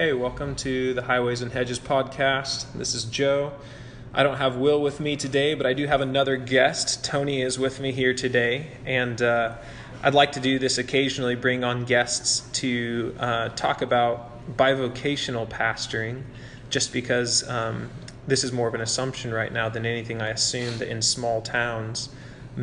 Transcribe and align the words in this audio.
Hey, 0.00 0.14
welcome 0.14 0.54
to 0.54 0.94
the 0.94 1.02
Highways 1.02 1.42
and 1.42 1.52
Hedges 1.52 1.78
podcast. 1.78 2.72
This 2.72 2.94
is 2.94 3.04
Joe. 3.04 3.52
I 4.14 4.22
don't 4.22 4.38
have 4.38 4.56
Will 4.56 4.80
with 4.80 4.98
me 4.98 5.14
today, 5.14 5.52
but 5.52 5.66
I 5.66 5.74
do 5.74 5.86
have 5.86 6.00
another 6.00 6.38
guest. 6.38 7.04
Tony 7.04 7.42
is 7.42 7.58
with 7.58 7.80
me 7.80 7.92
here 7.92 8.14
today, 8.14 8.68
and 8.86 9.20
uh, 9.20 9.58
I'd 10.02 10.14
like 10.14 10.32
to 10.32 10.40
do 10.40 10.58
this 10.58 10.78
occasionally 10.78 11.34
bring 11.34 11.64
on 11.64 11.84
guests 11.84 12.48
to 12.60 13.14
uh, 13.20 13.48
talk 13.50 13.82
about 13.82 14.56
bivocational 14.56 15.46
pastoring, 15.46 16.22
just 16.70 16.94
because 16.94 17.46
um, 17.46 17.90
this 18.26 18.42
is 18.42 18.52
more 18.52 18.68
of 18.68 18.74
an 18.74 18.80
assumption 18.80 19.34
right 19.34 19.52
now 19.52 19.68
than 19.68 19.84
anything. 19.84 20.22
I 20.22 20.30
assume 20.30 20.78
that 20.78 20.88
in 20.88 21.02
small 21.02 21.42
towns, 21.42 22.08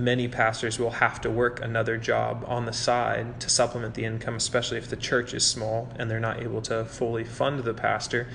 many 0.03 0.27
pastors 0.27 0.79
will 0.79 0.91
have 0.91 1.19
to 1.21 1.29
work 1.29 1.61
another 1.61 1.97
job 1.97 2.43
on 2.47 2.65
the 2.65 2.73
side 2.73 3.39
to 3.41 3.49
supplement 3.49 3.93
the 3.95 4.05
income, 4.05 4.35
especially 4.35 4.77
if 4.77 4.89
the 4.89 4.95
church 4.95 5.33
is 5.33 5.45
small 5.45 5.89
and 5.97 6.09
they're 6.09 6.19
not 6.19 6.41
able 6.41 6.61
to 6.63 6.85
fully 6.85 7.23
fund 7.23 7.59
the 7.59 7.73
pastor. 7.73 8.27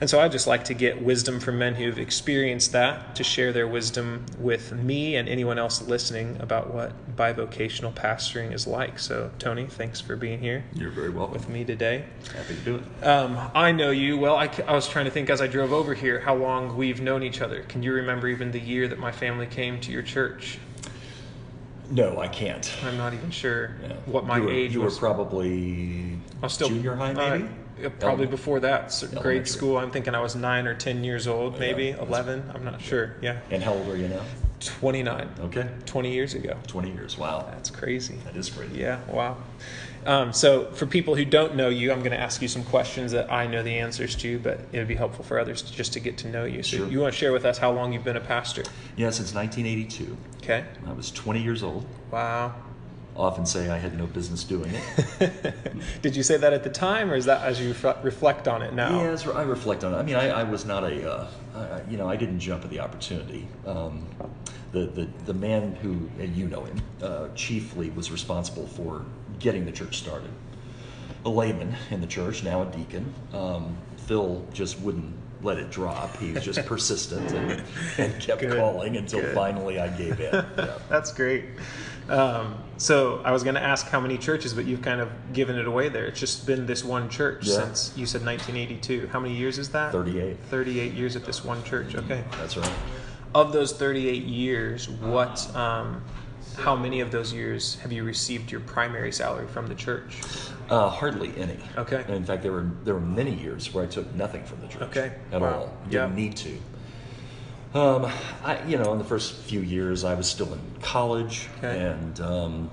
And 0.00 0.10
so 0.10 0.20
I 0.20 0.28
just 0.28 0.46
like 0.46 0.64
to 0.64 0.74
get 0.74 1.02
wisdom 1.02 1.40
from 1.40 1.58
men 1.58 1.74
who've 1.74 1.98
experienced 1.98 2.72
that 2.72 3.14
to 3.16 3.24
share 3.24 3.52
their 3.52 3.68
wisdom 3.68 4.26
with 4.38 4.72
me 4.72 5.16
and 5.16 5.28
anyone 5.28 5.58
else 5.58 5.82
listening 5.82 6.36
about 6.40 6.74
what 6.74 7.16
bivocational 7.16 7.94
pastoring 7.94 8.52
is 8.52 8.66
like. 8.66 8.98
So, 8.98 9.30
Tony, 9.38 9.66
thanks 9.66 10.00
for 10.00 10.16
being 10.16 10.40
here. 10.40 10.64
You're 10.74 10.90
very 10.90 11.10
welcome. 11.10 11.34
With 11.34 11.48
me 11.48 11.64
today. 11.64 12.04
Happy 12.34 12.54
to 12.54 12.60
do 12.60 12.76
it. 12.76 13.04
Um, 13.04 13.38
I 13.54 13.72
know 13.72 13.90
you 13.90 14.18
well. 14.18 14.36
I, 14.36 14.48
I 14.66 14.72
was 14.72 14.88
trying 14.88 15.06
to 15.06 15.10
think 15.10 15.30
as 15.30 15.40
I 15.40 15.46
drove 15.46 15.72
over 15.72 15.94
here 15.94 16.20
how 16.20 16.34
long 16.34 16.76
we've 16.76 17.00
known 17.00 17.22
each 17.22 17.40
other. 17.40 17.62
Can 17.62 17.82
you 17.82 17.92
remember 17.92 18.28
even 18.28 18.50
the 18.50 18.60
year 18.60 18.88
that 18.88 18.98
my 18.98 19.10
family 19.12 19.46
came 19.46 19.80
to 19.80 19.92
your 19.92 20.02
church? 20.02 20.58
No, 21.90 22.18
I 22.18 22.28
can't. 22.28 22.70
I'm 22.84 22.96
not 22.96 23.12
even 23.14 23.30
sure 23.30 23.76
Yeah. 23.82 23.92
what 24.06 24.26
my 24.26 24.38
you 24.38 24.44
were, 24.44 24.52
age 24.52 24.72
you 24.74 24.80
was. 24.80 24.94
were 24.94 25.00
probably 25.08 26.18
I 26.42 26.46
was 26.46 26.52
still 26.54 26.68
junior 26.68 26.94
high, 26.94 27.12
maybe. 27.12 27.44
Uh, 27.44 27.88
probably 27.88 28.02
Elementary. 28.06 28.26
before 28.28 28.60
that, 28.60 28.92
so 28.92 29.06
grade 29.20 29.48
school. 29.48 29.76
I'm 29.78 29.90
thinking 29.90 30.14
I 30.14 30.20
was 30.20 30.34
nine 30.36 30.66
or 30.66 30.74
ten 30.74 31.02
years 31.04 31.26
old, 31.26 31.58
maybe 31.58 31.86
Yeah. 31.86 32.00
eleven. 32.02 32.50
I'm 32.54 32.64
not 32.64 32.80
sure. 32.80 33.14
Yeah, 33.20 33.38
And 33.50 33.62
how 33.62 33.74
old 33.74 33.88
are 33.88 33.96
you 33.96 34.08
now? 34.08 34.22
29, 34.60 35.28
Okay, 35.40 35.68
20 35.84 36.12
years 36.12 36.34
ago. 36.34 36.56
twenty 36.66 36.90
years. 36.92 37.18
Wow, 37.18 37.46
That's 37.50 37.70
crazy. 37.70 38.14
that 38.24 38.36
is 38.36 38.48
crazy. 38.48 38.78
Yeah, 38.78 39.00
wow. 39.10 39.36
Um, 40.06 40.32
so, 40.32 40.66
for 40.72 40.86
people 40.86 41.14
who 41.14 41.24
don't 41.24 41.54
know 41.56 41.68
you, 41.68 41.90
I'm 41.92 42.00
going 42.00 42.12
to 42.12 42.20
ask 42.20 42.42
you 42.42 42.48
some 42.48 42.64
questions 42.64 43.12
that 43.12 43.32
I 43.32 43.46
know 43.46 43.62
the 43.62 43.78
answers 43.78 44.14
to, 44.16 44.38
but 44.38 44.60
it 44.72 44.78
would 44.78 44.88
be 44.88 44.94
helpful 44.94 45.24
for 45.24 45.38
others 45.38 45.62
to, 45.62 45.72
just 45.72 45.92
to 45.94 46.00
get 46.00 46.18
to 46.18 46.28
know 46.28 46.44
you. 46.44 46.62
So, 46.62 46.76
Sure. 46.78 46.88
you 46.88 47.00
want 47.00 47.14
to 47.14 47.18
share 47.18 47.32
with 47.32 47.44
us 47.44 47.58
how 47.58 47.72
long 47.72 47.92
you've 47.92 48.04
been 48.04 48.16
a 48.16 48.20
pastor? 48.20 48.62
Yeah, 48.96 49.10
since 49.10 49.34
1982. 49.34 50.16
Okay. 50.42 50.64
I 50.86 50.92
was 50.92 51.10
20 51.10 51.42
years 51.42 51.62
old. 51.62 51.86
Wow. 52.10 52.54
Often 53.16 53.46
say 53.46 53.70
I 53.70 53.78
had 53.78 53.96
no 53.96 54.06
business 54.06 54.42
doing 54.42 54.72
it. 54.74 55.54
Did 56.02 56.16
you 56.16 56.24
say 56.24 56.36
that 56.36 56.52
at 56.52 56.64
the 56.64 56.70
time, 56.70 57.10
or 57.10 57.14
is 57.14 57.26
that 57.26 57.42
as 57.42 57.60
you 57.60 57.72
refle- 57.72 58.02
reflect 58.02 58.48
on 58.48 58.60
it 58.60 58.74
now? 58.74 59.00
Yeah, 59.02 59.10
as 59.10 59.26
I 59.26 59.42
reflect 59.42 59.84
on 59.84 59.94
it. 59.94 59.96
I 59.98 60.02
mean, 60.02 60.16
I, 60.16 60.40
I 60.40 60.42
was 60.42 60.64
not 60.64 60.82
a, 60.82 61.10
uh, 61.10 61.28
I, 61.54 61.90
you 61.90 61.96
know, 61.96 62.08
I 62.08 62.16
didn't 62.16 62.40
jump 62.40 62.64
at 62.64 62.70
the 62.70 62.80
opportunity. 62.80 63.46
Um, 63.64 64.06
the, 64.72 64.86
the, 64.86 65.08
the 65.26 65.34
man 65.34 65.76
who, 65.76 66.10
and 66.20 66.34
you 66.36 66.48
know 66.48 66.64
him, 66.64 66.82
uh, 67.00 67.28
chiefly 67.36 67.90
was 67.90 68.10
responsible 68.10 68.66
for 68.66 69.04
getting 69.38 69.64
the 69.64 69.72
church 69.72 69.98
started. 69.98 70.30
A 71.24 71.28
layman 71.28 71.74
in 71.90 72.00
the 72.00 72.06
church, 72.06 72.42
now 72.44 72.62
a 72.62 72.66
deacon. 72.66 73.12
Um, 73.32 73.76
Phil 74.06 74.44
just 74.52 74.78
wouldn't 74.80 75.14
let 75.42 75.58
it 75.58 75.70
drop. 75.70 76.16
He 76.18 76.32
was 76.32 76.44
just 76.44 76.64
persistent 76.66 77.32
and, 77.32 77.62
and 77.98 78.20
kept 78.20 78.40
Good, 78.40 78.56
calling 78.58 78.96
until 78.96 79.20
good. 79.20 79.34
finally 79.34 79.78
I 79.80 79.88
gave 79.88 80.20
in. 80.20 80.32
Yeah. 80.56 80.78
That's 80.88 81.12
great. 81.12 81.44
Um, 82.08 82.58
so 82.76 83.22
I 83.24 83.32
was 83.32 83.42
going 83.42 83.54
to 83.54 83.62
ask 83.62 83.86
how 83.88 83.98
many 84.00 84.18
churches, 84.18 84.52
but 84.52 84.66
you've 84.66 84.82
kind 84.82 85.00
of 85.00 85.10
given 85.32 85.56
it 85.56 85.66
away 85.66 85.88
there. 85.88 86.04
It's 86.04 86.20
just 86.20 86.46
been 86.46 86.66
this 86.66 86.84
one 86.84 87.08
church 87.08 87.46
Yeah. 87.46 87.54
since 87.64 87.92
you 87.96 88.04
said 88.04 88.24
1982. 88.26 89.08
How 89.08 89.20
many 89.20 89.34
years 89.34 89.58
is 89.58 89.70
that? 89.70 89.92
38. 89.92 90.36
38 90.50 90.92
years 90.92 91.16
at 91.16 91.24
this 91.24 91.42
one 91.44 91.62
church. 91.64 91.94
Okay. 91.94 92.22
That's 92.32 92.58
right. 92.58 92.70
Of 93.34 93.52
those 93.54 93.72
38 93.72 94.22
years, 94.24 94.88
what, 94.90 95.54
um, 95.56 96.04
how 96.54 96.74
many 96.76 97.00
of 97.00 97.10
those 97.10 97.32
years 97.32 97.76
have 97.80 97.92
you 97.92 98.04
received 98.04 98.50
your 98.50 98.60
primary 98.60 99.12
salary 99.12 99.46
from 99.46 99.66
the 99.66 99.74
church? 99.74 100.16
Uh, 100.70 100.88
hardly 100.88 101.32
any. 101.36 101.58
Okay. 101.76 102.02
And 102.06 102.14
in 102.16 102.24
fact, 102.24 102.42
there 102.42 102.52
were 102.52 102.70
there 102.84 102.94
were 102.94 103.00
many 103.00 103.34
years 103.34 103.72
where 103.74 103.84
I 103.84 103.86
took 103.86 104.12
nothing 104.14 104.44
from 104.44 104.60
the 104.60 104.68
church. 104.68 104.82
Okay. 104.82 105.12
At 105.32 105.40
Wow. 105.40 105.52
all. 105.54 105.76
Didn't 105.90 105.92
Yeah. 106.10 106.14
need 106.16 106.36
to. 106.36 106.58
Um, 107.78 108.06
I 108.44 108.62
you 108.66 108.78
know 108.78 108.92
in 108.92 108.98
the 108.98 109.04
first 109.04 109.34
few 109.42 109.60
years 109.60 110.04
I 110.04 110.14
was 110.14 110.28
still 110.28 110.52
in 110.52 110.60
college 110.80 111.48
Okay. 111.58 111.80
and 111.80 112.20
um, 112.20 112.70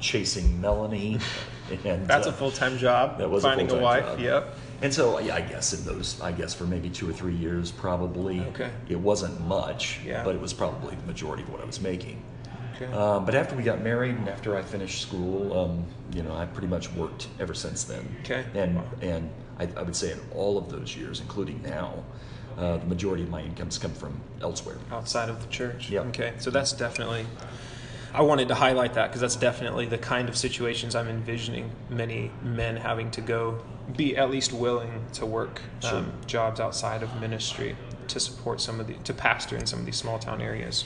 chasing 0.00 0.60
Melanie. 0.60 1.18
And 1.82 2.06
That's 2.06 2.26
uh, 2.26 2.30
a 2.30 2.32
full 2.34 2.50
time 2.50 2.76
job. 2.76 3.16
that 3.16 3.30
was 3.30 3.42
a 3.42 3.48
Finding 3.48 3.66
a, 3.68 3.70
full-time 3.70 3.84
wife. 4.04 4.04
job. 4.04 4.20
Yep. 4.20 4.56
And 4.82 4.92
so 4.92 5.18
yeah, 5.18 5.36
I 5.36 5.40
guess 5.40 5.72
in 5.72 5.82
those 5.86 6.20
I 6.20 6.30
guess 6.30 6.52
for 6.52 6.64
maybe 6.64 6.90
two 6.90 7.08
or 7.08 7.12
three 7.14 7.34
years 7.34 7.70
probably. 7.70 8.40
Okay. 8.40 8.68
It 8.90 9.00
wasn't 9.00 9.40
much, 9.48 9.98
Yeah. 10.04 10.22
but 10.24 10.34
it 10.34 10.42
was 10.42 10.52
probably 10.52 10.94
the 10.94 11.06
majority 11.06 11.42
of 11.42 11.48
what 11.48 11.62
I 11.62 11.64
was 11.64 11.80
making. 11.80 12.22
Okay. 12.76 12.92
Um, 12.92 13.24
but 13.24 13.34
after 13.34 13.54
we 13.56 13.62
got 13.62 13.82
married 13.82 14.16
and 14.16 14.28
after 14.28 14.56
I 14.56 14.62
finished 14.62 15.02
school, 15.02 15.56
um, 15.58 15.84
you 16.12 16.22
know, 16.22 16.34
I 16.34 16.46
pretty 16.46 16.68
much 16.68 16.90
worked 16.92 17.28
ever 17.38 17.54
since 17.54 17.84
then. 17.84 18.08
Okay. 18.20 18.44
And 18.54 18.80
and 19.02 19.30
I, 19.58 19.68
I 19.76 19.82
would 19.82 19.96
say 19.96 20.12
in 20.12 20.20
all 20.34 20.58
of 20.58 20.68
those 20.70 20.96
years, 20.96 21.20
including 21.20 21.62
now, 21.62 22.02
uh, 22.58 22.76
the 22.78 22.86
majority 22.86 23.22
of 23.22 23.30
my 23.30 23.42
incomes 23.42 23.78
come 23.78 23.92
from 23.92 24.20
elsewhere. 24.40 24.76
outside 24.90 25.28
of 25.28 25.40
the 25.40 25.48
church. 25.48 25.90
Yep. 25.90 26.06
Okay, 26.06 26.32
so 26.38 26.50
that's 26.50 26.72
definitely. 26.72 27.26
I 28.12 28.22
wanted 28.22 28.46
to 28.48 28.54
highlight 28.54 28.94
that 28.94 29.08
because 29.08 29.20
that's 29.20 29.34
definitely 29.34 29.86
the 29.86 29.98
kind 29.98 30.28
of 30.28 30.36
situations 30.36 30.94
I'm 30.94 31.08
envisioning 31.08 31.72
many 31.90 32.30
men 32.42 32.76
having 32.76 33.10
to 33.12 33.20
go 33.20 33.58
be 33.96 34.16
at 34.16 34.30
least 34.30 34.52
willing 34.52 35.04
to 35.14 35.26
work 35.26 35.60
Sure. 35.80 35.98
um, 35.98 36.12
jobs 36.26 36.60
outside 36.60 37.02
of 37.02 37.20
ministry 37.20 37.76
to 38.08 38.20
support 38.20 38.60
some 38.60 38.78
of 38.80 38.86
the 38.86 38.94
to 39.04 39.12
pastor 39.12 39.56
in 39.56 39.66
some 39.66 39.80
of 39.80 39.84
these 39.86 39.96
small 39.96 40.18
town 40.20 40.40
areas. 40.40 40.84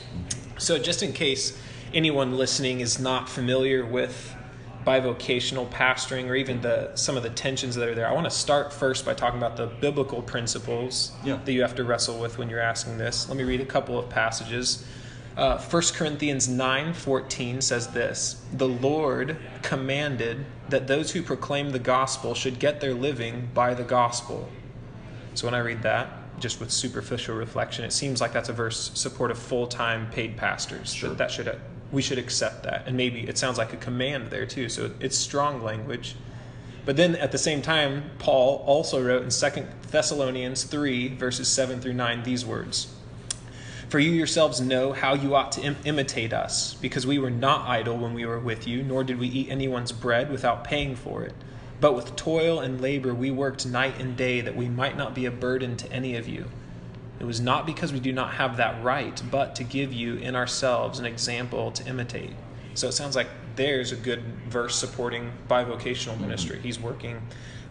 So 0.56 0.78
just 0.78 1.02
in 1.02 1.12
case 1.12 1.56
anyone 1.94 2.36
listening 2.36 2.80
is 2.80 2.98
not 2.98 3.28
familiar 3.28 3.84
with 3.84 4.34
bivocational 4.86 5.68
pastoring 5.70 6.28
or 6.28 6.34
even 6.34 6.60
the 6.62 6.94
some 6.94 7.16
of 7.16 7.22
the 7.22 7.30
tensions 7.30 7.74
that 7.74 7.88
are 7.88 7.94
there, 7.94 8.08
I 8.08 8.12
want 8.12 8.24
to 8.24 8.30
start 8.30 8.72
first 8.72 9.04
by 9.04 9.12
talking 9.14 9.38
about 9.38 9.56
the 9.56 9.66
biblical 9.66 10.22
principles 10.22 11.12
Yeah. 11.24 11.38
that 11.44 11.52
you 11.52 11.60
have 11.62 11.74
to 11.74 11.84
wrestle 11.84 12.18
with 12.18 12.38
when 12.38 12.48
you're 12.48 12.60
asking 12.60 12.96
this. 12.98 13.28
Let 13.28 13.36
me 13.36 13.44
read 13.44 13.60
a 13.60 13.66
couple 13.66 13.98
of 13.98 14.08
passages. 14.08 14.84
Uh, 15.36 15.58
1 15.58 15.94
Corinthians 15.94 16.48
9:14 16.48 17.60
says 17.60 17.88
this: 17.88 18.36
"The 18.52 18.66
Lord 18.68 19.36
commanded 19.62 20.46
that 20.68 20.86
those 20.86 21.12
who 21.12 21.22
proclaim 21.22 21.70
the 21.70 21.78
gospel 21.78 22.34
should 22.34 22.58
get 22.58 22.80
their 22.80 22.94
living 22.94 23.50
by 23.54 23.74
the 23.74 23.84
gospel." 23.84 24.48
So 25.34 25.46
when 25.46 25.54
I 25.54 25.60
read 25.60 25.82
that, 25.82 26.08
just 26.40 26.60
with 26.60 26.70
superficial 26.70 27.36
reflection, 27.36 27.84
it 27.84 27.92
seems 27.92 28.20
like 28.20 28.32
that's 28.32 28.48
a 28.48 28.52
verse 28.52 28.90
support 28.94 29.30
of 29.30 29.38
full-time 29.38 30.08
paid 30.10 30.36
pastors. 30.36 30.92
Sure. 30.92 31.10
That, 31.10 31.18
that 31.18 31.30
should 31.30 31.46
we 31.90 32.02
should 32.02 32.18
accept 32.18 32.64
that, 32.64 32.84
and 32.86 32.96
maybe 32.96 33.20
it 33.20 33.38
sounds 33.38 33.58
like 33.58 33.72
a 33.72 33.76
command 33.76 34.30
there 34.30 34.46
too. 34.46 34.68
So 34.68 34.90
it's 35.00 35.16
strong 35.16 35.62
language. 35.62 36.16
But 36.84 36.96
then 36.96 37.16
at 37.16 37.32
the 37.32 37.38
same 37.38 37.60
time, 37.60 38.10
Paul 38.18 38.62
also 38.66 39.02
wrote 39.02 39.22
in 39.22 39.30
2 39.30 39.66
Thessalonians 39.90 40.64
3, 40.64 41.08
verses 41.16 41.48
7 41.48 41.80
through 41.80 41.92
9, 41.94 42.22
these 42.22 42.46
words 42.46 42.94
For 43.88 43.98
you 43.98 44.10
yourselves 44.10 44.60
know 44.60 44.92
how 44.92 45.14
you 45.14 45.34
ought 45.34 45.52
to 45.52 45.62
Im- 45.62 45.76
imitate 45.84 46.32
us, 46.32 46.74
because 46.74 47.06
we 47.06 47.18
were 47.18 47.30
not 47.30 47.68
idle 47.68 47.96
when 47.98 48.14
we 48.14 48.24
were 48.24 48.38
with 48.38 48.66
you, 48.66 48.82
nor 48.82 49.04
did 49.04 49.18
we 49.18 49.28
eat 49.28 49.50
anyone's 49.50 49.92
bread 49.92 50.30
without 50.30 50.64
paying 50.64 50.96
for 50.96 51.22
it. 51.22 51.34
But 51.80 51.94
with 51.94 52.16
toil 52.16 52.60
and 52.60 52.80
labor 52.80 53.14
we 53.14 53.30
worked 53.30 53.66
night 53.66 54.00
and 54.00 54.16
day 54.16 54.40
that 54.40 54.56
we 54.56 54.68
might 54.68 54.96
not 54.96 55.14
be 55.14 55.26
a 55.26 55.30
burden 55.30 55.76
to 55.76 55.92
any 55.92 56.16
of 56.16 56.26
you. 56.26 56.46
It 57.20 57.24
was 57.24 57.40
not 57.40 57.66
because 57.66 57.92
we 57.92 58.00
do 58.00 58.12
not 58.12 58.34
have 58.34 58.56
that 58.58 58.82
right, 58.82 59.20
but 59.30 59.56
to 59.56 59.64
give 59.64 59.92
you 59.92 60.16
in 60.16 60.36
ourselves 60.36 60.98
an 60.98 61.04
example 61.06 61.72
to 61.72 61.86
imitate. 61.86 62.32
So 62.74 62.86
it 62.88 62.92
sounds 62.92 63.16
like 63.16 63.28
there's 63.56 63.90
a 63.90 63.96
good 63.96 64.22
verse 64.48 64.76
supporting 64.76 65.32
bivocational 65.48 66.12
mm-hmm. 66.12 66.22
ministry. 66.22 66.60
He's 66.62 66.78
working 66.78 67.20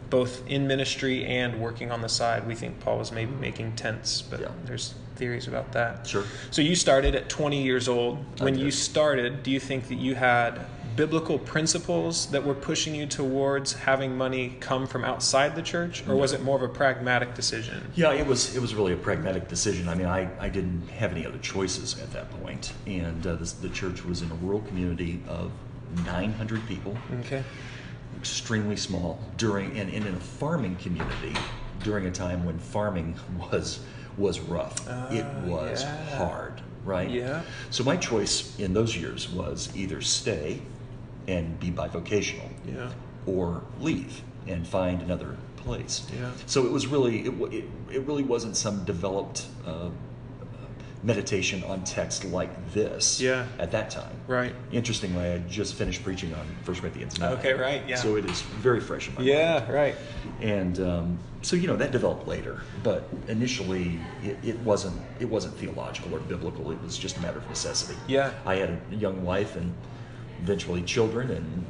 both 0.09 0.45
in 0.47 0.67
ministry 0.67 1.25
and 1.25 1.61
working 1.61 1.91
on 1.91 2.01
the 2.01 2.09
side. 2.09 2.47
We 2.47 2.55
think 2.55 2.79
Paul 2.79 2.97
was 2.97 3.11
maybe 3.11 3.33
making 3.33 3.75
tents, 3.75 4.21
but 4.21 4.39
Yeah. 4.39 4.51
there's 4.65 4.95
theories 5.15 5.47
about 5.47 5.71
that. 5.73 6.05
Sure. 6.07 6.23
So 6.51 6.61
you 6.61 6.75
started 6.75 7.15
at 7.15 7.29
20 7.29 7.61
years 7.63 7.87
old. 7.87 8.23
I 8.39 8.45
When 8.45 8.53
did. 8.53 8.63
you 8.63 8.71
started, 8.71 9.43
do 9.43 9.51
you 9.51 9.59
think 9.59 9.87
that 9.87 9.95
you 9.95 10.15
had 10.15 10.59
biblical 11.01 11.37
principles 11.39 12.25
that 12.31 12.43
were 12.43 12.55
pushing 12.55 12.93
you 12.95 13.05
towards 13.05 13.71
having 13.73 14.17
money 14.17 14.57
come 14.59 14.87
from 14.87 15.05
outside 15.05 15.55
the 15.55 15.61
church, 15.61 16.03
or 16.07 16.15
was 16.15 16.33
it 16.33 16.41
more 16.43 16.57
of 16.57 16.63
a 16.63 16.67
pragmatic 16.67 17.33
decision? 17.35 17.89
Yeah, 17.95 18.11
it 18.11 18.25
was 18.27 18.55
it 18.55 18.59
was 18.61 18.75
really 18.75 18.91
a 18.93 18.97
pragmatic 18.97 19.47
decision. 19.47 19.87
I 19.87 19.95
mean, 19.95 20.07
I, 20.07 20.27
I 20.43 20.49
didn't 20.49 20.87
have 20.89 21.11
any 21.11 21.25
other 21.25 21.37
choices 21.37 21.97
at 22.01 22.11
that 22.13 22.29
point, 22.41 22.73
and 22.87 23.25
uh, 23.25 23.35
this, 23.35 23.53
the 23.53 23.69
church 23.69 24.03
was 24.03 24.23
in 24.23 24.31
a 24.31 24.35
rural 24.35 24.61
community 24.61 25.21
of 25.29 25.51
900 26.03 26.67
people, 26.67 26.97
Okay. 27.19 27.43
extremely 28.17 28.75
small. 28.75 29.19
During 29.37 29.77
and, 29.77 29.93
and 29.93 30.05
in 30.05 30.15
a 30.15 30.19
farming 30.19 30.75
community 30.77 31.33
during 31.83 32.07
a 32.07 32.11
time 32.11 32.43
when 32.43 32.57
farming 32.57 33.15
was 33.51 33.79
was 34.17 34.39
rough. 34.39 34.79
it 35.11 35.23
Ah, 35.23 35.45
was 35.45 35.83
yeah. 35.83 36.15
hard, 36.17 36.59
right? 36.83 37.07
Yeah. 37.07 37.43
So 37.69 37.83
my 37.83 37.95
choice 37.97 38.57
in 38.59 38.73
those 38.73 38.97
years 38.97 39.29
was 39.29 39.69
either 39.75 40.01
stay 40.01 40.59
and 41.27 41.59
be 41.59 41.69
bivocational 41.71 42.49
Yeah. 42.65 42.91
or 43.25 43.63
leave 43.79 44.21
and 44.47 44.65
find 44.67 45.01
another 45.01 45.35
place. 45.57 46.07
Yeah. 46.17 46.31
So 46.45 46.65
it 46.65 46.71
was 46.71 46.87
really 46.87 47.25
it, 47.27 47.33
it, 47.53 47.65
it 47.91 48.01
really 48.07 48.23
wasn't 48.23 48.55
some 48.55 48.85
developed 48.85 49.45
uh, 49.65 49.89
meditation 51.03 51.63
on 51.65 51.83
text 51.83 52.25
like 52.25 52.71
this 52.73 53.21
Yeah. 53.21 53.45
at 53.59 53.71
that 53.71 53.89
time. 53.91 54.15
Right. 54.27 54.53
Interestingly, 54.71 55.23
I 55.23 55.37
just 55.39 55.75
finished 55.75 56.03
preaching 56.03 56.33
on 56.33 56.45
1 56.65 56.77
Corinthians 56.77 57.19
9. 57.19 57.33
Okay, 57.33 57.53
right, 57.53 57.87
yeah. 57.87 57.95
So 57.97 58.15
it 58.15 58.25
is 58.25 58.41
very 58.41 58.79
fresh 58.79 59.07
in 59.07 59.13
my 59.13 59.19
mind. 59.19 59.29
Yeah, 59.29 59.71
right. 59.71 59.95
And 60.41 60.79
um, 60.79 61.19
so 61.43 61.55
you 61.55 61.67
know 61.67 61.75
that 61.75 61.91
developed 61.91 62.27
later, 62.27 62.61
but 62.83 63.07
initially 63.27 63.99
it, 64.23 64.37
it 64.43 64.59
wasn't 64.59 64.99
it 65.19 65.29
wasn't 65.29 65.53
theological 65.55 66.15
or 66.15 66.19
biblical. 66.19 66.71
It 66.71 66.81
was 66.81 66.97
just 66.97 67.17
a 67.17 67.21
matter 67.21 67.37
of 67.37 67.47
necessity. 67.47 67.97
Yeah. 68.07 68.31
I 68.45 68.55
had 68.55 68.69
a 68.91 68.95
young 68.95 69.23
wife 69.23 69.55
and 69.55 69.73
eventually 70.41 70.81
children, 70.81 71.31
and 71.31 71.65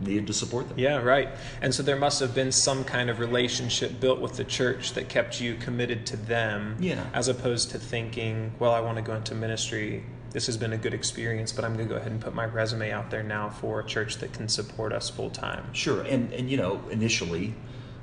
needed 0.00 0.26
to 0.26 0.32
support 0.32 0.68
them. 0.68 0.78
Yeah, 0.78 0.96
right. 0.96 1.28
And 1.62 1.74
so 1.74 1.82
there 1.82 1.96
must 1.96 2.20
have 2.20 2.34
been 2.34 2.52
some 2.52 2.84
kind 2.84 3.08
of 3.08 3.20
relationship 3.20 4.00
built 4.00 4.20
with 4.20 4.36
the 4.36 4.44
church 4.44 4.92
that 4.94 5.08
kept 5.08 5.40
you 5.40 5.54
committed 5.54 6.04
to 6.06 6.16
them, 6.16 6.76
Yeah. 6.80 7.04
as 7.14 7.28
opposed 7.28 7.70
to 7.70 7.78
thinking, 7.78 8.52
well, 8.58 8.72
I 8.72 8.80
want 8.80 8.96
to 8.96 9.02
go 9.02 9.14
into 9.14 9.34
ministry. 9.34 10.04
This 10.32 10.46
has 10.46 10.56
been 10.56 10.72
a 10.72 10.76
good 10.76 10.94
experience, 10.94 11.52
but 11.52 11.64
I'm 11.64 11.74
going 11.74 11.86
to 11.88 11.94
go 11.94 11.98
ahead 11.98 12.10
and 12.10 12.20
put 12.20 12.34
my 12.34 12.44
resume 12.44 12.90
out 12.90 13.10
there 13.10 13.22
now 13.22 13.48
for 13.48 13.80
a 13.80 13.84
church 13.86 14.16
that 14.18 14.32
can 14.32 14.48
support 14.48 14.92
us 14.92 15.08
full 15.08 15.30
time. 15.30 15.72
Sure, 15.72 16.02
and 16.02 16.32
and 16.32 16.50
you 16.50 16.56
know 16.56 16.80
initially, 16.90 17.54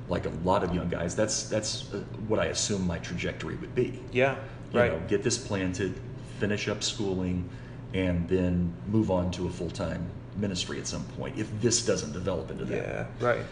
like 0.08 0.24
a 0.24 0.30
lot 0.42 0.64
of 0.64 0.74
young 0.74 0.88
guys, 0.88 1.14
that's 1.14 1.44
that's 1.50 1.92
uh, 1.92 1.98
what 2.26 2.40
I 2.40 2.46
assume 2.46 2.86
my 2.86 2.98
trajectory 2.98 3.56
would 3.56 3.74
be. 3.74 4.00
Yeah, 4.12 4.36
You 4.72 4.80
right. 4.80 4.92
know, 4.92 5.00
get 5.08 5.22
this 5.22 5.36
planted, 5.36 5.92
finish 6.40 6.68
up 6.68 6.82
schooling, 6.82 7.50
and 7.94 8.28
then 8.28 8.72
move 8.88 9.10
on 9.10 9.30
to 9.32 9.46
a 9.46 9.50
full 9.50 9.70
time 9.70 10.06
ministry 10.36 10.78
at 10.78 10.86
some 10.86 11.04
point. 11.18 11.38
If 11.38 11.48
this 11.60 11.84
doesn't 11.84 12.12
develop 12.12 12.50
into 12.50 12.64
that. 12.66 12.76
Yeah, 13.20 13.26
right. 13.26 13.44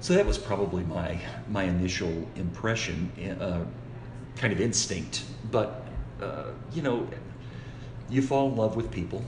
So 0.00 0.14
that 0.14 0.26
was 0.26 0.38
probably 0.38 0.84
my 0.84 1.18
my 1.48 1.64
initial 1.64 2.12
impression, 2.36 3.10
uh, 3.40 3.64
kind 4.36 4.52
of 4.52 4.60
instinct. 4.60 5.24
But 5.50 5.86
uh, 6.20 6.50
you 6.74 6.82
know, 6.82 7.08
you 8.10 8.22
fall 8.22 8.48
in 8.50 8.56
love 8.56 8.76
with 8.76 8.90
people, 8.90 9.22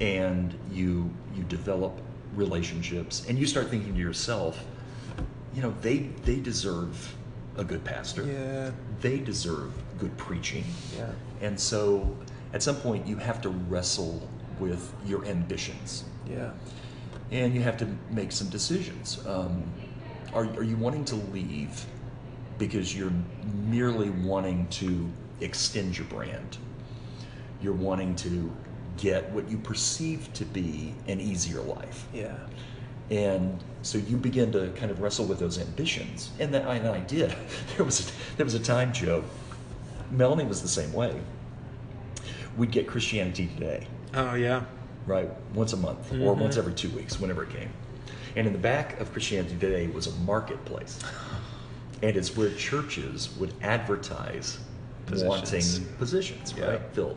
and 0.00 0.54
you 0.72 1.10
you 1.34 1.42
develop 1.44 2.00
relationships, 2.34 3.24
and 3.28 3.38
you 3.38 3.46
start 3.46 3.68
thinking 3.68 3.94
to 3.94 4.00
yourself, 4.00 4.62
you 5.54 5.62
know, 5.62 5.74
they 5.80 5.98
they 6.24 6.36
deserve 6.36 7.14
a 7.56 7.64
good 7.64 7.82
pastor. 7.84 8.24
Yeah, 8.24 8.70
They 9.00 9.18
deserve 9.18 9.72
good 9.98 10.14
preaching. 10.18 10.64
yeah, 10.94 11.10
And 11.40 11.58
so, 11.58 12.14
at 12.52 12.62
some 12.62 12.76
point, 12.76 13.06
you 13.06 13.16
have 13.16 13.40
to 13.42 13.48
wrestle 13.50 14.28
with 14.58 14.92
your 15.04 15.24
ambitions 15.26 16.04
yeah, 16.30 16.50
and 17.30 17.54
you 17.54 17.60
have 17.62 17.76
to 17.78 17.88
make 18.10 18.32
some 18.32 18.48
decisions. 18.48 19.24
Um, 19.26 19.64
are, 20.32 20.44
are 20.44 20.62
you 20.62 20.76
wanting 20.76 21.04
to 21.06 21.16
leave 21.16 21.84
because 22.58 22.96
you're 22.96 23.12
merely 23.66 24.10
wanting 24.10 24.66
to 24.68 25.10
extend 25.40 25.96
your 25.96 26.06
brand? 26.08 26.58
You're 27.62 27.74
wanting 27.74 28.14
to 28.16 28.52
get 28.96 29.30
what 29.30 29.48
you 29.48 29.58
perceive 29.58 30.32
to 30.34 30.44
be 30.44 30.94
an 31.06 31.20
easier 31.20 31.60
life. 31.60 32.06
yeah, 32.12 32.36
And 33.10 33.62
so 33.82 33.98
you 33.98 34.16
begin 34.16 34.52
to 34.52 34.70
kind 34.76 34.90
of 34.90 35.00
wrestle 35.00 35.26
with 35.26 35.38
those 35.38 35.58
ambitions. 35.58 36.30
And 36.38 36.52
that 36.54 36.66
I, 36.66 36.76
and 36.76 36.88
I 36.88 37.00
did. 37.00 37.34
There 37.76 37.84
was, 37.84 38.08
a, 38.08 38.36
there 38.36 38.44
was 38.44 38.54
a 38.54 38.58
time, 38.60 38.92
Joe, 38.92 39.22
Melanie 40.10 40.46
was 40.46 40.62
the 40.62 40.68
same 40.68 40.92
way. 40.92 41.20
We'd 42.56 42.70
get 42.70 42.86
Christianity 42.86 43.48
Today 43.54 43.86
Oh, 44.14 44.34
yeah. 44.34 44.64
right? 45.06 45.28
Once 45.54 45.72
a 45.72 45.76
month 45.76 46.10
or 46.12 46.14
mm-hmm. 46.16 46.40
once 46.40 46.56
every 46.56 46.72
two 46.74 46.88
weeks, 46.90 47.20
whenever 47.20 47.42
it 47.44 47.50
came. 47.50 47.70
And 48.34 48.46
in 48.46 48.52
the 48.52 48.58
back 48.58 49.00
of 49.00 49.12
Christianity 49.12 49.56
Today 49.58 49.86
was 49.88 50.06
a 50.06 50.12
marketplace. 50.20 50.98
And 52.02 52.14
it's 52.14 52.36
where 52.36 52.50
churches 52.52 53.34
would 53.38 53.54
advertise 53.62 54.58
Positions. 55.06 55.28
wanting 55.80 55.96
positions, 55.96 56.52
Yeah. 56.56 56.66
right? 56.66 56.82
Filled. 56.92 57.16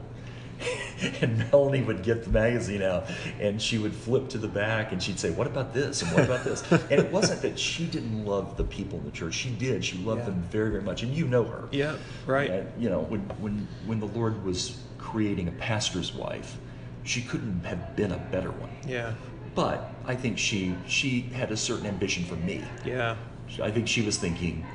and 1.21 1.37
Melanie 1.51 1.81
would 1.81 2.03
get 2.03 2.23
the 2.23 2.29
magazine 2.29 2.81
out 2.81 3.09
and 3.39 3.61
she 3.61 3.77
would 3.77 3.93
flip 3.93 4.27
to 4.29 4.37
the 4.37 4.47
back 4.47 4.91
and 4.91 5.01
she'd 5.01 5.19
say, 5.19 5.29
What 5.31 5.47
about 5.47 5.73
this? 5.73 6.01
And 6.01 6.11
what 6.13 6.23
about 6.25 6.43
this? 6.43 6.69
and 6.71 6.91
it 6.91 7.11
wasn't 7.11 7.41
that 7.41 7.57
she 7.57 7.85
didn't 7.85 8.25
love 8.25 8.57
the 8.57 8.63
people 8.65 8.99
in 8.99 9.05
the 9.05 9.11
church. 9.11 9.33
She 9.33 9.49
did. 9.51 9.83
She 9.85 9.97
loved 9.99 10.21
Yeah. 10.21 10.25
them 10.25 10.41
very, 10.51 10.69
very 10.71 10.83
much. 10.83 11.03
And 11.03 11.13
you 11.13 11.27
know 11.27 11.43
her. 11.45 11.67
Yeah, 11.71 11.95
right. 12.25 12.49
And, 12.51 12.81
you 12.81 12.89
know, 12.89 13.01
when, 13.01 13.21
when, 13.39 13.67
when 13.85 13.99
the 13.99 14.07
Lord 14.07 14.43
was 14.43 14.77
creating 14.97 15.47
a 15.47 15.51
pastor's 15.53 16.13
wife, 16.13 16.57
she 17.03 17.21
couldn't 17.21 17.63
have 17.63 17.95
been 17.95 18.11
a 18.11 18.17
better 18.17 18.51
one. 18.51 18.69
Yeah, 18.85 19.13
But 19.55 19.91
I 20.05 20.15
think 20.15 20.37
she 20.37 20.75
she 20.87 21.21
had 21.21 21.51
a 21.51 21.57
certain 21.57 21.85
ambition 21.85 22.23
for 22.25 22.35
me. 22.35 22.63
yeah, 22.85 23.15
I 23.61 23.71
think 23.71 23.87
she 23.87 24.01
was 24.01 24.17
thinking, 24.17 24.65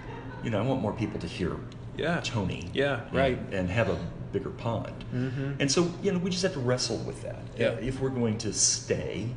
you 0.43 0.51
know, 0.51 0.59
I 0.59 0.63
want 0.63 0.81
more 0.83 0.93
people 0.93 1.21
to 1.21 1.27
hear 1.27 1.57
yeah. 1.97 2.21
Tony. 2.25 2.69
Yeah, 2.73 3.03
and- 3.07 3.15
right. 3.15 3.39
And 3.53 3.71
have 3.71 3.89
a 3.91 3.99
bigger 4.35 4.51
pond. 4.51 5.05
Mhm. 5.15 5.61
And 5.61 5.71
so, 5.71 5.91
you 6.03 6.13
know, 6.13 6.19
we 6.19 6.29
just 6.29 6.43
have 6.43 6.53
to 6.55 6.59
wrestle 6.61 6.99
with 6.99 7.23
that. 7.23 7.41
Yeah. 7.57 7.71
If 7.81 8.01
we're 8.01 8.11
going 8.11 8.37
to 8.39 8.53
stay, 8.53 9.29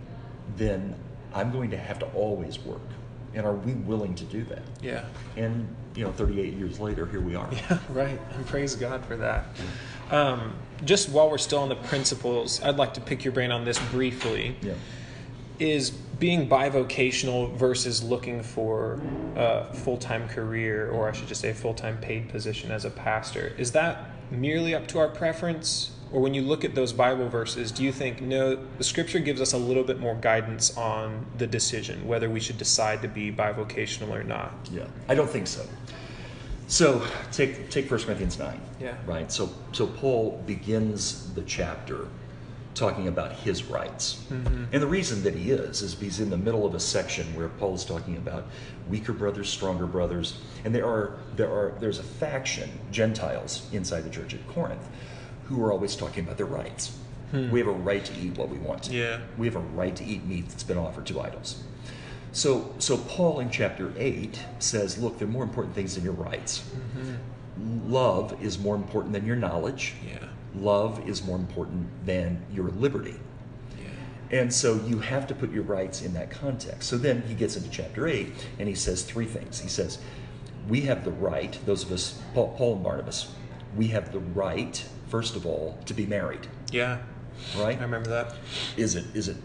then 0.57 0.95
I'm 1.33 1.51
going 1.51 1.69
to 1.71 1.77
have 1.77 1.99
to 1.99 2.07
always 2.07 2.57
work. 2.59 2.81
And 3.35 3.45
are 3.45 3.53
we 3.53 3.73
willing 3.73 4.15
to 4.15 4.23
do 4.25 4.43
that? 4.45 4.63
Yeah. 4.81 5.03
And, 5.35 5.67
you 5.95 6.03
know, 6.03 6.11
38 6.11 6.53
years 6.55 6.79
later, 6.79 7.05
here 7.05 7.21
we 7.21 7.35
are. 7.35 7.47
Yeah, 7.69 7.77
right. 7.89 8.19
And 8.35 8.45
praise 8.47 8.75
God 8.75 9.05
for 9.05 9.15
that. 9.17 9.45
Um, 10.09 10.53
just 10.83 11.09
while 11.09 11.29
we're 11.29 11.37
still 11.37 11.59
on 11.59 11.69
the 11.69 11.75
principles, 11.75 12.61
I'd 12.63 12.77
like 12.77 12.93
to 12.95 13.01
pick 13.01 13.23
your 13.23 13.33
brain 13.33 13.51
on 13.51 13.65
this 13.65 13.77
briefly. 13.91 14.55
Yeah. 14.63 14.73
Is 15.59 15.89
being 15.91 16.47
bivocational 16.49 17.55
versus 17.55 18.03
looking 18.03 18.41
for 18.41 18.99
a 19.35 19.71
full 19.73 19.97
time 19.97 20.27
career, 20.27 20.89
or 20.89 21.09
I 21.09 21.11
should 21.11 21.27
just 21.27 21.41
say 21.41 21.49
a 21.49 21.53
full 21.55 21.73
time 21.73 21.97
paid 21.97 22.29
position 22.29 22.71
as 22.71 22.85
a 22.85 22.89
pastor, 22.91 23.53
is 23.57 23.71
that 23.73 24.11
merely 24.31 24.73
up 24.75 24.87
to 24.87 24.99
our 24.99 25.07
preference? 25.07 25.91
Or 26.11 26.21
when 26.21 26.33
you 26.33 26.41
look 26.41 26.63
at 26.63 26.73
those 26.73 26.93
Bible 26.93 27.27
verses, 27.27 27.69
do 27.69 27.83
you 27.83 27.91
think, 27.91 28.21
no, 28.21 28.55
the 28.77 28.83
scripture 28.83 29.19
gives 29.19 29.41
us 29.41 29.51
a 29.51 29.57
little 29.57 29.83
bit 29.83 29.99
more 29.99 30.15
guidance 30.15 30.75
on 30.77 31.25
the 31.37 31.45
decision, 31.45 32.07
whether 32.07 32.29
we 32.29 32.39
should 32.39 32.57
decide 32.57 33.01
to 33.01 33.09
be 33.09 33.29
bivocational 33.29 34.11
or 34.11 34.23
not? 34.23 34.53
Yeah, 34.71 34.85
I 35.09 35.15
don't 35.15 35.29
think 35.29 35.47
so. 35.47 35.65
So 36.67 37.01
take 37.31 37.69
take 37.69 37.87
First 37.87 38.05
Corinthians 38.05 38.37
nine. 38.37 38.61
Yeah. 38.79 38.95
Right. 39.05 39.31
So 39.31 39.49
so 39.71 39.87
Paul 39.87 40.41
begins 40.45 41.33
the 41.33 41.41
chapter 41.43 42.07
talking 42.73 43.07
about 43.07 43.31
his 43.33 43.63
rights, 43.63 44.23
mm-hmm. 44.29 44.65
and 44.71 44.83
the 44.83 44.87
reason 44.87 45.23
that 45.23 45.33
he 45.33 45.51
is 45.51 45.81
is 45.81 45.99
he's 45.99 46.19
in 46.19 46.29
the 46.29 46.37
middle 46.37 46.65
of 46.65 46.75
a 46.75 46.79
section 46.79 47.25
where 47.35 47.47
Paul 47.47 47.73
is 47.73 47.83
talking 47.83 48.17
about 48.17 48.47
weaker 48.89 49.13
brothers, 49.13 49.49
stronger 49.49 49.85
brothers, 49.85 50.39
and 50.65 50.73
there 50.73 50.85
are 50.85 51.17
there 51.35 51.49
are 51.49 51.75
there's 51.79 51.99
a 51.99 52.03
faction 52.03 52.69
Gentiles 52.91 53.67
inside 53.71 54.01
the 54.01 54.09
church 54.09 54.33
at 54.33 54.47
Corinth 54.47 54.87
who 55.45 55.63
are 55.63 55.71
always 55.71 55.95
talking 55.95 56.23
about 56.23 56.37
their 56.37 56.45
rights. 56.45 56.97
Hmm. 57.31 57.49
We 57.51 57.59
have 57.59 57.67
a 57.67 57.71
right 57.71 58.03
to 58.03 58.13
eat 58.19 58.37
what 58.37 58.49
we 58.49 58.57
want 58.57 58.83
to. 58.83 58.93
Yeah. 58.93 59.19
We 59.37 59.47
have 59.47 59.55
a 59.55 59.59
right 59.59 59.95
to 59.95 60.03
eat 60.03 60.25
meat 60.25 60.47
that's 60.49 60.63
been 60.63 60.77
offered 60.77 61.05
to 61.07 61.19
idols. 61.21 61.63
So, 62.31 62.73
so 62.79 62.97
Paul 62.97 63.39
in 63.39 63.49
chapter 63.49 63.93
8 63.97 64.39
says, 64.59 64.97
look, 64.97 65.17
there 65.17 65.27
are 65.27 65.31
more 65.31 65.43
important 65.43 65.75
things 65.75 65.95
than 65.95 66.03
your 66.03 66.13
rights. 66.13 66.59
Mm-hmm. 66.59 67.91
Love 67.91 68.41
is 68.43 68.59
more 68.59 68.75
important 68.75 69.13
than 69.13 69.25
your 69.25 69.35
knowledge. 69.35 69.95
Yeah. 70.05 70.27
Love 70.55 71.07
is 71.07 71.25
more 71.25 71.37
important 71.37 71.87
than 72.05 72.45
your 72.51 72.69
liberty. 72.69 73.15
And 74.31 74.53
so 74.53 74.75
you 74.85 74.99
have 74.99 75.25
to 75.27 75.35
put 75.35 75.51
your 75.51 75.63
rights 75.63 76.01
in 76.01 76.13
that 76.13 76.29
context. 76.29 76.89
So 76.89 76.97
then 76.97 77.21
he 77.23 77.33
gets 77.33 77.55
into 77.55 77.69
chapter 77.69 78.07
8 78.07 78.31
and 78.59 78.67
he 78.67 78.75
says 78.75 79.03
three 79.03 79.25
things. 79.25 79.59
He 79.59 79.69
says, 79.69 79.99
we 80.67 80.81
have 80.81 81.05
the 81.05 81.11
right, 81.11 81.57
those 81.65 81.83
of 81.83 81.91
us, 81.93 82.19
Paul, 82.33 82.53
Paul 82.57 82.75
and 82.75 82.83
Barnabas, 82.83 83.31
we 83.75 83.87
have 83.87 84.11
the 84.11 84.19
right, 84.19 84.83
first 85.07 85.35
of 85.37 85.45
all, 85.45 85.77
to 85.85 85.93
be 85.93 86.05
married, 86.05 86.47
Yeah. 86.71 86.99
right? 87.57 87.77
I 87.79 87.81
remember 87.83 88.09
that. 88.09 88.35
is 88.75 88.95
it 88.95 89.05
is 89.15 89.27
it 89.29 89.37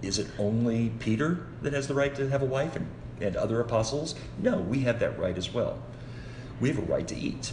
is 0.00 0.18
it 0.18 0.28
only 0.38 0.88
Peter 1.00 1.46
that 1.60 1.74
has 1.74 1.86
the 1.86 1.92
right 1.94 2.14
to 2.14 2.26
have 2.30 2.40
a 2.40 2.46
wife 2.46 2.76
and, 2.76 2.86
and 3.20 3.36
other 3.36 3.60
apostles? 3.60 4.14
No, 4.38 4.58
we 4.58 4.80
have 4.80 4.98
that 5.00 5.18
right 5.18 5.36
as 5.36 5.52
well. 5.52 5.78
We 6.60 6.70
have 6.70 6.78
a 6.78 6.82
right 6.82 7.06
to 7.08 7.16
eat. 7.16 7.52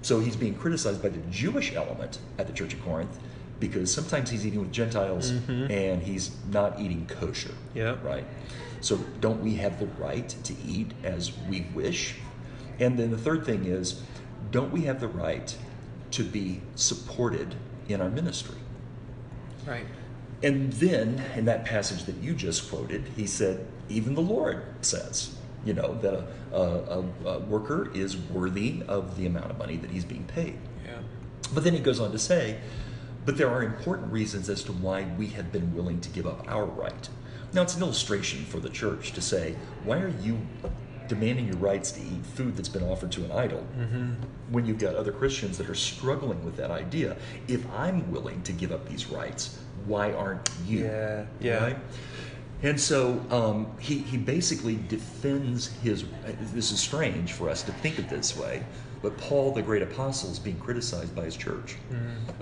So 0.00 0.20
he's 0.20 0.36
being 0.36 0.54
criticized 0.54 1.02
by 1.02 1.10
the 1.10 1.18
Jewish 1.30 1.74
element 1.74 2.18
at 2.38 2.46
the 2.46 2.54
church 2.54 2.72
of 2.72 2.82
Corinth 2.82 3.18
because 3.60 3.92
sometimes 3.92 4.30
he's 4.30 4.46
eating 4.46 4.60
with 4.60 4.72
Gentiles 4.72 5.32
mm-hmm. 5.32 5.70
and 5.70 6.02
he's 6.02 6.32
not 6.50 6.80
eating 6.80 7.06
kosher. 7.06 7.54
Yep. 7.74 8.04
Right. 8.04 8.24
So 8.80 8.98
don't 9.20 9.42
we 9.42 9.54
have 9.56 9.78
the 9.78 9.86
right 9.86 10.28
to 10.28 10.54
eat 10.66 10.92
as 11.02 11.32
we 11.48 11.66
wish? 11.74 12.16
And 12.78 12.98
then 12.98 13.10
the 13.10 13.18
third 13.18 13.46
thing 13.46 13.64
is, 13.64 14.02
don't 14.50 14.72
we 14.72 14.82
have 14.82 15.00
the 15.00 15.08
right 15.08 15.56
to 16.12 16.22
be 16.22 16.60
supported 16.74 17.54
in 17.88 18.00
our 18.00 18.10
ministry? 18.10 18.58
Right. 19.66 19.86
And 20.42 20.72
then 20.74 21.24
in 21.36 21.46
that 21.46 21.64
passage 21.64 22.04
that 22.04 22.16
you 22.16 22.34
just 22.34 22.68
quoted, 22.68 23.04
he 23.16 23.26
said, 23.26 23.66
even 23.88 24.14
the 24.14 24.20
Lord 24.20 24.62
says, 24.82 25.34
you 25.64 25.72
know, 25.72 25.94
that 26.02 26.14
a, 26.14 26.26
a, 26.52 26.60
a, 26.60 27.28
a 27.28 27.38
worker 27.38 27.90
is 27.94 28.16
worthy 28.16 28.82
of 28.86 29.16
the 29.16 29.24
amount 29.24 29.50
of 29.50 29.58
money 29.58 29.76
that 29.76 29.90
he's 29.90 30.04
being 30.04 30.24
paid. 30.24 30.58
Yeah. 30.84 30.98
But 31.54 31.64
then 31.64 31.72
he 31.72 31.80
goes 31.80 32.00
on 32.00 32.12
to 32.12 32.18
say, 32.18 32.58
but 33.24 33.36
there 33.36 33.48
are 33.48 33.62
important 33.62 34.12
reasons 34.12 34.48
as 34.48 34.62
to 34.64 34.72
why 34.72 35.04
we 35.18 35.28
have 35.28 35.52
been 35.52 35.74
willing 35.74 36.00
to 36.00 36.08
give 36.10 36.26
up 36.26 36.44
our 36.48 36.64
right. 36.64 37.08
Now, 37.52 37.62
it's 37.62 37.76
an 37.76 37.82
illustration 37.82 38.44
for 38.44 38.58
the 38.58 38.68
church 38.68 39.12
to 39.12 39.20
say, 39.20 39.54
why 39.84 40.00
are 40.00 40.12
you 40.20 40.38
demanding 41.06 41.46
your 41.46 41.56
rights 41.56 41.92
to 41.92 42.00
eat 42.00 42.24
food 42.34 42.56
that's 42.56 42.68
been 42.68 42.82
offered 42.82 43.12
to 43.12 43.24
an 43.24 43.30
idol 43.30 43.64
mm-hmm. 43.78 44.14
when 44.50 44.64
you've 44.66 44.78
got 44.78 44.96
other 44.96 45.12
Christians 45.12 45.58
that 45.58 45.68
are 45.70 45.74
struggling 45.74 46.44
with 46.44 46.56
that 46.56 46.70
idea? 46.70 47.16
If 47.46 47.64
I'm 47.70 48.10
willing 48.10 48.42
to 48.42 48.52
give 48.52 48.72
up 48.72 48.88
these 48.88 49.06
rights, 49.06 49.58
why 49.86 50.12
aren't 50.12 50.50
you? 50.66 50.84
Yeah, 50.84 51.26
yeah. 51.40 51.64
Right? 51.64 51.76
And 52.64 52.80
so 52.80 53.22
um, 53.30 53.66
he, 53.78 53.98
he 53.98 54.16
basically 54.16 54.78
defends 54.88 55.66
his. 55.82 56.06
This 56.54 56.72
is 56.72 56.80
strange 56.80 57.32
for 57.32 57.50
us 57.50 57.62
to 57.64 57.72
think 57.72 57.98
of 57.98 58.08
this 58.08 58.36
way, 58.38 58.64
but 59.02 59.18
Paul, 59.18 59.52
the 59.52 59.60
great 59.60 59.82
apostle, 59.82 60.30
is 60.30 60.38
being 60.38 60.58
criticized 60.58 61.14
by 61.14 61.26
his 61.26 61.36
church, 61.36 61.76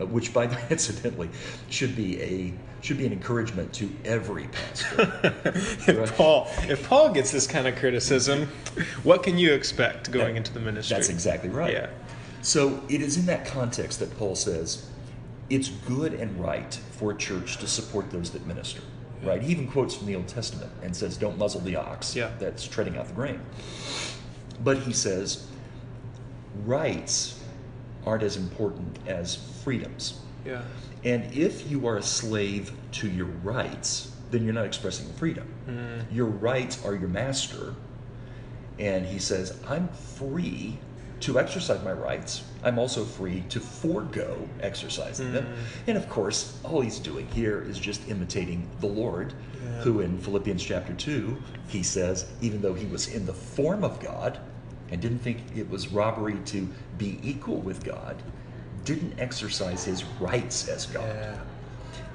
uh, 0.00 0.06
which, 0.06 0.32
by 0.32 0.44
incidentally, 0.70 1.28
should 1.70 1.96
be 1.96 2.22
a 2.22 2.54
should 2.82 2.98
be 2.98 3.06
an 3.06 3.12
encouragement 3.12 3.72
to 3.72 3.90
every 4.04 4.46
pastor. 4.46 5.32
if 5.88 6.16
Paul 6.16 6.46
if 6.68 6.88
Paul 6.88 7.12
gets 7.12 7.32
this 7.32 7.48
kind 7.48 7.66
of 7.66 7.74
criticism, 7.74 8.46
what 9.02 9.24
can 9.24 9.36
you 9.38 9.52
expect 9.52 10.12
going 10.12 10.36
into 10.36 10.52
the 10.52 10.60
ministry? 10.60 10.94
That's 10.94 11.08
exactly 11.08 11.50
right. 11.50 11.72
Yeah. 11.72 11.90
So 12.42 12.80
it 12.88 13.02
is 13.02 13.16
in 13.16 13.26
that 13.26 13.44
context 13.44 13.98
that 13.98 14.16
Paul 14.16 14.36
says 14.36 14.88
it's 15.50 15.68
good 15.68 16.14
and 16.14 16.38
right 16.40 16.72
for 16.92 17.10
a 17.10 17.16
church 17.16 17.56
to 17.56 17.66
support 17.66 18.12
those 18.12 18.30
that 18.30 18.46
minister. 18.46 18.82
Right? 19.22 19.42
He 19.42 19.52
even 19.52 19.68
quotes 19.68 19.94
from 19.94 20.06
the 20.06 20.16
Old 20.16 20.28
Testament 20.28 20.70
and 20.82 20.94
says, 20.96 21.16
"Don't 21.16 21.38
muzzle 21.38 21.60
the 21.60 21.76
ox 21.76 22.14
Yeah. 22.16 22.30
that's 22.38 22.66
treading 22.66 22.96
out 22.96 23.06
the 23.08 23.14
grain." 23.14 23.40
But 24.62 24.78
he 24.78 24.92
says, 24.92 25.46
rights 26.64 27.40
aren't 28.04 28.22
as 28.22 28.36
important 28.36 28.98
as 29.06 29.36
freedoms. 29.62 30.20
Yeah. 30.44 30.62
And 31.04 31.32
if 31.32 31.70
you 31.70 31.86
are 31.86 31.96
a 31.96 32.02
slave 32.02 32.72
to 32.92 33.08
your 33.08 33.26
rights, 33.26 34.12
then 34.30 34.44
you're 34.44 34.54
not 34.54 34.66
expressing 34.66 35.12
freedom. 35.14 35.46
Mm. 35.68 36.04
Your 36.12 36.26
rights 36.26 36.84
are 36.84 36.94
your 36.94 37.08
master. 37.08 37.74
And 38.78 39.04
he 39.06 39.18
says, 39.18 39.58
I'm 39.68 39.88
free 39.88 40.78
to 41.22 41.38
exercise 41.38 41.82
my 41.84 41.92
rights. 41.92 42.42
I'm 42.62 42.78
also 42.78 43.04
free 43.04 43.42
to 43.48 43.60
forego 43.60 44.48
exercising 44.60 45.32
them. 45.32 45.46
And 45.86 45.96
of 45.96 46.08
course, 46.08 46.58
all 46.64 46.80
he's 46.80 46.98
doing 46.98 47.26
here 47.28 47.62
is 47.62 47.78
just 47.78 48.08
imitating 48.08 48.68
the 48.80 48.86
Lord, 48.88 49.32
Yeah. 49.64 49.82
who 49.82 50.00
in 50.00 50.18
Philippians 50.18 50.62
chapter 50.62 50.92
2, 50.92 51.36
he 51.68 51.82
says, 51.82 52.26
even 52.40 52.60
though 52.60 52.74
he 52.74 52.86
was 52.86 53.08
in 53.08 53.24
the 53.26 53.32
form 53.32 53.84
of 53.84 54.00
God 54.00 54.38
and 54.90 55.00
didn't 55.00 55.20
think 55.20 55.38
it 55.56 55.68
was 55.70 55.88
robbery 55.88 56.38
to 56.46 56.68
be 56.98 57.18
equal 57.22 57.58
with 57.58 57.84
God, 57.84 58.20
didn't 58.84 59.18
exercise 59.18 59.84
his 59.84 60.04
rights 60.20 60.68
as 60.68 60.86
God. 60.86 61.04
Yeah. 61.06 61.38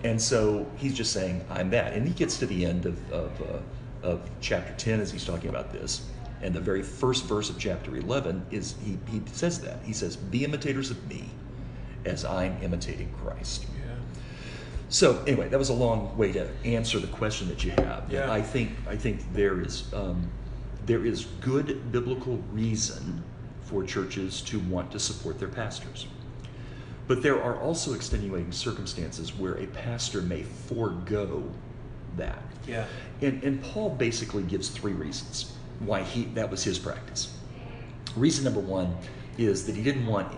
And 0.04 0.22
so 0.22 0.66
he's 0.76 0.94
just 0.94 1.14
saying, 1.14 1.44
I'm 1.50 1.70
that. 1.72 1.94
And 1.94 2.06
he 2.08 2.14
gets 2.14 2.38
to 2.40 2.46
the 2.46 2.66
end 2.66 2.86
of, 2.86 3.12
of, 3.12 3.42
uh, 3.42 4.06
of 4.08 4.30
chapter 4.42 4.74
10 4.78 5.00
as 5.00 5.12
he's 5.12 5.26
talking 5.26 5.50
about 5.50 5.72
this. 5.72 6.06
And 6.42 6.54
the 6.54 6.60
very 6.60 6.84
first 6.84 7.26
verse 7.26 7.50
of 7.50 7.58
chapter 7.58 7.96
11 7.96 8.46
is 8.52 8.76
he, 8.84 8.98
he 9.12 9.22
says 9.32 9.60
that. 9.62 9.80
He 9.84 9.94
says, 9.94 10.16
Be 10.16 10.44
imitators 10.44 10.92
of 10.92 11.08
me 11.08 11.30
as 12.06 12.24
I'm 12.24 12.62
imitating 12.62 13.12
Christ. 13.14 13.66
Yeah. 13.76 13.96
So 14.90 15.24
anyway, 15.26 15.50
that 15.50 15.60
was 15.60 15.70
a 15.70 15.74
long 15.74 16.16
way 16.18 16.32
to 16.34 16.48
answer 16.64 17.00
the 17.00 17.08
question 17.08 17.48
that 17.50 17.64
you 17.64 17.72
have. 17.72 18.06
Yeah. 18.10 18.32
I 18.32 18.42
think 18.42 18.72
I 18.88 18.96
think 18.96 19.22
there 19.34 19.62
is 19.62 19.92
um, 19.94 20.30
there 20.86 21.06
is 21.06 21.26
good 21.42 21.92
biblical 21.92 22.38
reason 22.52 23.24
for 23.62 23.84
churches 23.84 24.42
to 24.42 24.60
want 24.60 24.92
to 24.92 25.00
support 25.00 25.40
their 25.40 25.50
pastors, 25.50 26.08
but 27.08 27.22
there 27.22 27.42
are 27.42 27.60
also 27.60 27.94
extenuating 27.94 28.52
circumstances 28.52 29.36
where 29.36 29.56
a 29.56 29.68
pastor 29.68 30.22
may 30.22 30.44
forego 30.44 31.44
that. 32.16 32.42
Yeah. 32.66 32.86
And, 33.22 33.44
and 33.44 33.62
Paul 33.62 33.90
basically 33.90 34.44
gives 34.44 34.70
three 34.70 34.94
reasons 34.94 35.57
why 35.80 36.04
he 36.04 36.26
that 36.36 36.50
was 36.50 36.64
his 36.64 36.80
practice. 36.80 37.34
Reason 38.16 38.44
number 38.44 38.60
one 38.60 38.96
is 39.38 39.66
that 39.66 39.76
he 39.76 39.84
didn't 39.84 40.06
want 40.08 40.36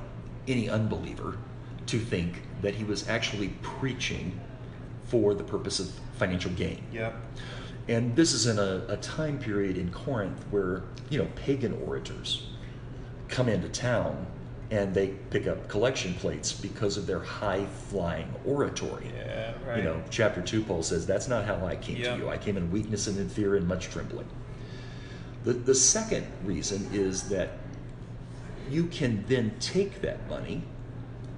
any 0.47 0.69
unbeliever 0.69 1.37
to 1.85 1.99
think 1.99 2.41
that 2.61 2.75
he 2.75 2.83
was 2.83 3.07
actually 3.07 3.49
preaching 3.61 4.39
for 5.05 5.33
the 5.33 5.43
purpose 5.43 5.79
of 5.79 5.89
financial 6.17 6.51
gain. 6.51 6.83
Yep. 6.91 7.15
And 7.87 8.15
this 8.15 8.33
is 8.33 8.45
in 8.45 8.59
a, 8.59 8.85
a 8.89 8.97
time 8.97 9.39
period 9.39 9.77
in 9.77 9.89
Corinth 9.91 10.45
where, 10.51 10.83
you 11.09 11.17
know, 11.17 11.27
pagan 11.35 11.73
orators 11.87 12.47
come 13.29 13.49
into 13.49 13.69
town 13.69 14.27
and 14.71 14.93
they 14.93 15.07
pick 15.31 15.47
up 15.47 15.67
collection 15.67 16.13
plates 16.15 16.51
because 16.53 16.97
of 16.97 17.07
their 17.07 17.21
high 17.21 17.65
flying 17.89 18.31
oratory. 18.45 19.11
Yeah. 19.15 19.53
Right. 19.65 19.77
You 19.77 19.83
know, 19.83 20.03
chapter 20.11 20.41
2, 20.41 20.63
Paul 20.63 20.83
says, 20.83 21.07
That's 21.07 21.27
not 21.27 21.45
how 21.45 21.65
I 21.65 21.75
came 21.75 21.97
Yeah. 21.97 22.15
to 22.15 22.17
you. 22.23 22.29
I 22.29 22.37
came 22.37 22.57
in 22.57 22.69
weakness 22.69 23.07
and 23.07 23.17
in 23.17 23.29
fear 23.29 23.55
and 23.55 23.67
much 23.67 23.89
trembling. 23.89 24.27
The, 25.49 25.55
the 25.55 25.73
second 25.73 26.27
reason 26.43 26.87
is 26.93 27.27
that 27.29 27.53
you 28.69 28.85
can 28.85 29.25
then 29.27 29.51
take 29.59 29.99
that 30.01 30.29
money, 30.29 30.61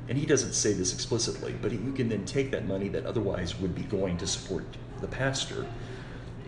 and 0.10 0.18
he 0.18 0.26
doesn't 0.26 0.52
say 0.52 0.74
this 0.74 0.94
explicitly, 0.94 1.56
but 1.62 1.72
you 1.72 1.94
can 1.94 2.10
then 2.10 2.26
take 2.26 2.52
that 2.52 2.68
money 2.68 2.90
that 2.90 3.06
otherwise 3.06 3.58
would 3.62 3.74
be 3.74 3.84
going 3.84 4.18
to 4.18 4.28
support 4.28 4.66
the 5.00 5.08
pastor, 5.08 5.66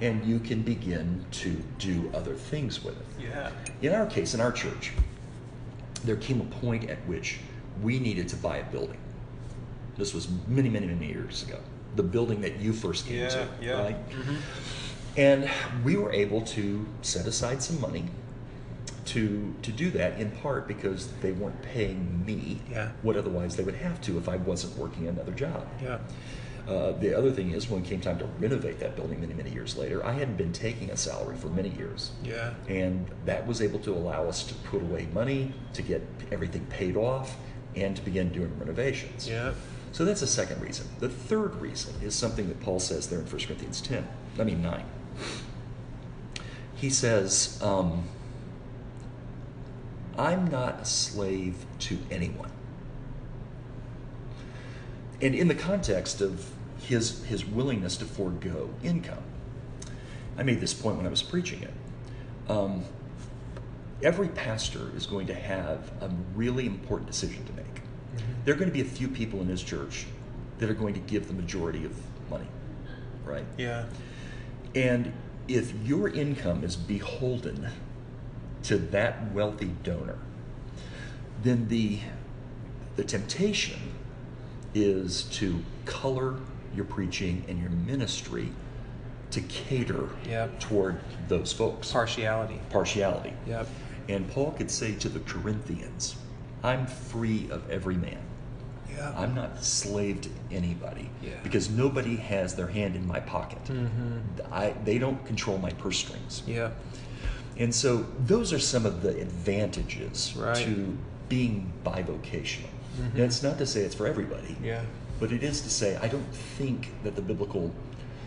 and 0.02 0.26
you 0.26 0.40
can 0.40 0.62
begin 0.62 1.26
to 1.32 1.52
do 1.80 2.12
other 2.14 2.34
things 2.36 2.84
with 2.84 3.00
it. 3.00 3.06
Yeah. 3.30 3.50
In 3.82 3.94
our 3.94 4.08
case, 4.08 4.34
in 4.34 4.42
our 4.42 4.52
church, 4.52 4.92
there 6.04 6.18
came 6.18 6.42
a 6.42 6.56
point 6.60 6.90
at 6.90 6.98
which 7.08 7.40
we 7.82 7.98
needed 7.98 8.28
to 8.28 8.36
buy 8.36 8.58
a 8.58 8.66
building. 8.72 9.00
This 9.98 10.14
was 10.14 10.28
many, 10.50 10.68
many, 10.68 10.88
many 10.88 11.08
years 11.08 11.44
ago. 11.44 11.62
The 11.96 12.04
building 12.04 12.42
that 12.42 12.60
you 12.60 12.74
first 12.74 13.08
came 13.08 13.20
Yeah, 13.20 13.30
to, 13.30 13.48
yeah. 13.62 13.82
right? 13.82 14.10
Mm-hmm. 14.10 14.36
And 15.18 15.50
we 15.84 15.96
were 15.96 16.12
able 16.12 16.42
to 16.42 16.86
set 17.02 17.26
aside 17.28 17.62
some 17.62 17.80
money 17.80 18.06
to 19.06 19.54
to 19.62 19.72
do 19.72 19.92
that 19.92 20.20
in 20.20 20.32
part 20.32 20.68
because 20.68 21.08
they 21.22 21.32
weren't 21.34 21.62
paying 21.62 22.26
me 22.26 22.62
Yeah. 22.72 22.92
what 23.02 23.18
otherwise 23.18 23.56
they 23.58 23.64
would 23.64 23.76
have 23.76 24.00
to 24.02 24.18
if 24.18 24.28
I 24.30 24.38
wasn't 24.38 24.78
working 24.78 25.08
another 25.08 25.34
job. 25.34 25.68
Yeah. 25.82 26.00
Uh, 26.68 26.94
the 26.94 27.14
other 27.14 27.30
thing 27.30 27.52
is, 27.52 27.70
when 27.70 27.82
it 27.84 27.88
came 27.90 28.00
time 28.00 28.18
to 28.18 28.26
renovate 28.40 28.80
that 28.80 28.96
building 28.96 29.20
many, 29.20 29.34
many 29.34 29.50
years 29.52 29.76
later, 29.76 30.04
I 30.06 30.14
hadn't 30.14 30.38
been 30.38 30.54
taking 30.54 30.90
a 30.92 30.96
salary 30.96 31.36
for 31.36 31.48
many 31.50 31.68
years. 31.68 32.12
Yeah. 32.24 32.54
And 32.70 33.06
that 33.26 33.46
was 33.46 33.62
able 33.62 33.80
to 33.80 33.92
allow 33.92 34.30
us 34.30 34.44
to 34.46 34.54
put 34.54 34.82
away 34.82 35.10
money, 35.14 35.52
to 35.74 35.82
get 35.82 36.02
everything 36.32 36.66
paid 36.68 36.96
off, 36.96 37.36
and 37.76 37.98
to 37.98 38.02
begin 38.02 38.32
doing 38.32 38.58
renovations. 38.58 39.28
Yeah. 39.28 39.52
So 39.92 40.06
that's 40.06 40.22
the 40.22 40.28
second 40.28 40.62
reason. 40.62 40.88
The 41.00 41.10
third 41.10 41.56
reason 41.58 41.96
is 42.02 42.16
something 42.16 42.48
that 42.48 42.62
Paul 42.62 42.80
says 42.80 43.08
there 43.10 43.20
in 43.20 43.26
1 43.26 43.32
Corinthians 43.46 43.82
10, 43.82 44.08
I 44.40 44.46
mean 44.46 44.62
9. 44.62 44.86
He 46.76 46.90
says, 46.90 47.60
um, 47.62 48.04
I'm 50.18 50.50
not 50.50 50.82
a 50.82 50.86
slave 50.86 51.66
to 51.80 51.98
anyone. 52.12 52.52
And 55.22 55.34
in 55.34 55.48
the 55.48 55.56
context 55.56 56.22
of 56.22 56.52
his, 56.80 57.24
his 57.24 57.46
willingness 57.46 57.96
to 57.98 58.06
forego 58.06 58.70
income, 58.84 59.24
I 60.38 60.44
made 60.44 60.60
this 60.60 60.74
point 60.74 60.98
when 60.98 61.06
I 61.06 61.10
was 61.10 61.24
preaching 61.24 61.64
it. 61.64 61.74
Um, 62.50 62.84
every 64.02 64.28
pastor 64.28 64.92
is 64.96 65.06
going 65.06 65.28
to 65.28 65.34
have 65.34 65.92
a 66.02 66.10
really 66.36 66.66
important 66.66 67.10
decision 67.10 67.46
to 67.46 67.54
make. 67.54 67.82
There 68.44 68.54
are 68.54 68.58
going 68.58 68.70
to 68.70 68.74
be 68.74 68.82
a 68.82 68.86
few 68.86 69.08
people 69.08 69.42
in 69.42 69.48
his 69.48 69.64
church 69.64 70.06
that 70.60 70.70
are 70.70 70.74
going 70.74 70.94
to 70.94 71.00
give 71.00 71.28
the 71.28 71.34
majority 71.34 71.86
of 71.86 71.96
money, 72.30 72.48
right? 73.24 73.46
Yeah. 73.58 73.86
And 74.76 75.14
if 75.48 75.74
your 75.84 76.10
income 76.10 76.64
is 76.64 76.76
beholden 76.76 77.70
to 78.64 78.78
that 78.78 79.32
wealthy 79.34 79.72
donor, 79.84 80.18
then 81.42 81.68
the 81.68 82.00
the 82.96 83.04
temptation 83.04 83.80
is 84.76 85.24
to 85.24 85.64
color 85.86 86.36
your 86.76 86.86
preaching 86.86 87.44
and 87.48 87.60
your 87.60 87.72
ministry 87.72 88.50
to 89.32 89.42
cater 89.42 90.10
Yep. 90.28 90.60
toward 90.60 91.00
those 91.28 91.52
folks. 91.52 91.92
Partiality. 91.92 92.60
Partiality. 92.70 93.34
Yep. 93.48 93.68
And 94.10 94.30
Paul 94.30 94.52
could 94.52 94.70
say 94.70 94.94
to 94.96 95.10
the 95.10 95.20
Corinthians, 95.22 96.16
I'm 96.64 96.86
free 96.86 97.50
of 97.50 97.68
every 97.72 97.96
man. 97.96 98.20
Yeah. 98.96 99.14
I'm 99.18 99.34
not 99.36 99.64
slave 99.64 100.22
to 100.22 100.30
anybody 100.52 101.10
Yeah. 101.22 101.32
because 101.44 101.70
nobody 101.70 102.16
has 102.18 102.56
their 102.56 102.68
hand 102.68 102.96
in 102.96 103.06
my 103.08 103.20
pocket. 103.20 103.64
Mm-hmm. 103.66 104.20
I, 104.52 104.74
they 104.86 104.98
don't 104.98 105.24
control 105.26 105.58
my 105.58 105.72
purse 105.72 105.98
strings. 106.00 106.44
Yeah. 106.46 106.72
And 107.58 107.74
so 107.74 108.06
those 108.26 108.52
are 108.54 108.60
some 108.60 108.86
of 108.86 109.02
the 109.02 109.10
advantages 109.20 110.34
Right. 110.36 110.56
to 110.58 110.98
being 111.30 111.72
bivocational. 111.86 112.70
Mhm. 113.00 113.16
Now, 113.16 113.24
it's 113.24 113.42
not 113.44 113.58
to 113.58 113.66
say 113.66 113.82
it's 113.82 113.96
for 113.96 114.08
everybody, 114.08 114.56
Yeah. 114.64 114.82
but 115.20 115.32
it 115.32 115.44
is 115.44 115.62
to 115.62 115.70
say 115.70 115.98
I 115.98 116.08
don't 116.08 116.32
think 116.58 116.94
that 117.04 117.16
the 117.16 117.22
biblical 117.22 117.72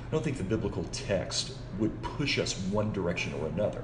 I 0.09 0.11
don't 0.13 0.23
think 0.23 0.37
the 0.39 0.45
biblical 0.45 0.85
text 0.93 1.53
would 1.81 2.01
push 2.03 2.39
us 2.39 2.57
one 2.71 2.93
direction 2.93 3.33
or 3.41 3.49
another. 3.49 3.83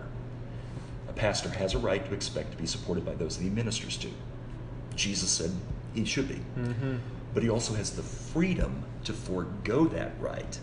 A 1.09 1.13
pastor 1.13 1.49
has 1.51 1.75
a 1.75 1.79
right 1.79 2.07
to 2.07 2.15
expect 2.15 2.53
to 2.53 2.57
be 2.57 2.65
supported 2.67 3.05
by 3.05 3.15
those 3.15 3.37
that 3.37 3.43
he 3.43 3.51
ministers 3.51 3.97
to. 3.99 4.09
Jesus 4.95 5.29
said 5.31 5.51
he 5.95 6.05
should 6.05 6.29
be. 6.29 6.41
Mm-hmm. 6.59 6.97
But 7.35 7.43
he 7.43 7.49
also 7.51 7.75
has 7.75 7.91
the 7.97 8.03
freedom 8.03 8.85
to 9.05 9.13
forego 9.13 9.87
that 9.87 10.13
right 10.21 10.59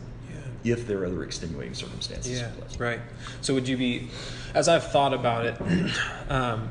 Yeah. 0.64 0.74
if 0.74 0.88
there 0.88 1.00
are 1.00 1.06
other 1.06 1.24
extenuating 1.24 1.74
circumstances 1.74 2.40
Yeah, 2.40 2.50
in 2.50 2.54
place. 2.56 2.80
right. 2.80 3.00
So 3.42 3.54
would 3.54 3.68
you 3.68 3.78
be, 3.78 4.10
as 4.54 4.68
I've 4.68 4.92
thought 4.92 5.14
about 5.14 5.46
it, 5.46 5.60
um, 6.30 6.70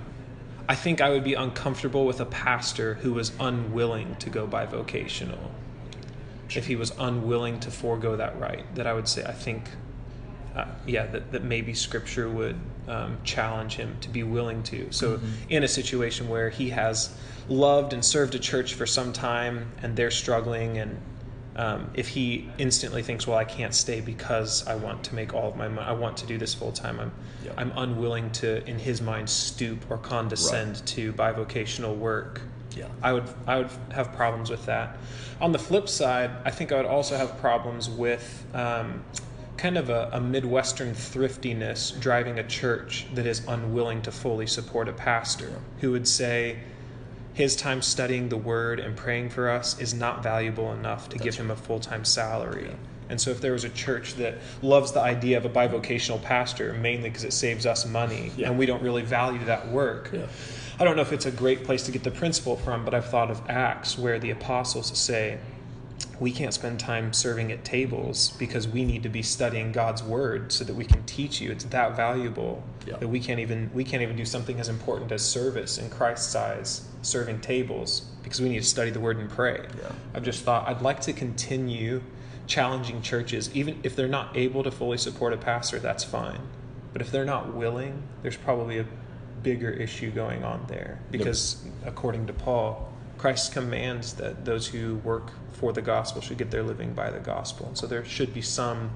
I 0.68 0.74
think 0.74 1.00
I 1.00 1.10
would 1.10 1.24
be 1.24 1.34
uncomfortable 1.34 2.04
with 2.06 2.20
a 2.20 2.26
pastor 2.26 2.94
who 2.94 3.12
was 3.14 3.32
unwilling 3.40 4.16
to 4.16 4.30
go 4.30 4.46
by 4.46 4.66
bivocational. 4.66 5.38
If 6.54 6.66
he 6.66 6.76
was 6.76 6.92
unwilling 6.98 7.60
to 7.60 7.70
forego 7.70 8.16
that 8.16 8.38
right, 8.38 8.64
that 8.74 8.86
I 8.86 8.92
would 8.94 9.08
say, 9.08 9.24
I 9.24 9.32
think, 9.32 9.64
uh, 10.58 10.66
yeah, 10.86 11.06
that, 11.06 11.30
that 11.30 11.44
maybe 11.44 11.72
scripture 11.72 12.28
would 12.28 12.58
um, 12.88 13.16
challenge 13.22 13.74
him 13.74 13.96
to 14.00 14.08
be 14.08 14.24
willing 14.24 14.62
to. 14.64 14.90
So, 14.90 15.20
in 15.48 15.62
a 15.62 15.68
situation 15.68 16.28
where 16.28 16.50
he 16.50 16.70
has 16.70 17.16
loved 17.48 17.92
and 17.92 18.04
served 18.04 18.34
a 18.34 18.38
church 18.38 18.74
for 18.74 18.86
some 18.86 19.12
time 19.12 19.70
and 19.82 19.94
they're 19.94 20.10
struggling, 20.10 20.78
and 20.78 21.00
um, 21.54 21.90
if 21.94 22.08
he 22.08 22.48
instantly 22.58 23.02
thinks, 23.02 23.26
well, 23.26 23.38
I 23.38 23.44
can't 23.44 23.74
stay 23.74 24.00
because 24.00 24.66
I 24.66 24.74
want 24.74 25.04
to 25.04 25.14
make 25.14 25.32
all 25.32 25.48
of 25.48 25.56
my 25.56 25.68
money, 25.68 25.86
I 25.86 25.92
want 25.92 26.16
to 26.18 26.26
do 26.26 26.38
this 26.38 26.54
full 26.54 26.72
time, 26.72 26.98
I'm, 26.98 27.12
Yeah. 27.44 27.52
I'm 27.56 27.72
unwilling 27.76 28.30
to, 28.32 28.64
in 28.68 28.78
his 28.78 29.00
mind, 29.00 29.30
stoop 29.30 29.88
or 29.90 29.98
condescend 29.98 30.84
to 30.86 31.12
bivocational 31.12 31.96
work. 31.96 32.40
Yeah. 32.76 32.86
I 33.02 33.12
would 33.12 33.24
I 33.46 33.58
would 33.58 33.70
have 33.92 34.12
problems 34.12 34.50
with 34.50 34.66
that. 34.66 34.98
On 35.40 35.52
the 35.52 35.58
flip 35.58 35.88
side, 35.88 36.30
I 36.44 36.50
think 36.50 36.72
I 36.72 36.76
would 36.76 36.86
also 36.86 37.16
have 37.16 37.38
problems 37.38 37.88
with 37.88 38.44
um, 38.54 39.02
kind 39.58 39.76
of 39.76 39.90
a, 39.90 40.08
a 40.12 40.20
Midwestern 40.20 40.94
thriftiness 40.94 41.90
driving 41.90 42.38
a 42.38 42.46
church 42.46 43.06
that 43.14 43.26
is 43.26 43.42
unwilling 43.48 44.00
to 44.02 44.12
fully 44.12 44.46
support 44.46 44.88
a 44.88 44.92
pastor 44.92 45.60
who 45.80 45.90
would 45.90 46.06
say 46.06 46.58
his 47.34 47.54
time 47.56 47.82
studying 47.82 48.28
the 48.28 48.36
Word 48.36 48.80
and 48.80 48.96
praying 48.96 49.30
for 49.30 49.50
us 49.50 49.78
is 49.80 49.92
not 49.92 50.22
valuable 50.22 50.72
enough 50.72 51.08
to 51.10 51.18
give 51.18 51.34
him 51.34 51.50
a 51.50 51.56
full 51.56 51.80
time 51.80 52.04
salary. 52.04 52.70
And 53.10 53.20
so, 53.20 53.30
if 53.30 53.40
there 53.40 53.52
was 53.52 53.64
a 53.64 53.70
church 53.70 54.14
that 54.16 54.36
loves 54.60 54.92
the 54.92 55.00
idea 55.00 55.38
of 55.38 55.44
a 55.44 55.48
bivocational 55.48 56.22
pastor, 56.22 56.74
mainly 56.74 57.08
because 57.08 57.24
it 57.24 57.32
saves 57.32 57.64
us 57.64 57.86
money, 57.86 58.32
Yeah. 58.36 58.48
and 58.48 58.58
we 58.58 58.66
don't 58.66 58.82
really 58.82 59.02
value 59.02 59.44
that 59.46 59.68
work, 59.68 60.10
Yeah. 60.12 60.26
I 60.78 60.84
don't 60.84 60.94
know 60.94 61.02
if 61.02 61.12
it's 61.12 61.26
a 61.26 61.30
great 61.32 61.64
place 61.64 61.84
to 61.84 61.90
get 61.92 62.04
the 62.04 62.10
principle 62.10 62.56
from, 62.56 62.84
but 62.84 62.94
I've 62.94 63.08
thought 63.08 63.30
of 63.30 63.40
Acts 63.48 63.98
where 63.98 64.18
the 64.18 64.30
apostles 64.30 64.96
say, 64.96 65.38
we 66.20 66.32
can't 66.32 66.52
spend 66.52 66.80
time 66.80 67.12
serving 67.12 67.52
at 67.52 67.64
tables 67.64 68.30
because 68.38 68.66
we 68.66 68.84
need 68.84 69.02
to 69.02 69.08
be 69.08 69.22
studying 69.22 69.72
God's 69.72 70.02
word 70.02 70.52
so 70.52 70.64
that 70.64 70.74
we 70.74 70.84
can 70.84 71.04
teach 71.04 71.40
you. 71.40 71.50
It's 71.50 71.64
that 71.64 71.96
valuable 71.96 72.62
Yeah. 72.86 72.96
that 72.96 73.08
we 73.08 73.20
can't 73.20 73.40
even 73.40 73.70
we 73.74 73.84
can't 73.84 74.02
even 74.02 74.16
do 74.16 74.24
something 74.24 74.58
as 74.60 74.68
important 74.68 75.12
as 75.12 75.22
service 75.22 75.78
in 75.78 75.90
Christ's 75.90 76.34
eyes, 76.34 76.88
serving 77.02 77.40
tables, 77.40 78.02
because 78.22 78.40
we 78.40 78.48
need 78.48 78.60
to 78.60 78.66
study 78.66 78.90
the 78.90 79.00
word 79.00 79.18
and 79.18 79.28
pray. 79.30 79.66
Yeah. 79.78 79.92
I've 80.14 80.24
just 80.24 80.42
thought 80.42 80.68
I'd 80.68 80.82
like 80.82 81.00
to 81.02 81.12
continue 81.12 82.02
challenging 82.46 83.02
churches, 83.02 83.50
even 83.54 83.78
if 83.82 83.94
they're 83.94 84.08
not 84.08 84.36
able 84.36 84.62
to 84.64 84.70
fully 84.70 84.98
support 84.98 85.32
a 85.32 85.36
pastor, 85.36 85.78
that's 85.78 86.02
fine. 86.02 86.40
But 86.92 87.02
if 87.02 87.12
they're 87.12 87.26
not 87.26 87.54
willing, 87.54 88.02
there's 88.22 88.38
probably 88.38 88.78
a 88.78 88.86
bigger 89.42 89.70
issue 89.70 90.10
going 90.10 90.42
on 90.42 90.64
there. 90.66 90.98
Because 91.10 91.62
according 91.84 92.26
to 92.26 92.32
Paul, 92.32 92.90
Christ 93.18 93.52
commands 93.52 94.14
that 94.14 94.44
those 94.44 94.68
who 94.68 94.96
work 94.96 95.32
for 95.52 95.72
the 95.72 95.82
gospel 95.82 96.22
should 96.22 96.38
get 96.38 96.50
their 96.50 96.62
living 96.62 96.94
by 96.94 97.10
the 97.10 97.18
gospel. 97.18 97.66
And 97.66 97.76
so 97.76 97.86
there 97.86 98.04
should 98.04 98.32
be 98.32 98.42
some 98.42 98.90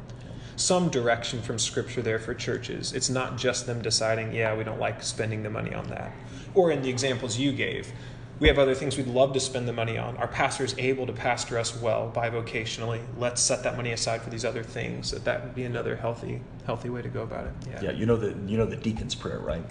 some 0.55 0.91
direction 0.91 1.41
from 1.43 1.59
scripture 1.59 2.03
there 2.03 2.19
for 2.19 2.35
churches. 2.35 2.93
It's 2.93 3.09
not 3.09 3.37
just 3.37 3.67
them 3.67 3.81
deciding, 3.81 4.35
yeah, 4.35 4.55
we 4.55 4.65
don't 4.65 4.79
like 4.79 5.03
spending 5.03 5.43
the 5.43 5.51
money 5.51 5.75
on 5.75 5.89
that. 5.89 6.13
Or 6.55 6.71
in 6.71 6.83
the 6.83 6.91
examples 6.91 7.39
you 7.39 7.53
gave, 7.53 7.91
we 8.39 8.49
have 8.49 8.59
other 8.59 8.75
things 8.75 8.97
we'd 8.97 9.07
love 9.07 9.33
to 9.33 9.41
spend 9.41 9.67
the 9.67 9.73
money 9.73 9.97
on. 9.97 10.17
Our 10.17 10.29
pastor 10.29 10.65
is 10.65 10.75
able 10.79 11.07
to 11.07 11.13
pastor 11.13 11.59
us 11.59 11.81
well 11.81 12.13
bivocationally. 12.15 13.01
Let's 13.17 13.41
set 13.41 13.63
that 13.63 13.77
money 13.77 13.93
aside 13.93 14.21
for 14.21 14.31
these 14.31 14.45
other 14.45 14.63
things. 14.63 15.11
That 15.13 15.25
that 15.25 15.45
would 15.45 15.55
be 15.55 15.65
another 15.65 15.97
healthy 15.97 16.41
healthy 16.67 16.91
way 16.91 17.03
to 17.03 17.09
go 17.09 17.23
about 17.23 17.47
it. 17.47 17.53
Yeah. 17.69 17.81
Yeah, 17.83 17.91
you 17.93 18.05
know 18.05 18.17
the 18.17 18.37
you 18.51 18.59
know 18.59 18.67
the 18.67 18.77
deacon's 18.77 19.15
prayer, 19.15 19.39
right? 19.39 19.65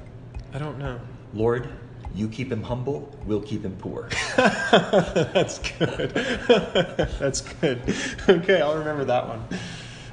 I 0.54 0.58
don't 0.58 0.78
know. 0.78 1.00
Lord, 1.34 1.70
you 2.14 2.28
keep 2.28 2.52
him 2.52 2.64
humble, 2.64 3.16
we'll 3.26 3.42
keep 3.42 3.64
him 3.64 3.76
poor. 3.78 4.10
That's 4.36 5.60
good. 5.60 6.12
That's 7.20 7.42
good. 7.42 7.96
Okay, 8.28 8.62
I'll 8.62 8.78
remember 8.78 9.06
that 9.06 9.28
one. 9.28 9.44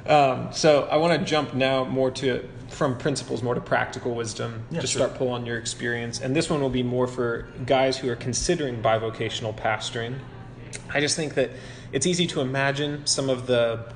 Um, 0.05 0.51
so 0.51 0.87
I 0.91 0.97
want 0.97 1.19
to 1.19 1.25
jump 1.25 1.53
now 1.53 1.83
more 1.83 2.11
to 2.11 2.47
from 2.69 2.97
principles 2.97 3.41
more 3.43 3.55
to 3.55 3.61
practical 3.61 4.15
wisdom. 4.15 4.63
Yeah, 4.71 4.81
just 4.81 4.93
sure. 4.93 5.01
start 5.01 5.17
pull 5.17 5.29
on 5.29 5.45
your 5.45 5.57
experience, 5.57 6.21
and 6.21 6.35
this 6.35 6.49
one 6.49 6.61
will 6.61 6.69
be 6.69 6.83
more 6.83 7.07
for 7.07 7.47
guys 7.65 7.97
who 7.97 8.09
are 8.09 8.15
considering 8.15 8.81
bivocational 8.81 9.55
pastoring. 9.55 10.15
I 10.93 10.99
just 10.99 11.15
think 11.15 11.33
that 11.33 11.51
it's 11.91 12.05
easy 12.05 12.27
to 12.27 12.41
imagine 12.41 13.05
some 13.05 13.29
of 13.29 13.47
the 13.47 13.91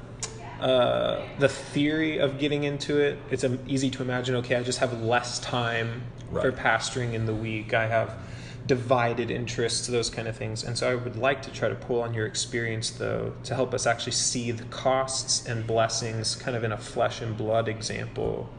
uh, 0.63 1.21
the 1.39 1.49
theory 1.49 2.19
of 2.19 2.39
getting 2.39 2.63
into 2.63 2.97
it. 2.97 3.19
It's 3.29 3.43
easy 3.67 3.89
to 3.89 4.01
imagine. 4.01 4.35
Okay, 4.37 4.55
I 4.55 4.63
just 4.63 4.79
have 4.79 5.01
less 5.01 5.39
time 5.39 6.03
for 6.31 6.53
pastoring 6.53 7.13
in 7.13 7.25
the 7.25 7.35
week. 7.35 7.73
I 7.73 7.87
have 7.87 8.17
divided 8.65 9.29
interests, 9.29 9.87
those 9.87 10.09
kind 10.09 10.25
of 10.25 10.37
things. 10.37 10.63
And 10.63 10.77
so 10.77 10.89
I 10.89 10.95
would 10.95 11.17
like 11.17 11.41
to 11.41 11.51
try 11.51 11.67
to 11.67 11.75
pull 11.75 12.01
on 12.01 12.13
your 12.13 12.25
experience, 12.25 12.91
though, 12.91 13.33
to 13.43 13.55
help 13.55 13.73
us 13.73 13.85
actually 13.85 14.13
see 14.13 14.51
the 14.51 14.63
costs 14.65 15.45
and 15.45 15.67
blessings 15.67 16.35
kind 16.35 16.55
of 16.55 16.63
in 16.63 16.71
a 16.71 16.77
flesh 16.77 17.19
and 17.19 17.35
blood 17.35 17.67
example 17.67 18.49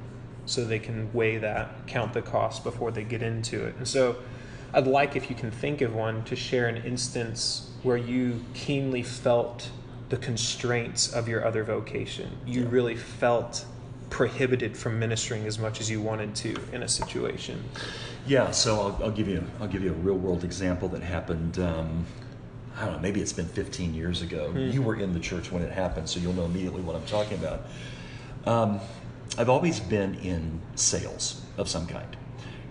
so 0.45 0.63
they 0.63 0.79
can 0.79 1.11
weigh 1.15 1.39
that, 1.39 1.87
count 1.87 2.13
the 2.13 2.21
costs 2.21 2.61
before 2.63 2.91
they 2.91 3.03
get 3.03 3.23
into 3.23 3.65
it. 3.65 3.77
And 3.77 3.89
so 3.89 4.17
I'd 4.75 4.87
like, 4.87 5.17
if 5.17 5.31
you 5.31 5.37
can 5.37 5.51
think 5.51 5.81
of 5.81 5.95
one, 5.95 6.23
to 6.25 6.37
share 6.37 6.69
an 6.69 6.85
instance 6.85 7.71
where 7.83 7.97
you 7.97 8.45
keenly 8.53 9.03
felt 9.03 9.71
the 10.09 10.17
constraints 10.17 11.13
of 11.13 11.29
your 11.29 11.45
other 11.47 11.65
vocation. 11.65 12.31
You 12.47 12.63
Yeah. 12.63 12.69
really 12.71 12.97
felt 12.97 13.65
prohibited 14.11 14.77
from 14.77 14.99
ministering 14.99 15.47
as 15.47 15.59
much 15.59 15.81
as 15.81 15.91
you 15.91 16.01
wanted 16.01 16.35
to 16.37 16.55
in 16.73 16.83
a 16.83 16.89
situation. 16.89 17.63
Yeah, 18.27 18.51
so 18.53 18.81
I'll, 18.81 19.05
I'll 19.05 19.11
give 19.11 19.29
you 19.29 19.43
I'll 19.61 19.67
give 19.69 19.83
you 19.83 19.91
a 19.91 19.95
real 19.95 20.17
world 20.17 20.45
example 20.45 20.89
that 20.91 21.03
happened. 21.03 21.59
Um, 21.59 22.07
I 22.77 22.85
don't 22.87 22.95
know, 22.95 23.01
maybe 23.01 23.21
it's 23.21 23.33
been 23.33 23.47
15 23.47 23.95
years 23.95 24.21
ago. 24.23 24.53
You 24.57 24.83
were 24.83 24.97
in 24.97 25.13
the 25.13 25.21
church 25.21 25.53
when 25.53 25.63
it 25.63 25.73
happened, 25.73 26.09
so 26.09 26.19
you'll 26.21 26.33
know 26.33 26.45
immediately 26.45 26.83
what 26.83 26.97
I'm 26.97 27.07
talking 27.07 27.39
about. 27.39 27.63
Um, 28.47 28.81
I've 29.39 29.49
always 29.49 29.79
been 29.81 30.17
in 30.17 30.61
sales 30.75 31.41
of 31.57 31.69
some 31.69 31.87
kind, 31.87 32.17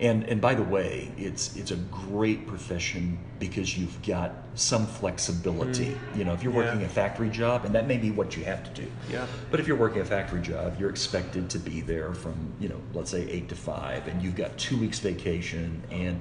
and 0.00 0.24
and 0.24 0.40
by 0.40 0.54
the 0.54 0.62
way, 0.62 1.10
it's 1.16 1.56
it's 1.56 1.70
a 1.70 1.76
great 1.76 2.46
profession 2.46 3.18
because 3.38 3.78
you've 3.78 4.00
got 4.02 4.32
some 4.54 4.86
flexibility. 4.86 5.86
Mm. 6.12 6.18
You 6.18 6.24
know, 6.24 6.32
if 6.32 6.42
you're 6.42 6.52
Yeah. 6.52 6.58
working 6.60 6.82
a 6.84 6.88
factory 6.88 7.28
job, 7.30 7.64
and 7.64 7.74
that 7.74 7.86
may 7.86 7.96
be 7.96 8.10
what 8.10 8.36
you 8.36 8.44
have 8.44 8.62
to 8.72 8.82
do. 8.82 8.88
Yeah. 9.10 9.26
But 9.50 9.60
if 9.60 9.66
you're 9.68 9.76
working 9.76 10.00
a 10.00 10.04
factory 10.04 10.40
job, 10.40 10.76
you're 10.78 10.90
expected 10.90 11.50
to 11.50 11.58
be 11.58 11.80
there 11.80 12.12
from, 12.14 12.34
you 12.60 12.68
know, 12.68 12.80
let's 12.92 13.10
say 13.10 13.22
eight 13.28 13.48
to 13.50 13.56
five, 13.56 14.06
and 14.08 14.22
you've 14.22 14.36
got 14.36 14.56
two 14.58 14.78
weeks 14.78 14.98
vacation, 15.00 15.82
and 15.90 16.20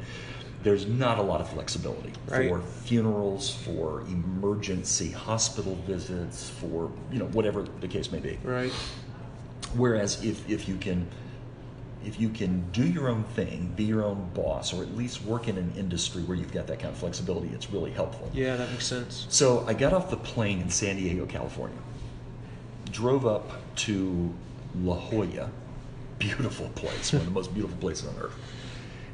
there's 0.63 0.87
not 0.87 1.19
a 1.19 1.21
lot 1.21 1.41
of 1.41 1.49
flexibility 1.49 2.13
Right. 2.29 2.49
for 2.49 2.61
funerals, 2.61 3.53
for 3.53 4.01
emergency 4.01 5.11
hospital 5.11 5.75
visits, 5.85 6.49
for, 6.49 6.89
you 7.11 7.19
know, 7.19 7.25
whatever 7.25 7.65
the 7.81 7.87
case 7.87 8.11
may 8.11 8.19
be. 8.19 8.37
Right. 8.43 8.71
Whereas 9.75 10.23
if, 10.23 10.47
if 10.49 10.67
you 10.69 10.77
can 10.77 11.07
if 12.05 12.19
you 12.19 12.29
can 12.29 12.69
do 12.71 12.85
your 12.85 13.07
own 13.07 13.23
thing, 13.23 13.73
be 13.75 13.83
your 13.83 14.03
own 14.03 14.29
boss, 14.33 14.73
or 14.73 14.83
at 14.83 14.95
least 14.95 15.23
work 15.23 15.47
in 15.47 15.57
an 15.57 15.73
industry 15.77 16.23
where 16.23 16.37
you've 16.37 16.51
got 16.51 16.67
that 16.67 16.79
kind 16.79 16.91
of 16.91 16.97
flexibility, 16.97 17.49
it's 17.49 17.71
really 17.71 17.91
helpful. 17.91 18.29
Yeah, 18.33 18.55
that 18.55 18.69
makes 18.71 18.85
sense. 18.85 19.25
So 19.29 19.65
I 19.67 19.73
got 19.73 19.93
off 19.93 20.09
the 20.09 20.17
plane 20.17 20.61
in 20.61 20.69
San 20.69 20.97
Diego, 20.97 21.25
California, 21.25 21.77
drove 22.91 23.25
up 23.25 23.51
to 23.77 24.33
La 24.81 24.95
Jolla, 24.95 25.49
beautiful 26.19 26.69
place, 26.69 27.13
one 27.13 27.21
of 27.21 27.25
the 27.25 27.33
most 27.33 27.53
beautiful 27.53 27.77
places 27.77 28.07
on 28.07 28.15
earth. 28.21 28.35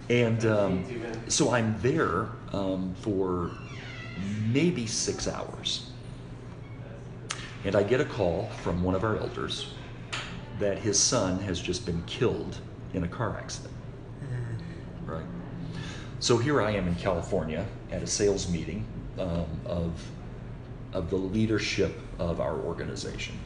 And 0.10 0.46
um, 0.46 0.84
so 1.28 1.52
I'm 1.52 1.80
there 1.82 2.30
um, 2.52 2.96
for 3.02 3.52
maybe 4.48 4.88
six 4.88 5.28
hours. 5.28 5.92
And 7.64 7.76
I 7.76 7.84
get 7.84 8.02
a 8.02 8.06
call 8.06 8.50
from 8.64 8.84
one 8.84 8.96
of 8.96 9.04
our 9.04 9.18
elders 9.18 9.74
that 10.60 10.78
his 10.78 11.00
son 11.00 11.40
has 11.40 11.60
just 11.60 11.86
been 11.86 12.04
killed 12.06 12.58
in 12.94 13.04
a 13.04 13.08
car 13.08 13.38
accident. 13.38 13.74
Right. 15.06 15.26
So 16.20 16.38
here 16.38 16.62
I 16.62 16.72
am 16.72 16.88
in 16.88 16.96
California 16.96 17.66
at 17.92 18.04
a 18.04 18.08
sales 18.08 18.50
meeting 18.50 18.86
um, 19.18 19.46
of 19.66 20.10
of 20.92 21.10
the 21.10 21.16
leadership 21.16 22.00
of 22.18 22.42
our 22.42 22.58
organization, 22.58 23.38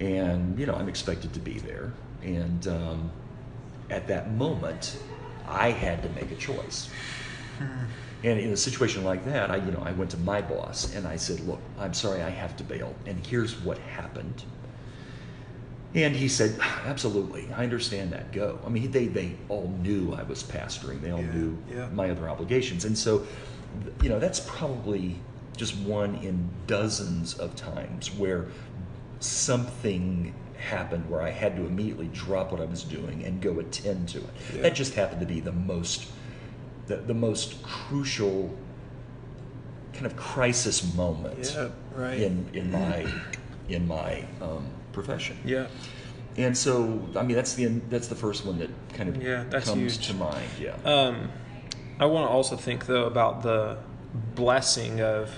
and 0.00 0.58
you 0.58 0.66
know 0.66 0.74
I'm 0.74 0.88
expected 0.88 1.32
to 1.34 1.40
be 1.40 1.58
there. 1.58 1.92
And 2.22 2.66
um, 2.66 3.10
at 3.88 4.06
that 4.08 4.32
moment, 4.32 4.98
I 5.46 5.70
had 5.70 6.02
to 6.02 6.08
make 6.10 6.30
a 6.30 6.36
choice. 6.36 6.88
And 8.22 8.38
in 8.38 8.50
a 8.52 8.56
situation 8.56 9.02
like 9.04 9.24
that, 9.24 9.50
I 9.50 9.56
you 9.56 9.70
know 9.70 9.82
I 9.82 9.92
went 9.92 10.10
to 10.10 10.18
my 10.18 10.42
boss 10.42 10.94
and 10.94 11.06
I 11.06 11.16
said, 11.16 11.40
"Look, 11.40 11.60
I'm 11.78 11.94
sorry, 11.94 12.22
I 12.22 12.30
have 12.30 12.56
to 12.56 12.64
bail, 12.64 12.94
and 13.06 13.24
here's 13.26 13.58
what 13.60 13.78
happened." 13.78 14.44
And 15.94 16.14
he 16.14 16.28
said, 16.28 16.56
"Absolutely, 16.86 17.48
I 17.52 17.64
understand 17.64 18.12
that. 18.12 18.32
Go." 18.32 18.60
I 18.64 18.68
mean, 18.68 18.90
they 18.90 19.06
they 19.06 19.34
all 19.48 19.74
knew 19.82 20.12
I 20.12 20.22
was 20.22 20.42
pastoring. 20.42 21.00
They 21.00 21.10
all 21.10 21.20
Yeah, 21.20 21.32
knew 21.32 21.58
yeah. 21.68 21.88
my 21.92 22.10
other 22.10 22.28
obligations, 22.28 22.84
and 22.84 22.96
so, 22.96 23.26
you 24.02 24.08
know, 24.08 24.20
that's 24.20 24.40
probably 24.40 25.16
just 25.56 25.76
one 25.78 26.14
in 26.16 26.48
dozens 26.66 27.34
of 27.34 27.56
times 27.56 28.14
where 28.14 28.46
something 29.18 30.32
happened 30.56 31.08
where 31.10 31.22
I 31.22 31.30
had 31.30 31.56
to 31.56 31.66
immediately 31.66 32.08
drop 32.12 32.52
what 32.52 32.60
I 32.60 32.66
was 32.66 32.84
doing 32.84 33.24
and 33.24 33.40
go 33.40 33.58
attend 33.58 34.08
to 34.10 34.18
it. 34.18 34.30
Yeah. 34.54 34.62
That 34.62 34.74
just 34.74 34.94
happened 34.94 35.20
to 35.20 35.26
be 35.26 35.40
the 35.40 35.52
most 35.52 36.06
the, 36.86 36.96
the 36.96 37.14
most 37.14 37.62
crucial 37.62 38.54
kind 39.92 40.06
of 40.06 40.16
crisis 40.16 40.94
moment 40.94 41.56
right. 41.94 42.18
in 42.18 42.48
in 42.52 42.70
my 42.70 43.06
in 43.68 43.86
my 43.86 44.24
um, 44.40 44.66
profession. 44.92 45.38
Yeah. 45.44 45.66
And 46.36 46.56
so, 46.56 47.02
I 47.16 47.22
mean, 47.22 47.36
that's 47.36 47.54
the 47.54 47.66
that's 47.88 48.08
the 48.08 48.14
first 48.14 48.46
one 48.46 48.58
that 48.58 48.70
kind 48.94 49.08
of 49.08 49.22
Yeah, 49.22 49.44
that's 49.50 49.68
comes 49.68 49.96
huge. 49.96 50.06
to 50.08 50.14
mind. 50.14 50.48
Yeah. 50.60 50.76
Um, 50.84 51.30
I 51.98 52.06
want 52.06 52.28
to 52.28 52.32
also 52.32 52.56
think 52.56 52.86
though 52.86 53.04
about 53.04 53.42
the 53.42 53.78
blessing 54.34 55.00
of 55.00 55.30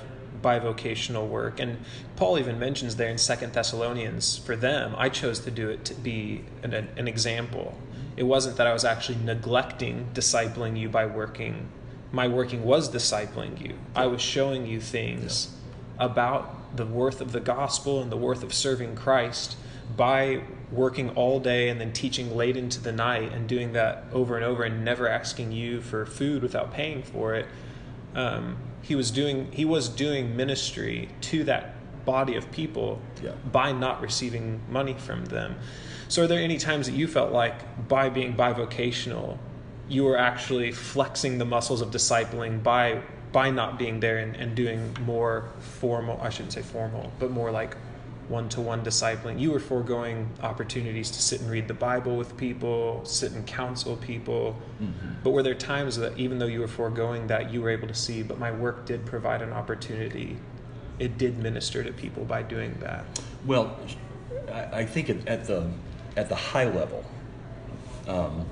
bivocational 0.42 1.28
work, 1.28 1.60
and 1.60 1.78
Paul 2.16 2.38
even 2.38 2.58
mentions 2.58 2.96
there 2.96 3.08
in 3.08 3.18
Second 3.18 3.52
Thessalonians. 3.52 4.36
For 4.38 4.56
them, 4.56 4.94
I 4.98 5.08
chose 5.08 5.40
to 5.40 5.50
do 5.50 5.70
it 5.70 5.84
to 5.86 5.94
be 5.94 6.44
an, 6.62 6.74
an 6.74 7.08
example. 7.08 7.78
It 8.16 8.24
wasn't 8.24 8.56
that 8.56 8.66
I 8.66 8.72
was 8.72 8.84
actually 8.84 9.18
neglecting 9.24 10.08
discipling 10.12 10.78
you 10.78 10.88
by 10.88 11.06
working. 11.06 11.68
My 12.12 12.28
working 12.28 12.64
was 12.64 12.90
discipling 12.90 13.58
you. 13.60 13.78
I 13.96 14.06
was 14.06 14.20
showing 14.20 14.66
you 14.66 14.80
things 14.80 15.56
about 15.98 16.54
the 16.74 16.86
worth 16.86 17.20
of 17.20 17.32
the 17.32 17.40
gospel 17.40 18.00
and 18.00 18.10
the 18.10 18.16
worth 18.16 18.42
of 18.42 18.52
serving 18.52 18.96
Christ 18.96 19.56
by 19.96 20.42
working 20.70 21.10
all 21.10 21.38
day 21.38 21.68
and 21.68 21.80
then 21.80 21.92
teaching 21.92 22.34
late 22.34 22.56
into 22.56 22.80
the 22.80 22.92
night 22.92 23.32
and 23.32 23.48
doing 23.48 23.72
that 23.74 24.04
over 24.12 24.36
and 24.36 24.44
over 24.44 24.62
and 24.62 24.84
never 24.84 25.08
asking 25.08 25.52
you 25.52 25.80
for 25.80 26.06
food 26.06 26.42
without 26.42 26.72
paying 26.72 27.02
for 27.02 27.34
it. 27.34 27.46
Um, 28.14 28.56
he 28.80 28.94
was 28.94 29.10
doing 29.10 29.52
he 29.52 29.64
was 29.64 29.88
doing 29.88 30.36
ministry 30.36 31.08
to 31.22 31.44
that 31.44 31.74
body 32.04 32.34
of 32.36 32.50
people 32.50 33.00
Yeah. 33.22 33.32
by 33.50 33.72
not 33.72 34.00
receiving 34.00 34.60
money 34.68 34.94
from 34.94 35.26
them. 35.26 35.56
So, 36.08 36.24
are 36.24 36.26
there 36.26 36.40
any 36.40 36.58
times 36.58 36.86
that 36.86 36.94
you 36.94 37.06
felt 37.06 37.32
like 37.32 37.88
by 37.88 38.08
being 38.08 38.34
bivocational, 38.34 39.38
you 39.88 40.04
were 40.04 40.18
actually 40.18 40.72
flexing 40.72 41.38
the 41.38 41.44
muscles 41.44 41.80
of 41.80 41.90
discipling 41.90 42.62
by 42.62 43.02
by 43.32 43.50
not 43.50 43.78
being 43.78 44.00
there 44.00 44.18
and, 44.18 44.36
and 44.36 44.54
doing 44.54 44.96
more 45.04 45.48
formal? 45.58 46.20
I 46.22 46.30
shouldn't 46.30 46.52
say 46.52 46.62
formal, 46.62 47.12
but 47.18 47.30
more 47.30 47.50
like 47.50 47.76
one 48.28 48.48
to 48.50 48.60
one 48.60 48.84
discipling. 48.84 49.40
You 49.40 49.50
were 49.52 49.60
foregoing 49.60 50.28
opportunities 50.42 51.10
to 51.10 51.20
sit 51.20 51.40
and 51.40 51.50
read 51.50 51.68
the 51.68 51.74
Bible 51.74 52.16
with 52.16 52.36
people, 52.36 53.04
sit 53.04 53.32
and 53.32 53.46
counsel 53.46 53.96
people. 53.96 54.56
But 55.22 55.30
were 55.30 55.42
there 55.42 55.54
times 55.54 55.96
that 55.96 56.16
even 56.18 56.38
though 56.38 56.46
you 56.46 56.60
were 56.60 56.68
foregoing 56.68 57.26
that, 57.26 57.52
you 57.52 57.60
were 57.60 57.70
able 57.70 57.88
to 57.88 57.94
see, 57.94 58.22
but 58.22 58.38
my 58.38 58.50
work 58.50 58.86
did 58.86 59.04
provide 59.04 59.42
an 59.42 59.52
opportunity? 59.52 60.38
It 60.98 61.18
did 61.18 61.38
minister 61.38 61.82
to 61.82 61.92
people 61.92 62.24
by 62.24 62.42
doing 62.42 62.76
that. 62.80 63.04
Well, 63.44 63.76
I, 64.50 64.80
I 64.80 64.84
think 64.86 65.10
at, 65.10 65.26
at 65.26 65.44
the 65.46 65.68
at 66.16 66.28
the 66.28 66.34
high 66.34 66.66
level, 66.66 67.04
um, 68.06 68.46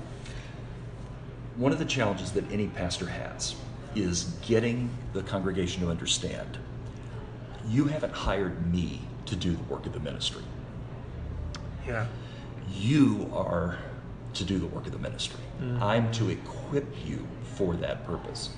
one 1.55 1.71
of 1.71 1.79
the 1.79 1.85
challenges 1.85 2.31
that 2.31 2.49
any 2.51 2.67
pastor 2.67 3.07
has 3.07 3.55
is 3.95 4.35
getting 4.45 4.89
the 5.13 5.23
congregation 5.23 5.81
to 5.83 5.89
understand. 5.89 6.57
You 7.67 7.85
haven't 7.85 8.13
hired 8.13 8.71
me 8.71 9.01
to 9.25 9.35
do 9.35 9.53
the 9.55 9.63
work 9.63 9.85
of 9.85 9.93
the 9.93 9.99
ministry. 9.99 10.43
Yeah. 11.87 12.07
You 12.71 13.29
are 13.33 13.77
to 14.33 14.43
do 14.43 14.59
the 14.59 14.67
work 14.67 14.85
of 14.85 14.93
the 14.93 14.99
ministry. 14.99 15.41
Mm-hmm. 15.61 15.83
I'm 15.83 16.11
to 16.13 16.29
equip 16.29 16.85
you 17.05 17.27
for 17.55 17.75
that 17.75 18.05
purpose. 18.05 18.49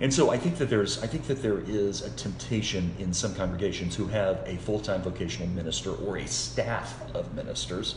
And 0.00 0.14
so 0.14 0.30
I 0.30 0.38
think 0.38 0.56
that 0.58 0.70
there's 0.70 1.02
I 1.02 1.06
think 1.06 1.26
that 1.26 1.42
there 1.42 1.58
is 1.58 2.02
a 2.02 2.10
temptation 2.10 2.94
in 2.98 3.12
some 3.12 3.34
congregations 3.34 3.96
who 3.96 4.06
have 4.06 4.42
a 4.46 4.56
full-time 4.56 5.02
vocational 5.02 5.48
minister 5.48 5.92
or 5.92 6.18
a 6.18 6.26
staff 6.26 7.02
of 7.14 7.34
ministers 7.34 7.96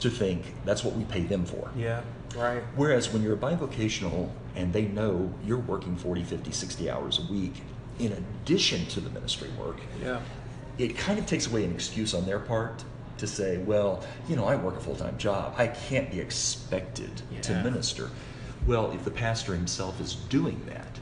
to 0.00 0.10
think 0.10 0.54
that's 0.64 0.82
what 0.82 0.94
we 0.94 1.04
pay 1.04 1.22
them 1.22 1.44
for. 1.44 1.70
Yeah. 1.76 2.02
Right. 2.34 2.62
Whereas 2.74 3.12
when 3.12 3.22
you're 3.22 3.34
a 3.34 3.38
bivocational 3.38 4.30
and 4.56 4.72
they 4.72 4.86
know 4.86 5.32
you're 5.44 5.58
working 5.58 5.96
40, 5.96 6.22
50, 6.24 6.50
60 6.50 6.90
hours 6.90 7.18
a 7.28 7.32
week 7.32 7.62
in 7.98 8.12
addition 8.12 8.84
to 8.86 9.00
the 9.00 9.10
ministry 9.10 9.48
work, 9.58 9.78
Yeah. 10.02 10.20
it 10.78 10.96
kind 10.96 11.18
of 11.18 11.26
takes 11.26 11.46
away 11.46 11.64
an 11.64 11.72
excuse 11.72 12.14
on 12.14 12.26
their 12.26 12.38
part 12.40 12.84
to 13.18 13.26
say, 13.26 13.58
well, 13.58 14.04
you 14.28 14.36
know, 14.36 14.44
I 14.44 14.56
work 14.56 14.76
a 14.76 14.80
full 14.80 14.96
time 14.96 15.16
job. 15.16 15.54
I 15.56 15.68
can't 15.68 16.10
be 16.10 16.20
expected 16.20 17.22
to 17.42 17.62
minister. 17.62 18.10
Well, 18.66 18.90
if 18.90 19.04
the 19.04 19.10
pastor 19.10 19.54
himself 19.54 20.00
is 20.00 20.14
doing 20.28 20.60
that, 20.66 20.98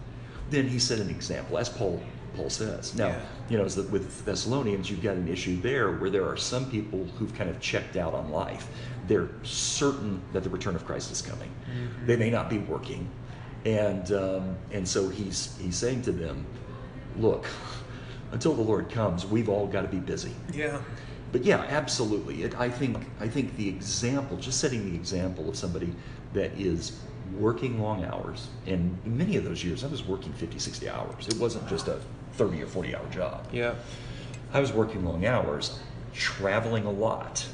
then 0.50 0.68
he 0.68 0.78
set 0.78 0.98
an 1.00 1.10
example, 1.10 1.58
as 1.58 1.68
Paul 1.68 2.00
Paul 2.36 2.50
says. 2.50 2.96
Now, 2.96 3.08
Yeah. 3.08 3.20
you 3.48 3.56
know, 3.58 3.62
with 3.62 4.24
Thessalonians, 4.24 4.90
you've 4.90 5.02
got 5.02 5.14
an 5.16 5.28
issue 5.28 5.60
there 5.60 5.92
where 5.92 6.10
there 6.10 6.28
are 6.28 6.36
some 6.36 6.68
people 6.68 7.06
who've 7.16 7.32
kind 7.32 7.48
of 7.48 7.60
checked 7.60 7.94
out 7.96 8.12
on 8.12 8.32
life. 8.32 8.66
They're 9.06 9.28
certain 9.44 10.20
that 10.32 10.42
the 10.42 10.50
return 10.50 10.74
of 10.74 10.84
Christ 10.84 11.12
is 11.12 11.22
coming. 11.22 11.48
Mm-hmm. 11.70 12.06
They 12.06 12.16
may 12.16 12.30
not 12.30 12.50
be 12.50 12.58
working, 12.58 13.08
and 13.64 14.12
um, 14.12 14.56
and 14.72 14.86
so 14.86 15.08
he's 15.08 15.56
he's 15.58 15.76
saying 15.76 16.02
to 16.02 16.12
them, 16.12 16.46
look, 17.18 17.46
until 18.32 18.54
the 18.54 18.62
Lord 18.62 18.90
comes, 18.90 19.26
we've 19.26 19.48
all 19.48 19.66
got 19.66 19.82
to 19.82 19.88
be 19.88 19.98
busy. 19.98 20.34
Yeah. 20.52 20.80
But 21.32 21.44
yeah, 21.44 21.64
absolutely. 21.68 22.42
It, 22.44 22.58
I 22.60 22.68
think 22.68 22.98
I 23.20 23.28
think 23.28 23.56
the 23.56 23.68
example, 23.68 24.36
just 24.36 24.60
setting 24.60 24.88
the 24.90 24.94
example 24.96 25.48
of 25.48 25.56
somebody 25.56 25.92
that 26.32 26.52
is 26.58 27.00
working 27.38 27.80
long 27.80 28.04
hours, 28.04 28.48
and 28.66 28.96
many 29.04 29.36
of 29.36 29.44
those 29.44 29.64
years 29.64 29.82
I 29.82 29.88
was 29.88 30.04
working 30.06 30.32
50, 30.34 30.58
60 30.58 30.88
hours. 30.88 31.26
It 31.28 31.36
wasn't 31.38 31.66
just 31.68 31.88
a 31.88 31.98
30 32.34 32.62
or 32.62 32.66
40 32.66 32.94
hour 32.94 33.06
job. 33.10 33.48
Yeah. 33.52 33.74
I 34.52 34.60
was 34.60 34.72
working 34.72 35.04
long 35.04 35.26
hours, 35.26 35.80
traveling 36.12 36.84
a 36.84 36.90
lot, 36.90 37.44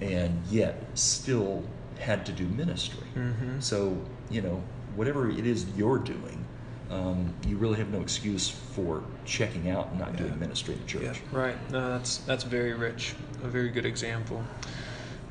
and 0.00 0.40
yet 0.48 0.80
still 0.94 1.64
had 1.98 2.24
to 2.26 2.32
do 2.32 2.46
ministry. 2.46 3.06
Mhm. 3.16 3.60
So, 3.62 3.96
you 4.30 4.42
know, 4.42 4.62
whatever 4.96 5.30
it 5.30 5.46
is 5.46 5.66
you're 5.76 5.98
doing, 5.98 6.44
um, 6.90 7.32
you 7.46 7.56
really 7.56 7.78
have 7.78 7.90
no 7.90 8.00
excuse 8.00 8.48
for 8.50 9.04
checking 9.24 9.70
out 9.70 9.88
and 9.90 10.00
not 10.00 10.16
doing 10.16 10.38
ministry 10.38 10.74
in 10.74 10.80
the 10.80 10.86
church. 10.86 11.02
Yeah. 11.02 11.38
Right. 11.38 11.70
No, 11.70 11.90
that's 11.90 12.18
that's 12.18 12.44
very 12.44 12.74
rich. 12.74 13.14
A 13.44 13.48
very 13.48 13.70
good 13.70 13.86
example. 13.86 14.42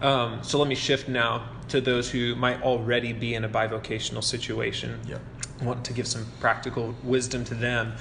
Um, 0.01 0.41
so 0.41 0.57
let 0.57 0.67
me 0.69 0.75
shift 0.75 1.09
now 1.09 1.49
to 1.67 1.81
those 1.81 2.09
who 2.09 2.35
might 2.35 2.61
already 2.61 3.11
be 3.11 3.33
in 3.33 3.43
a 3.43 3.49
bivocational 3.49 4.23
situation. 4.23 4.99
Yeah. 5.05 5.17
Want 5.61 5.83
to 5.85 5.93
give 5.93 6.07
some 6.07 6.25
practical 6.39 6.95
wisdom 7.03 7.43
to 7.45 7.53
them. 7.53 7.93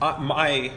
Uh, 0.00 0.16
my 0.18 0.72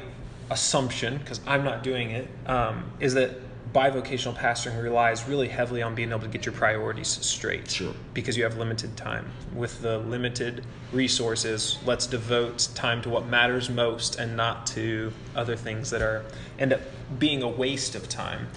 assumption, 0.50 1.18
because 1.18 1.40
I'm 1.48 1.64
not 1.64 1.82
doing 1.82 2.12
it, 2.12 2.28
um, 2.46 2.92
is 3.00 3.14
that 3.14 3.32
bivocational 3.76 4.34
pastoring 4.34 4.82
relies 4.82 5.28
really 5.28 5.50
heavily 5.50 5.82
on 5.82 5.94
being 5.94 6.10
able 6.12 6.22
to 6.22 6.30
get 6.30 6.46
your 6.46 6.54
priorities 6.54 7.10
straight. 7.10 7.70
Sure. 7.70 7.94
Because 8.14 8.38
you 8.38 8.44
have 8.44 8.58
limited 8.58 8.96
time. 8.96 9.30
With 9.54 9.82
the 9.82 9.98
limited 9.98 10.66
resources, 10.94 11.78
let's 11.86 12.08
devote 12.08 12.70
time 12.74 13.02
to 13.02 13.10
what 13.10 13.28
matters 13.28 13.70
most 13.70 14.18
and 14.18 14.38
not 14.38 14.66
to 14.68 15.12
other 15.36 15.58
things 15.58 15.90
that 15.90 16.02
are 16.02 16.24
end 16.58 16.72
up 16.72 16.80
being 17.20 17.44
a 17.44 17.50
waste 17.50 17.96
of 17.96 18.08
time. 18.08 18.48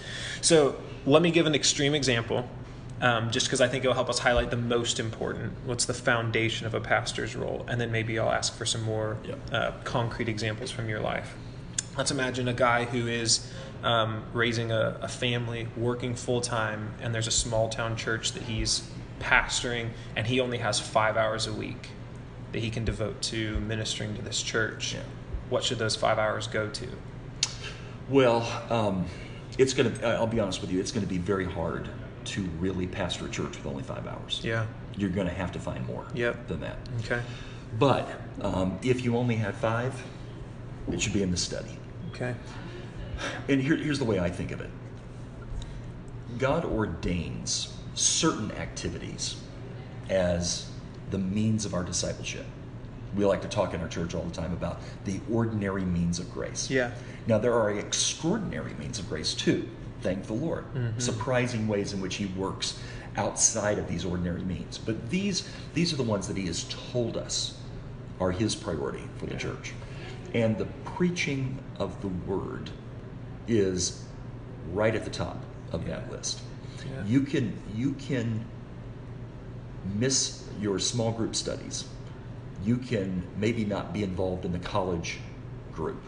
So 0.41 0.77
let 1.05 1.21
me 1.21 1.33
give 1.33 1.47
an 1.47 1.55
extreme 1.55 1.97
example 1.97 2.49
um, 3.01 3.33
just 3.33 3.47
because 3.47 3.61
I 3.61 3.67
think 3.67 3.85
it'll 3.85 3.95
help 3.95 4.09
us 4.09 4.21
highlight 4.21 4.51
the 4.51 4.57
most 4.57 5.01
important. 5.01 5.53
What's 5.65 5.85
the 5.85 5.95
foundation 5.95 6.65
of 6.65 6.75
a 6.75 6.81
pastor's 6.81 7.35
role? 7.35 7.67
And 7.69 7.81
then 7.81 7.91
maybe 7.91 8.21
I'll 8.21 8.31
ask 8.31 8.57
for 8.57 8.65
some 8.65 8.83
more 8.83 9.17
Yeah. 9.25 9.35
uh, 9.51 9.73
concrete 9.83 10.29
examples 10.29 10.71
from 10.71 10.89
your 10.89 11.01
life. 11.01 11.35
Let's 11.97 12.13
imagine 12.13 12.47
a 12.47 12.53
guy 12.53 12.85
who 12.85 13.09
is 13.09 13.53
um, 13.83 14.25
raising 14.33 14.73
a, 14.73 14.99
a 15.03 15.09
family, 15.09 15.69
working 15.77 16.15
full 16.15 16.41
time, 16.41 16.95
and 17.01 17.15
there's 17.15 17.27
a 17.27 17.33
small 17.33 17.69
town 17.69 17.97
church 17.97 18.33
that 18.33 18.43
he's 18.45 18.89
pastoring, 19.21 19.91
and 20.17 20.27
he 20.27 20.41
only 20.41 20.59
has 20.59 20.79
five 20.81 21.17
hours 21.17 21.47
a 21.47 21.53
week 21.53 21.89
that 22.53 22.61
he 22.61 22.71
can 22.71 22.85
devote 22.85 23.21
to 23.23 23.59
ministering 23.61 24.15
to 24.17 24.23
this 24.23 24.43
church. 24.43 24.95
Yeah. 24.95 25.01
What 25.51 25.65
should 25.65 25.79
those 25.79 25.97
five 25.97 26.19
hours 26.19 26.47
go 26.47 26.69
to? 26.69 26.89
Well, 28.09 28.41
um, 28.71 29.07
it's 29.59 29.75
going 29.75 29.93
to, 29.93 30.07
I'll 30.07 30.27
be 30.27 30.41
honest 30.41 30.61
with 30.61 30.71
you, 30.71 30.81
it's 30.81 30.93
going 30.93 31.05
to 31.05 31.09
be 31.09 31.19
very 31.19 31.45
hard 31.45 31.89
to 32.27 32.43
really 32.59 32.87
pastor 32.87 33.27
a 33.27 33.29
church 33.31 33.57
with 33.57 33.67
only 33.67 33.83
five 33.83 34.07
hours. 34.07 34.41
Yeah. 34.43 34.67
You're 34.97 35.11
going 35.11 35.27
to 35.29 35.33
have 35.33 35.53
to 35.53 35.59
find 35.59 35.87
more 35.87 36.07
Yep. 36.15 36.49
than 36.49 36.61
that. 36.61 36.79
Okay. 37.05 37.21
But 37.79 38.09
um, 38.41 38.79
if 38.83 39.05
you 39.05 39.17
only 39.17 39.37
had 39.37 39.55
five, 39.55 39.95
it 40.91 41.01
should 41.01 41.13
be 41.13 41.23
in 41.23 41.31
the 41.31 41.37
study. 41.37 41.79
Okay. 42.11 42.35
And 43.49 43.61
here, 43.61 43.77
here's 43.77 43.99
the 43.99 44.05
way 44.05 44.19
I 44.19 44.31
think 44.31 44.51
of 44.51 44.61
it 44.61 44.71
God 46.39 46.65
ordains 46.65 47.75
certain 47.95 48.53
activities 48.53 49.37
as 50.09 50.71
the 51.11 51.19
means 51.19 51.65
of 51.65 51.75
our 51.75 51.83
discipleship. 51.83 52.47
We 53.17 53.25
like 53.25 53.43
to 53.43 53.49
talk 53.49 53.75
in 53.75 53.81
our 53.81 53.89
church 53.89 54.15
all 54.15 54.23
the 54.23 54.35
time 54.35 54.53
about 54.53 54.81
the 55.05 55.21
ordinary 55.33 55.85
means 55.85 56.19
of 56.19 56.33
grace. 56.33 56.71
Yeah. 56.71 56.93
Now, 57.27 57.39
there 57.39 57.55
are 57.55 57.71
extraordinary 57.71 58.75
means 58.75 58.99
of 58.99 59.09
grace 59.09 59.35
too, 59.35 59.69
thank 60.03 60.27
the 60.27 60.35
Lord. 60.35 60.65
Mm-hmm. 60.75 60.99
Surprising 61.01 61.67
ways 61.67 61.93
in 61.93 62.01
which 62.01 62.17
He 62.17 62.27
works 62.27 62.79
outside 63.17 63.79
of 63.79 63.89
these 63.89 64.05
ordinary 64.05 64.43
means. 64.43 64.79
But 64.79 65.11
these, 65.11 65.49
these 65.75 65.93
are 65.93 65.97
the 65.97 66.03
ones 66.03 66.29
that 66.29 66.37
He 66.37 66.47
has 66.47 66.65
told 66.93 67.17
us 67.17 67.59
are 68.21 68.31
His 68.31 68.55
priority 68.55 69.03
for 69.17 69.27
the 69.27 69.33
Yeah. 69.33 69.39
church. 69.39 69.73
And 70.35 70.59
the 70.59 70.67
preaching 70.85 71.59
of 71.79 72.01
the 72.03 72.09
Word 72.09 72.71
is 73.49 74.05
right 74.73 74.95
at 74.95 75.05
the 75.05 75.11
top 75.11 75.43
of 75.73 75.87
that 75.87 76.11
list. 76.11 76.41
Yeah. 76.85 77.05
You 77.05 77.23
can 77.23 77.61
you 77.75 77.93
can 77.95 78.45
miss 79.95 80.49
your 80.61 80.79
small 80.79 81.13
group 81.13 81.35
studies. 81.35 81.87
You 82.65 82.77
can 82.77 83.23
maybe 83.37 83.65
not 83.65 83.93
be 83.93 84.03
involved 84.03 84.45
in 84.45 84.53
the 84.53 84.59
college 84.59 85.19
group. 85.73 86.03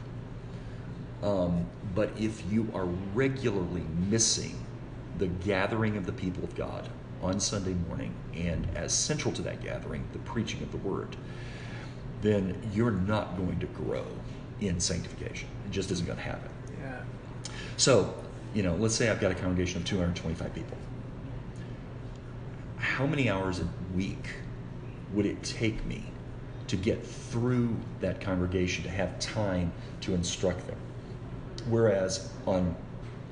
Um, 1.22 1.66
but 1.94 2.10
if 2.18 2.42
you 2.50 2.68
are 2.74 2.86
regularly 3.14 3.84
missing 4.08 4.58
the 5.18 5.26
gathering 5.26 5.96
of 5.96 6.06
the 6.06 6.12
people 6.12 6.42
of 6.44 6.54
God 6.54 6.88
on 7.22 7.38
Sunday 7.38 7.74
morning, 7.88 8.14
and 8.34 8.66
as 8.74 8.92
central 8.92 9.32
to 9.34 9.42
that 9.42 9.62
gathering, 9.62 10.08
the 10.12 10.18
preaching 10.20 10.62
of 10.62 10.70
the 10.70 10.78
word, 10.78 11.16
then 12.22 12.58
you're 12.72 12.90
not 12.90 13.36
going 13.36 13.60
to 13.60 13.66
grow 13.66 14.06
in 14.60 14.80
sanctification. 14.80 15.48
It 15.66 15.72
just 15.72 15.90
isn't 15.90 16.06
going 16.06 16.18
to 16.18 16.24
happen. 16.24 16.50
Yeah. 16.80 17.02
So, 17.76 18.14
you 18.54 18.62
know, 18.62 18.74
let's 18.76 18.94
say 18.94 19.08
I've 19.08 19.20
got 19.20 19.30
a 19.30 19.34
congregation 19.34 19.80
of 19.80 19.86
225 19.86 20.54
people. 20.54 20.76
How 22.76 23.06
many 23.06 23.28
hours 23.30 23.60
a 23.60 23.68
week 23.94 24.28
would 25.12 25.26
it 25.26 25.42
take 25.42 25.84
me 25.86 26.04
to 26.68 26.76
get 26.76 27.04
through 27.04 27.76
that 28.00 28.20
congregation 28.20 28.84
to 28.84 28.90
have 28.90 29.18
time 29.18 29.72
to 30.02 30.14
instruct 30.14 30.66
them? 30.66 30.78
Whereas 31.68 32.30
on 32.46 32.74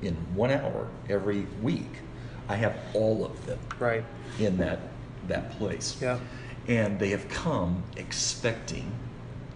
in 0.01 0.15
one 0.33 0.49
hour 0.51 0.87
every 1.09 1.45
week, 1.61 1.99
I 2.47 2.55
have 2.55 2.77
all 2.93 3.25
of 3.25 3.45
them 3.45 3.59
Right. 3.79 4.03
in 4.39 4.57
that 4.57 4.79
that 5.27 5.51
place. 5.57 5.97
Yeah. 6.01 6.19
And 6.67 6.97
they 6.99 7.09
have 7.09 7.27
come 7.29 7.83
expecting 7.97 8.91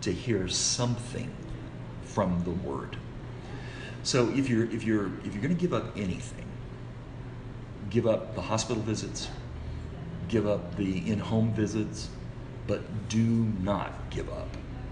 to 0.01 0.11
hear 0.11 0.47
something 0.47 1.31
from 2.03 2.43
the 2.43 2.51
word. 2.51 2.97
So 4.03 4.29
if 4.35 4.49
you're 4.49 4.65
if 4.65 4.83
you're 4.83 5.07
if 5.25 5.33
you're 5.33 5.41
going 5.41 5.55
to 5.55 5.59
give 5.61 5.73
up 5.73 5.95
anything, 5.95 6.45
give 7.89 8.05
up 8.05 8.35
the 8.35 8.41
hospital 8.41 8.83
visits, 8.83 9.29
give 10.27 10.45
up 10.47 10.75
the 10.75 11.09
in-home 11.09 11.53
visits, 11.53 12.09
but 12.67 12.81
do 13.09 13.23
not 13.61 13.93
give 14.09 14.29
up 14.29 14.47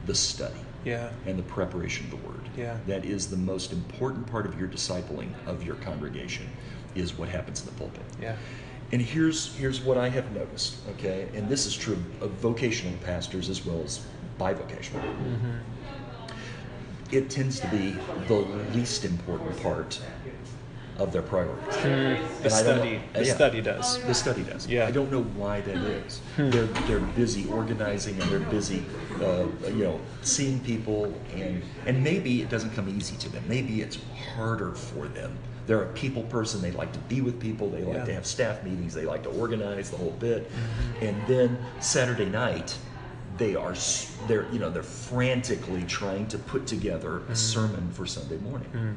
the 0.06 0.16
study 0.16 0.60
Yeah. 0.84 1.12
and 1.26 1.38
the 1.38 1.44
preparation 1.44 2.06
of 2.06 2.12
the 2.12 2.28
word. 2.28 2.50
Yeah. 2.58 2.78
That 2.88 3.06
is 3.06 3.30
the 3.30 3.38
most 3.38 3.72
important 3.72 4.28
part 4.28 4.46
of 4.46 4.58
your 4.60 4.68
discipling 4.68 5.30
of 5.46 5.64
your 5.64 5.76
congregation 5.76 6.48
is 6.96 7.18
what 7.18 7.30
happens 7.30 7.62
in 7.62 7.68
the 7.68 7.74
pulpit. 7.74 8.04
Yeah. 8.22 8.36
And 8.94 9.02
here's 9.02 9.56
here's 9.56 9.82
what 9.82 9.98
I 9.98 10.10
have 10.10 10.32
noticed, 10.34 10.78
okay? 10.92 11.28
And 11.34 11.48
this 11.50 11.66
is 11.66 11.76
true 11.76 11.98
of 12.22 12.32
vocational 12.32 12.98
pastors 13.06 13.50
as 13.50 13.66
well 13.66 13.82
as 13.84 14.06
bivocational. 14.40 15.02
Mm-hmm. 15.04 15.52
It 17.12 17.30
tends 17.30 17.60
to 17.60 17.68
be 17.68 17.96
the 18.28 18.40
least 18.74 19.06
important 19.06 19.62
part 19.62 20.00
of 20.98 21.12
their 21.12 21.22
priorities. 21.22 21.76
Hmm. 21.76 21.82
The 21.84 21.90
And 21.90 22.44
know- 22.44 22.50
study. 22.50 23.02
The 23.14 23.26
yeah. 23.26 23.34
study 23.34 23.62
does. 23.62 23.98
Oh, 23.98 24.08
the 24.08 24.14
study 24.14 24.44
does. 24.44 24.68
Yeah. 24.68 24.88
I 24.88 24.92
don't 24.92 25.12
know 25.12 25.24
why 25.24 25.62
that 25.62 25.78
hmm. 25.78 25.86
is. 25.86 26.22
They're 26.38 26.66
they're 26.88 27.00
busy 27.00 27.48
organizing 27.50 28.22
and 28.22 28.30
they're 28.32 28.40
busy, 28.40 28.86
uh, 29.22 29.46
you 29.68 29.84
know, 29.84 30.00
seeing 30.22 30.60
people 30.60 31.14
and 31.36 31.62
and 31.86 32.04
maybe 32.04 32.42
it 32.42 32.50
doesn't 32.50 32.72
come 32.72 32.88
easy 32.90 33.16
to 33.18 33.30
them. 33.30 33.44
Maybe 33.48 33.82
it's 33.82 33.98
harder 34.36 34.74
for 34.74 35.08
them. 35.08 35.38
They're 35.68 35.84
a 35.84 35.94
people 35.94 36.24
person. 36.24 36.62
They 36.62 36.72
like 36.72 36.92
to 36.94 37.00
be 37.00 37.22
with 37.22 37.40
people. 37.40 37.70
They 37.70 37.84
like 37.84 37.98
Yeah. 37.98 38.06
to 38.06 38.14
have 38.14 38.26
staff 38.26 38.64
meetings. 38.64 38.94
They 38.94 39.06
like 39.06 39.24
to 39.24 39.30
organize 39.30 39.90
the 39.90 39.98
whole 39.98 40.16
bit. 40.20 40.50
Mm-hmm. 40.50 41.06
And 41.06 41.28
then 41.28 41.58
Saturday 41.80 42.26
night, 42.26 42.78
they 43.42 43.56
are 43.56 43.74
they're 44.28 44.46
you 44.52 44.60
know 44.60 44.70
they're 44.70 44.84
frantically 44.84 45.84
trying 45.86 46.28
to 46.28 46.38
put 46.38 46.68
together 46.68 47.18
a 47.18 47.32
mm. 47.32 47.36
sermon 47.36 47.92
for 47.92 48.06
Sunday 48.06 48.38
morning. 48.38 48.70
Mm. 48.72 48.96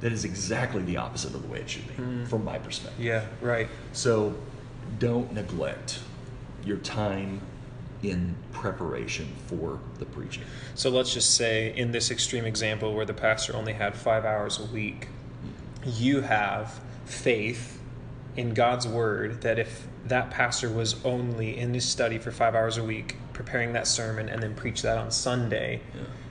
That 0.00 0.12
is 0.12 0.24
exactly 0.24 0.82
the 0.82 0.96
opposite 0.96 1.32
of 1.32 1.42
the 1.42 1.48
way 1.48 1.60
it 1.60 1.70
should 1.70 1.86
be, 1.86 1.94
mm. 1.94 2.26
from 2.26 2.44
my 2.44 2.58
perspective. 2.58 3.04
Yeah. 3.04 3.24
Right. 3.40 3.68
So 3.92 4.34
don't 4.98 5.32
neglect 5.32 6.00
your 6.64 6.78
time 6.78 7.40
in 8.02 8.34
preparation 8.50 9.28
for 9.46 9.78
the 10.00 10.06
preaching. 10.06 10.42
So 10.74 10.90
let's 10.90 11.14
just 11.14 11.34
say, 11.34 11.72
in 11.76 11.92
this 11.92 12.10
extreme 12.10 12.46
example 12.46 12.94
where 12.94 13.06
the 13.06 13.14
pastor 13.14 13.54
only 13.54 13.74
had 13.74 13.96
five 13.96 14.24
hours 14.24 14.58
a 14.58 14.64
week, 14.64 15.08
you 15.84 16.20
have 16.22 16.80
faith 17.04 17.80
in 18.36 18.54
God's 18.54 18.88
word 18.88 19.42
that 19.42 19.58
if 19.58 19.86
that 20.06 20.30
pastor 20.30 20.68
was 20.68 21.04
only 21.04 21.58
in 21.58 21.74
his 21.74 21.84
study 21.84 22.18
for 22.18 22.30
five 22.30 22.54
hours 22.54 22.76
a 22.76 22.84
week, 22.84 23.16
preparing 23.38 23.72
that 23.72 23.86
sermon, 23.86 24.28
and 24.28 24.42
then 24.42 24.52
preach 24.52 24.82
that 24.82 24.98
on 24.98 25.12
Sunday, 25.12 25.80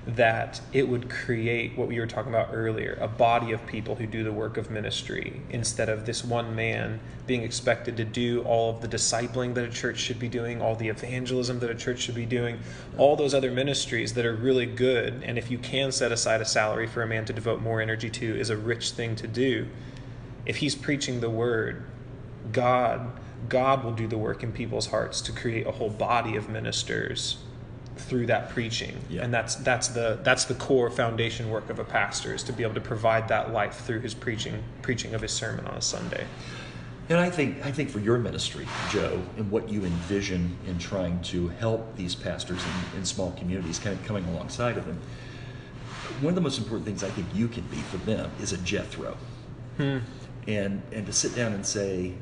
that 0.06 0.60
it 0.74 0.88
would 0.88 1.10
create 1.10 1.78
what 1.78 1.88
we 1.88 1.98
were 2.00 2.06
talking 2.06 2.34
about 2.34 2.50
earlier 2.52 2.98
a 3.02 3.08
body 3.08 3.54
of 3.54 3.66
people 3.66 3.96
who 3.96 4.06
do 4.06 4.26
the 4.26 4.32
work 4.32 4.58
of 4.58 4.70
ministry 4.70 5.42
instead 5.50 5.88
of 5.88 6.06
this 6.06 6.24
one 6.24 6.54
man 6.54 7.00
being 7.26 7.44
expected 7.44 7.96
to 7.96 8.04
do 8.04 8.42
all 8.44 8.70
of 8.70 8.82
the 8.82 8.88
discipling 8.90 9.54
that 9.54 9.64
a 9.64 9.70
church 9.70 10.00
should 10.00 10.20
be 10.20 10.28
doing, 10.28 10.62
all 10.62 10.76
the 10.76 10.90
evangelism 10.90 11.60
that 11.60 11.70
a 11.70 11.76
church 11.76 12.00
should 12.00 12.16
be 12.16 12.26
doing, 12.26 12.60
all 12.98 13.16
those 13.16 13.34
other 13.34 13.52
ministries 13.52 14.14
that 14.14 14.26
are 14.26 14.36
really 14.36 14.66
good. 14.66 15.24
And 15.24 15.38
if 15.38 15.50
you 15.50 15.58
can 15.58 15.94
set 15.94 16.12
aside 16.12 16.42
a 16.42 16.46
salary 16.46 16.88
for 16.88 17.04
a 17.04 17.08
man 17.08 17.24
to 17.26 17.34
devote 17.34 17.62
more 17.62 17.82
energy 17.82 18.10
to, 18.10 18.38
is 18.38 18.50
a 18.50 18.58
rich 18.58 18.92
thing 18.92 19.16
to 19.16 19.28
do. 19.28 19.68
If 20.46 20.58
he's 20.58 20.76
preaching 20.76 21.22
the 21.22 21.30
word, 21.30 21.86
God 22.52 23.12
God 23.50 23.84
will 23.84 23.94
do 23.94 24.08
the 24.08 24.18
work 24.18 24.44
in 24.44 24.52
people's 24.52 24.88
hearts 24.88 25.22
to 25.22 25.32
create 25.32 25.68
a 25.68 25.72
whole 25.72 25.90
body 25.90 26.36
of 26.36 26.50
ministers 26.50 27.38
through 27.96 28.28
that 28.28 28.50
preaching. 28.50 28.98
Yeah. 29.10 29.24
And 29.24 29.34
that's 29.34 29.56
that's 29.56 29.90
the 29.90 30.20
that's 30.24 30.46
the 30.46 30.56
core 30.56 30.90
foundation 30.90 31.50
work 31.50 31.70
of 31.70 31.80
a 31.80 31.84
pastor 31.84 32.34
is 32.34 32.44
to 32.44 32.54
be 32.54 32.64
able 32.64 32.76
to 32.76 32.82
provide 32.82 33.28
that 33.30 33.52
life 33.52 33.82
through 33.86 34.02
his 34.02 34.14
preaching 34.14 34.64
preaching 34.82 35.14
of 35.14 35.22
his 35.22 35.32
sermon 35.32 35.66
on 35.66 35.76
a 35.76 35.82
Sunday. 35.82 36.26
And 37.10 37.20
I 37.20 37.30
think 37.30 37.66
I 37.66 37.72
think 37.72 37.90
for 37.90 38.00
your 38.00 38.18
ministry, 38.18 38.68
Joe, 38.92 39.22
and 39.38 39.50
what 39.50 39.70
you 39.70 39.86
envision 39.86 40.58
in 40.68 40.78
trying 40.78 41.22
to 41.24 41.48
help 41.48 41.96
these 41.96 42.16
pastors 42.16 42.62
in, 42.64 43.00
in 43.00 43.06
small 43.06 43.32
communities, 43.32 43.80
kind 43.80 43.98
of 43.98 44.06
coming 44.06 44.26
alongside 44.26 44.78
of 44.78 44.86
them, 44.86 45.00
one 46.22 46.32
of 46.32 46.36
the 46.36 46.42
most 46.42 46.58
important 46.58 46.86
things 46.86 47.04
I 47.04 47.10
think 47.10 47.28
you 47.34 47.48
can 47.48 47.64
be 47.68 47.78
for 47.78 47.98
them 47.98 48.30
is 48.42 48.52
a 48.52 48.58
Jethro, 48.58 49.18
hmm. 49.78 50.00
and 50.48 50.82
and 50.92 51.06
to 51.06 51.14
sit 51.14 51.34
down 51.34 51.54
and 51.54 51.66
say, 51.66 52.14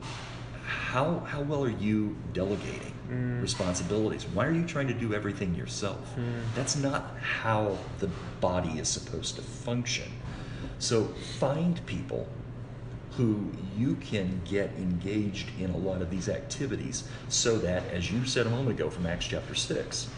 how 0.65 1.19
how 1.19 1.41
well 1.41 1.63
are 1.63 1.69
you 1.69 2.15
delegating 2.34 2.93
mm. 3.10 3.41
responsibilities? 3.41 4.25
Why 4.34 4.47
are 4.47 4.54
you 4.54 4.65
trying 4.65 4.88
to 4.88 4.93
do 4.93 5.13
everything 5.13 5.56
yourself? 5.56 6.15
Mm. 6.15 6.41
That's 6.56 6.75
not 6.75 7.15
how 7.19 7.78
the 7.99 8.10
body 8.41 8.80
is 8.80 8.88
supposed 8.88 9.36
to 9.36 9.41
function. 9.41 10.12
So 10.80 11.06
find 11.39 11.84
people 11.86 12.28
who 13.17 13.49
you 13.78 13.95
can 13.95 14.41
get 14.43 14.71
engaged 14.78 15.49
in 15.60 15.69
a 15.69 15.78
lot 15.78 16.01
of 16.01 16.10
these 16.10 16.28
activities 16.28 17.08
so 17.30 17.58
that, 17.60 17.88
as 17.89 18.12
you 18.12 18.25
said 18.25 18.45
a 18.45 18.49
moment 18.49 18.78
ago 18.78 18.89
from 18.89 19.06
Acts 19.06 19.25
chapter 19.28 19.56
6, 19.56 20.10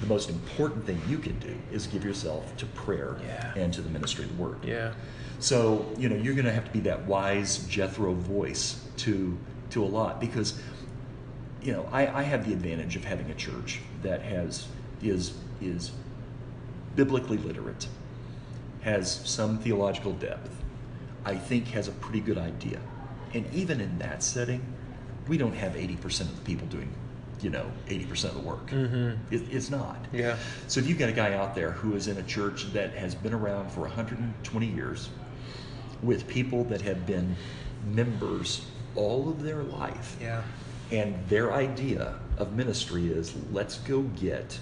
the 0.00 0.06
most 0.06 0.30
important 0.30 0.86
thing 0.86 1.00
you 1.08 1.18
can 1.18 1.38
do 1.38 1.54
is 1.70 1.86
give 1.86 2.04
yourself 2.04 2.56
to 2.56 2.66
prayer 2.66 3.18
Yeah. 3.24 3.52
and 3.54 3.72
to 3.74 3.82
the 3.82 3.90
ministry 3.90 4.24
of 4.24 4.36
the 4.36 4.42
word. 4.42 4.64
Yeah. 4.64 4.92
So, 5.40 5.84
you 5.98 6.08
know, 6.08 6.16
you're 6.16 6.34
going 6.34 6.46
to 6.46 6.52
have 6.52 6.64
to 6.64 6.70
be 6.70 6.80
that 6.80 7.06
wise 7.06 7.58
Jethro 7.66 8.14
voice 8.14 8.82
to 8.98 9.36
to 9.72 9.82
a 9.82 9.86
lot 9.86 10.20
because 10.20 10.60
you 11.62 11.72
know, 11.72 11.88
I, 11.92 12.20
I 12.20 12.22
have 12.22 12.44
the 12.46 12.52
advantage 12.52 12.96
of 12.96 13.04
having 13.04 13.30
a 13.30 13.34
church 13.34 13.80
that 14.02 14.22
has 14.22 14.66
is 15.02 15.34
is 15.60 15.92
biblically 16.96 17.38
literate, 17.38 17.86
has 18.82 19.10
some 19.24 19.58
theological 19.58 20.12
depth, 20.12 20.50
I 21.24 21.36
think 21.36 21.68
has 21.68 21.86
a 21.88 21.92
pretty 21.92 22.20
good 22.20 22.36
idea. 22.38 22.80
And 23.32 23.46
even 23.54 23.80
in 23.80 23.98
that 23.98 24.22
setting, 24.22 24.60
we 25.28 25.38
don't 25.38 25.54
have 25.54 25.72
80% 25.74 26.22
of 26.22 26.34
the 26.36 26.42
people 26.42 26.66
doing, 26.66 26.92
you 27.40 27.48
know, 27.48 27.70
80% 27.86 28.24
of 28.24 28.34
the 28.34 28.40
work. 28.40 28.66
Mhm. 28.70 29.16
It, 29.30 29.42
it's 29.50 29.70
not. 29.70 30.04
Yeah. 30.12 30.36
So 30.66 30.80
if 30.80 30.88
you've 30.88 30.98
got 30.98 31.08
a 31.08 31.12
guy 31.12 31.32
out 31.34 31.54
there 31.54 31.70
who 31.70 31.94
is 31.94 32.08
in 32.08 32.18
a 32.18 32.22
church 32.24 32.72
that 32.72 32.92
has 32.94 33.14
been 33.14 33.32
around 33.32 33.70
for 33.70 33.82
120 33.82 34.66
years, 34.66 35.10
with 36.02 36.26
people 36.26 36.64
that 36.64 36.82
have 36.82 37.06
been 37.06 37.36
members 37.86 38.66
all 38.94 39.28
of 39.28 39.42
their 39.42 39.62
life, 39.62 40.16
Yeah. 40.20 40.42
and 40.90 41.14
their 41.28 41.52
idea 41.52 42.14
of 42.38 42.52
ministry 42.54 43.08
is 43.08 43.34
let's 43.52 43.78
go 43.78 44.02
get 44.02 44.58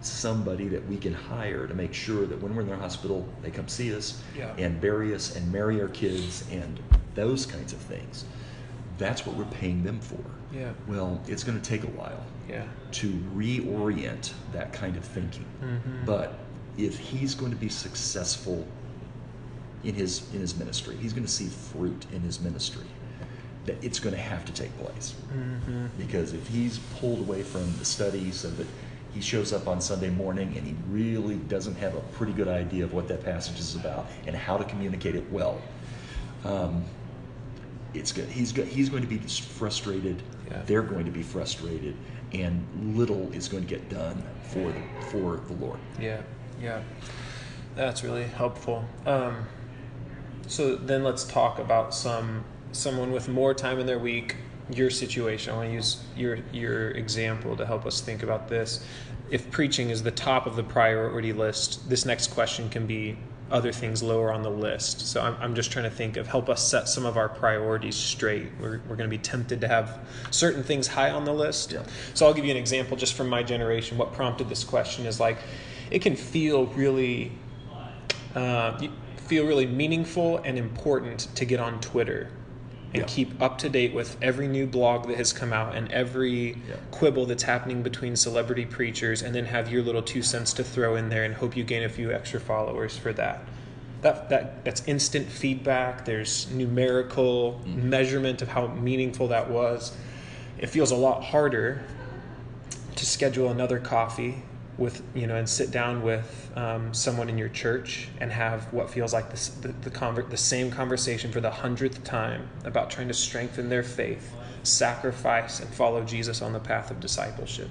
somebody 0.00 0.68
that 0.68 0.86
we 0.88 0.96
can 0.98 1.14
hire 1.14 1.66
to 1.66 1.74
make 1.74 1.94
sure 1.94 2.26
that 2.26 2.40
when 2.42 2.54
we're 2.54 2.60
in 2.62 2.68
their 2.68 2.76
hospital, 2.76 3.26
they 3.42 3.50
come 3.50 3.68
see 3.68 3.94
us 3.94 4.20
Yeah. 4.36 4.52
and 4.58 4.80
bury 4.80 5.14
us 5.14 5.34
and 5.34 5.50
marry 5.50 5.80
our 5.80 5.88
kids 5.88 6.44
and 6.50 6.78
those 7.14 7.46
kinds 7.46 7.72
of 7.72 7.78
things. 7.78 8.24
That's 8.98 9.26
what 9.26 9.34
we're 9.36 9.44
paying 9.46 9.82
them 9.82 10.00
for. 10.00 10.20
Yeah. 10.52 10.72
Well, 10.86 11.20
it's 11.26 11.42
going 11.42 11.60
to 11.60 11.66
take 11.68 11.84
a 11.84 11.90
while 11.90 12.22
Yeah. 12.48 12.64
to 12.92 13.08
reorient 13.34 14.32
that 14.52 14.72
kind 14.72 14.96
of 14.96 15.04
thinking. 15.04 15.46
Mhm. 15.62 16.04
But 16.04 16.38
if 16.76 16.98
he's 16.98 17.34
going 17.34 17.50
to 17.52 17.56
be 17.58 17.68
successful 17.70 18.66
in 19.84 19.94
his 19.94 20.22
in 20.34 20.40
his 20.40 20.56
ministry, 20.56 20.96
he's 21.00 21.12
going 21.12 21.24
to 21.26 21.32
see 21.32 21.46
fruit 21.46 22.06
in 22.12 22.20
his 22.22 22.40
ministry. 22.40 22.84
That 23.66 23.82
it's 23.82 23.98
going 23.98 24.14
to 24.14 24.20
have 24.20 24.44
to 24.44 24.52
take 24.52 24.76
place 24.78 25.14
Mhm. 25.34 25.88
because 25.98 26.34
if 26.34 26.46
he's 26.48 26.78
pulled 27.00 27.20
away 27.20 27.42
from 27.42 27.72
the 27.78 27.84
study 27.84 28.30
so 28.30 28.50
that 28.50 28.66
he 29.14 29.20
shows 29.22 29.52
up 29.52 29.66
on 29.68 29.80
Sunday 29.80 30.10
morning 30.10 30.54
and 30.56 30.66
he 30.66 30.74
really 30.90 31.36
doesn't 31.36 31.76
have 31.76 31.94
a 31.94 32.00
pretty 32.00 32.32
good 32.32 32.48
idea 32.48 32.84
of 32.84 32.92
what 32.92 33.08
that 33.08 33.24
passage 33.24 33.58
is 33.60 33.74
about 33.74 34.06
and 34.26 34.36
how 34.36 34.56
to 34.58 34.64
communicate 34.64 35.14
it 35.14 35.24
well, 35.32 35.62
um, 36.44 36.84
it's 37.94 38.12
good. 38.12 38.28
He's 38.28 38.52
go, 38.52 38.64
he's 38.64 38.88
going 38.88 39.02
to 39.02 39.08
be 39.08 39.18
frustrated. 39.18 40.22
Yeah. 40.50 40.60
They're 40.66 40.82
going 40.82 41.04
to 41.06 41.10
be 41.12 41.22
frustrated, 41.22 41.94
and 42.32 42.66
little 42.98 43.32
is 43.32 43.48
going 43.48 43.62
to 43.62 43.68
get 43.68 43.88
done 43.88 44.22
for 44.42 44.72
the 44.72 44.82
for 45.10 45.36
the 45.46 45.54
Lord. 45.54 45.78
Yeah, 45.98 46.20
yeah, 46.60 46.82
that's 47.76 48.02
really 48.02 48.24
helpful. 48.24 48.84
Um, 49.06 49.46
so 50.48 50.76
then 50.76 51.02
let's 51.04 51.24
talk 51.24 51.58
about 51.60 51.94
some 51.94 52.44
someone 52.74 53.12
with 53.12 53.28
more 53.28 53.54
time 53.54 53.78
in 53.78 53.86
their 53.86 53.98
week. 53.98 54.36
Your 54.70 54.88
situation. 54.88 55.52
I 55.52 55.56
want 55.56 55.68
to 55.68 55.74
use 55.74 56.02
your 56.16 56.38
your 56.50 56.90
example 56.92 57.54
to 57.54 57.66
help 57.66 57.84
us 57.84 58.00
think 58.00 58.22
about 58.22 58.48
this. 58.48 58.82
If 59.30 59.50
preaching 59.50 59.90
is 59.90 60.02
the 60.02 60.10
top 60.10 60.46
of 60.46 60.56
the 60.56 60.62
priority 60.62 61.34
list, 61.34 61.88
this 61.90 62.06
next 62.06 62.28
question 62.28 62.70
can 62.70 62.86
be 62.86 63.18
other 63.50 63.72
things 63.72 64.02
lower 64.02 64.32
on 64.32 64.42
the 64.42 64.50
list. 64.50 65.06
So 65.06 65.20
I'm, 65.20 65.36
I'm 65.40 65.54
just 65.54 65.70
trying 65.70 65.84
to 65.84 65.90
think 65.90 66.16
of 66.16 66.26
help 66.26 66.48
us 66.48 66.66
set 66.66 66.88
some 66.88 67.04
of 67.04 67.16
our 67.16 67.28
priorities 67.28 67.94
straight. 67.94 68.48
We're, 68.58 68.80
we're 68.88 68.96
going 68.96 69.08
to 69.10 69.16
be 69.16 69.18
tempted 69.18 69.60
to 69.60 69.68
have 69.68 70.00
certain 70.30 70.62
things 70.62 70.86
high 70.86 71.10
on 71.10 71.24
the 71.24 71.32
list. 71.34 71.72
Yeah. 71.72 71.84
So 72.14 72.26
I'll 72.26 72.34
give 72.34 72.44
you 72.44 72.50
an 72.50 72.56
example 72.56 72.96
just 72.96 73.14
from 73.14 73.28
my 73.28 73.42
generation. 73.42 73.98
What 73.98 74.12
prompted 74.12 74.48
this 74.48 74.64
question 74.64 75.04
is 75.04 75.20
like, 75.20 75.38
it 75.90 76.00
can 76.00 76.16
feel 76.16 76.66
really, 76.68 77.32
uh, 78.34 78.80
feel 79.16 79.46
really 79.46 79.66
meaningful 79.66 80.38
and 80.38 80.58
important 80.58 81.28
to 81.34 81.44
get 81.44 81.60
on 81.60 81.80
Twitter 81.80 82.30
and 82.94 83.02
Yeah. 83.02 83.08
keep 83.08 83.42
up 83.42 83.58
to 83.58 83.68
date 83.68 83.92
with 83.92 84.16
every 84.22 84.46
new 84.46 84.66
blog 84.66 85.08
that 85.08 85.16
has 85.16 85.32
come 85.32 85.52
out 85.52 85.74
and 85.74 85.90
every 85.90 86.56
Yeah. 86.68 86.76
quibble 86.92 87.26
that's 87.26 87.42
happening 87.42 87.82
between 87.82 88.14
celebrity 88.14 88.64
preachers, 88.64 89.20
and 89.20 89.34
then 89.34 89.46
have 89.46 89.70
your 89.70 89.82
little 89.82 90.02
two 90.02 90.22
cents 90.22 90.52
to 90.54 90.64
throw 90.64 90.94
in 90.94 91.08
there 91.08 91.24
and 91.24 91.34
hope 91.34 91.56
you 91.56 91.64
gain 91.64 91.82
a 91.82 91.88
few 91.88 92.12
extra 92.12 92.38
followers 92.38 92.96
for 92.96 93.12
that. 93.12 93.40
That, 94.02 94.28
that 94.28 94.64
that's 94.64 94.86
instant 94.86 95.28
feedback. 95.28 96.04
There's 96.04 96.48
numerical 96.52 97.60
mm-hmm. 97.66 97.88
measurement 97.88 98.42
of 98.42 98.48
how 98.48 98.68
meaningful 98.68 99.28
that 99.28 99.50
was. 99.50 99.92
It 100.58 100.68
feels 100.68 100.90
a 100.90 100.96
lot 100.96 101.24
harder 101.24 101.82
to 102.94 103.06
schedule 103.06 103.48
another 103.50 103.78
coffee 103.80 104.42
with 104.76 105.02
you 105.14 105.26
know 105.26 105.36
and 105.36 105.48
sit 105.48 105.70
down 105.70 106.02
with 106.02 106.50
um, 106.56 106.92
someone 106.92 107.28
in 107.28 107.38
your 107.38 107.48
church 107.48 108.08
and 108.20 108.32
have 108.32 108.64
what 108.72 108.90
feels 108.90 109.12
like 109.12 109.30
this, 109.30 109.48
the 109.48 109.68
the, 109.68 109.90
conver- 109.90 110.28
the 110.28 110.36
same 110.36 110.70
conversation 110.70 111.30
for 111.30 111.40
the 111.40 111.50
hundredth 111.50 112.02
time 112.04 112.48
about 112.64 112.90
trying 112.90 113.08
to 113.08 113.14
strengthen 113.14 113.68
their 113.68 113.82
faith, 113.84 114.34
sacrifice, 114.62 115.60
and 115.60 115.72
follow 115.72 116.04
Jesus 116.04 116.42
on 116.42 116.52
the 116.52 116.60
path 116.60 116.90
of 116.90 117.00
discipleship. 117.00 117.70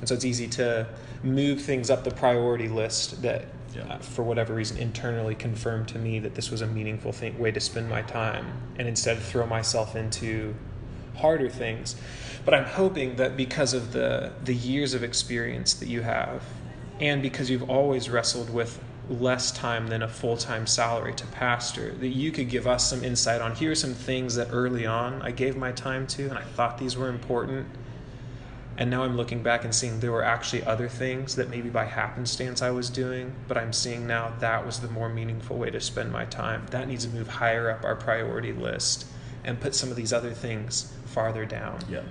And 0.00 0.08
so 0.08 0.14
it's 0.14 0.24
easy 0.24 0.48
to 0.48 0.86
move 1.22 1.60
things 1.62 1.90
up 1.90 2.04
the 2.04 2.10
priority 2.10 2.68
list 2.68 3.22
that, 3.22 3.46
Yeah. 3.74 3.84
uh, 3.94 3.98
for 3.98 4.22
whatever 4.22 4.54
reason, 4.54 4.76
internally 4.78 5.34
confirmed 5.34 5.88
to 5.88 5.98
me 5.98 6.18
that 6.20 6.34
this 6.34 6.50
was 6.50 6.60
a 6.60 6.66
meaningful 6.66 7.12
thing, 7.12 7.38
way 7.38 7.50
to 7.52 7.60
spend 7.60 7.88
my 7.88 8.02
time, 8.02 8.46
and 8.78 8.88
instead 8.88 9.18
throw 9.18 9.46
myself 9.46 9.96
into 9.96 10.54
harder 11.16 11.48
things. 11.48 11.96
But 12.46 12.54
I'm 12.54 12.64
hoping 12.64 13.16
that 13.16 13.36
because 13.36 13.74
of 13.74 13.92
the 13.92 14.32
the 14.44 14.54
years 14.54 14.94
of 14.94 15.02
experience 15.02 15.74
that 15.74 15.88
you 15.88 16.02
have, 16.02 16.44
and 17.00 17.20
because 17.20 17.50
you've 17.50 17.68
always 17.68 18.08
wrestled 18.08 18.50
with 18.50 18.80
less 19.08 19.50
time 19.50 19.88
than 19.88 20.02
a 20.02 20.08
full 20.08 20.36
time 20.36 20.64
salary 20.64 21.12
to 21.14 21.26
pastor, 21.26 21.90
that 21.94 22.08
you 22.08 22.30
could 22.30 22.48
give 22.48 22.68
us 22.68 22.88
some 22.88 23.02
insight 23.02 23.40
on 23.40 23.56
here 23.56 23.72
are 23.72 23.74
some 23.74 23.94
things 23.94 24.36
that 24.36 24.48
early 24.52 24.86
on 24.86 25.22
I 25.22 25.32
gave 25.32 25.56
my 25.56 25.72
time 25.72 26.06
to, 26.08 26.28
and 26.28 26.38
I 26.38 26.42
thought 26.42 26.78
these 26.78 26.96
were 26.96 27.08
important. 27.08 27.66
And 28.78 28.90
now 28.90 29.02
I'm 29.02 29.16
looking 29.16 29.42
back 29.42 29.64
and 29.64 29.74
seeing 29.74 29.98
there 29.98 30.12
were 30.12 30.22
actually 30.22 30.62
other 30.62 30.88
things 30.88 31.34
that 31.36 31.48
maybe 31.48 31.70
by 31.70 31.86
happenstance 31.86 32.62
I 32.62 32.70
was 32.70 32.90
doing, 32.90 33.34
but 33.48 33.56
I'm 33.56 33.72
seeing 33.72 34.06
now 34.06 34.34
that 34.38 34.64
was 34.64 34.80
the 34.80 34.88
more 34.88 35.08
meaningful 35.08 35.56
way 35.56 35.70
to 35.70 35.80
spend 35.80 36.12
my 36.12 36.26
time. 36.26 36.66
That 36.70 36.86
needs 36.86 37.06
to 37.06 37.10
move 37.10 37.26
higher 37.26 37.70
up 37.70 37.84
our 37.84 37.96
priority 37.96 38.52
list 38.52 39.06
and 39.44 39.58
put 39.58 39.74
some 39.74 39.90
of 39.90 39.96
these 39.96 40.12
other 40.12 40.32
things 40.32 40.92
farther 41.06 41.46
down. 41.46 41.78
Yeah. 41.88 42.02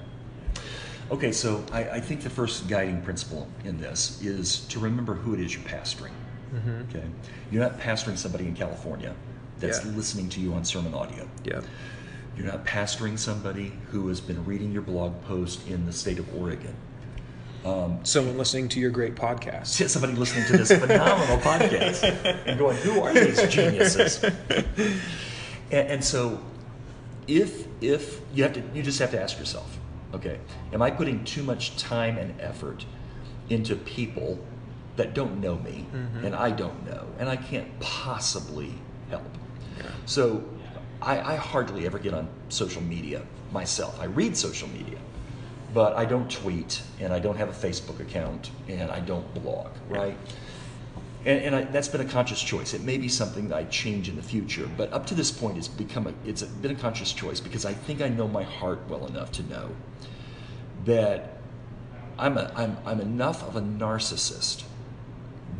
Okay, 1.11 1.31
so 1.31 1.63
I, 1.71 1.83
I 1.83 1.99
think 1.99 2.21
the 2.21 2.29
first 2.29 2.67
guiding 2.67 3.01
principle 3.01 3.47
in 3.63 3.77
this 3.79 4.19
is 4.23 4.59
to 4.69 4.79
remember 4.79 5.13
who 5.13 5.33
it 5.35 5.39
is 5.39 5.53
you're 5.53 5.63
pastoring. 5.63 6.11
Mm-hmm. 6.53 6.81
Okay, 6.89 7.05
you're 7.51 7.61
not 7.61 7.79
pastoring 7.79 8.17
somebody 8.17 8.45
in 8.47 8.55
California 8.55 9.13
that's 9.59 9.85
Yeah. 9.85 9.91
listening 9.91 10.29
to 10.29 10.39
you 10.39 10.53
on 10.53 10.65
sermon 10.65 10.93
audio. 10.93 11.27
Yeah. 11.43 11.61
You're 12.35 12.47
not 12.47 12.65
pastoring 12.65 13.17
somebody 13.17 13.71
who 13.91 14.07
has 14.09 14.19
been 14.19 14.43
reading 14.45 14.71
your 14.71 14.81
blog 14.81 15.21
post 15.23 15.65
in 15.67 15.85
the 15.85 15.93
state 15.93 16.19
of 16.19 16.35
Oregon. 16.35 16.75
Um, 17.63 17.99
Someone 18.03 18.37
listening 18.37 18.67
to 18.69 18.79
your 18.79 18.91
great 18.91 19.15
podcast. 19.15 19.67
Somebody 19.89 20.13
listening 20.13 20.45
to 20.47 20.57
this 20.57 20.69
phenomenal 20.71 21.37
podcast 21.37 22.03
and 22.45 22.59
going, 22.59 22.77
"Who 22.77 23.01
are 23.01 23.13
these 23.13 23.41
geniuses?" 23.47 24.23
And, 25.71 25.87
and 25.89 26.03
so, 26.03 26.39
if 27.27 27.67
if 27.81 28.21
you 28.33 28.43
have 28.43 28.53
to, 28.53 28.63
you 28.73 28.83
just 28.83 28.99
have 28.99 29.11
to 29.11 29.21
ask 29.21 29.39
yourself, 29.39 29.79
okay, 30.13 30.39
am 30.73 30.81
I 30.81 30.91
putting 30.91 31.23
too 31.23 31.43
much 31.43 31.77
time 31.77 32.17
and 32.17 32.39
effort 32.39 32.85
into 33.49 33.75
people 33.75 34.39
that 34.95 35.13
don't 35.13 35.39
know 35.41 35.57
me 35.57 35.85
mm-hmm. 35.93 36.25
and 36.25 36.35
I 36.35 36.51
don't 36.51 36.85
know, 36.85 37.05
and 37.19 37.29
I 37.29 37.35
can't 37.35 37.79
possibly 37.79 38.73
help? 39.09 39.23
So, 40.05 40.43
I, 41.01 41.33
I 41.33 41.35
hardly 41.35 41.85
ever 41.85 41.99
get 41.99 42.13
on 42.13 42.27
social 42.49 42.81
media 42.81 43.21
myself. 43.51 43.99
I 43.99 44.05
read 44.05 44.35
social 44.35 44.69
media, 44.69 44.97
but 45.73 45.95
I 45.95 46.05
don't 46.05 46.29
tweet, 46.31 46.81
and 46.99 47.13
I 47.13 47.19
don't 47.19 47.37
have 47.37 47.49
a 47.49 47.67
Facebook 47.67 47.99
account, 47.99 48.51
and 48.67 48.89
I 48.89 49.01
don't 49.01 49.31
blog, 49.33 49.69
right? 49.89 50.17
And, 51.25 51.41
and 51.41 51.55
I, 51.55 51.63
that's 51.63 51.87
been 51.87 52.01
a 52.01 52.05
conscious 52.05 52.41
choice. 52.41 52.73
It 52.73 52.81
may 52.81 52.97
be 52.97 53.09
something 53.09 53.49
that 53.49 53.57
I 53.57 53.63
change 53.65 54.07
in 54.07 54.15
the 54.15 54.21
future, 54.21 54.69
but 54.77 54.93
up 54.93 55.07
to 55.07 55.15
this 55.15 55.31
point, 55.31 55.57
it's 55.57 55.67
become 55.67 56.05
a, 56.05 56.13
it's 56.23 56.43
a, 56.43 56.45
been 56.45 56.71
a 56.71 56.75
conscious 56.75 57.11
choice 57.11 57.39
because 57.39 57.65
I 57.65 57.73
think 57.73 58.01
I 58.01 58.09
know 58.09 58.27
my 58.27 58.43
heart 58.43 58.79
well 58.87 59.07
enough 59.07 59.31
to 59.33 59.43
know 59.43 59.69
that 60.85 61.37
I'm, 62.19 62.37
a, 62.37 62.51
I'm, 62.55 62.77
I'm 62.85 63.01
enough 63.01 63.43
of 63.43 63.55
a 63.55 63.61
narcissist 63.61 64.63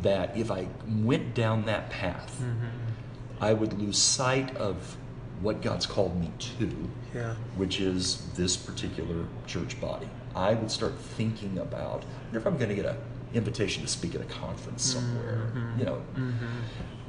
that 0.02 0.36
if 0.36 0.50
I 0.52 0.68
went 0.86 1.34
down 1.34 1.64
that 1.66 1.90
path, 1.90 2.40
mm-hmm. 2.40 2.66
I 3.40 3.52
would 3.52 3.78
lose 3.78 3.98
sight 3.98 4.56
of 4.56 4.96
what 5.40 5.62
God's 5.62 5.84
called 5.84 6.18
me 6.18 6.30
to, 6.38 6.88
Yeah. 7.14 7.34
which 7.56 7.80
is 7.80 8.22
this 8.34 8.56
particular 8.56 9.26
church 9.46 9.80
body. 9.80 10.08
I 10.34 10.54
would 10.54 10.70
start 10.70 10.98
thinking 10.98 11.58
about 11.58 12.04
I 12.04 12.24
wonder 12.24 12.38
if 12.38 12.46
I'm 12.46 12.56
going 12.56 12.68
to 12.68 12.74
get 12.74 12.86
an 12.86 12.96
invitation 13.36 13.82
to 13.82 13.88
speak 13.88 14.14
at 14.14 14.20
a 14.20 14.24
conference 14.24 14.82
somewhere, 14.82 15.52
you 15.78 15.84
know. 15.84 16.02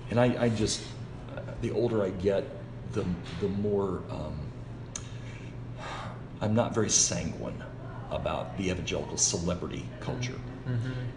And 0.10 0.20
I, 0.20 0.44
I 0.46 0.50
just, 0.50 0.82
uh, 1.36 1.42
the 1.62 1.72
older 1.72 2.04
I 2.04 2.10
get, 2.12 2.44
the 2.94 3.06
the 3.42 3.50
more 3.50 4.02
um, 4.10 4.40
I'm 6.42 6.54
not 6.54 6.74
very 6.74 6.90
sanguine 6.90 7.64
about 8.12 8.58
the 8.58 8.70
evangelical 8.70 9.18
celebrity 9.18 9.86
culture, 10.00 10.40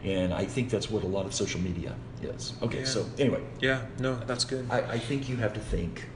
and 0.05 0.33
I 0.33 0.45
think 0.45 0.71
that's 0.71 0.91
what 0.91 1.03
a 1.05 1.07
lot 1.07 1.27
of 1.27 1.35
social 1.35 1.61
media 1.61 1.95
is. 2.23 2.55
Okay, 2.63 2.81
Yeah. 2.81 2.85
so 2.85 3.07
anyway, 3.19 3.43
Yeah. 3.61 3.87
No, 3.99 4.17
that's 4.27 4.45
good. 4.45 4.67
I, 4.71 4.81
I 4.97 4.99
think 4.99 5.29
you 5.29 5.37
have 5.37 5.53
to 5.55 5.61
think 5.61 6.09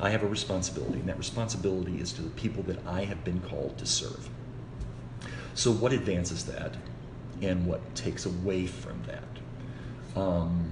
I 0.00 0.10
have 0.10 0.22
a 0.22 0.26
responsibility, 0.28 1.00
and 1.00 1.08
that 1.08 1.18
responsibility 1.18 2.00
is 2.00 2.12
to 2.14 2.22
the 2.22 2.30
people 2.30 2.62
that 2.64 2.78
I 2.86 3.04
have 3.04 3.22
been 3.24 3.40
called 3.40 3.76
to 3.78 3.86
serve. 3.86 4.28
So, 5.54 5.70
what 5.72 5.92
advances 5.92 6.44
that, 6.46 6.76
and 7.42 7.66
what 7.66 7.94
takes 7.94 8.26
away 8.26 8.66
from 8.66 9.02
that? 9.04 10.20
Um, 10.20 10.70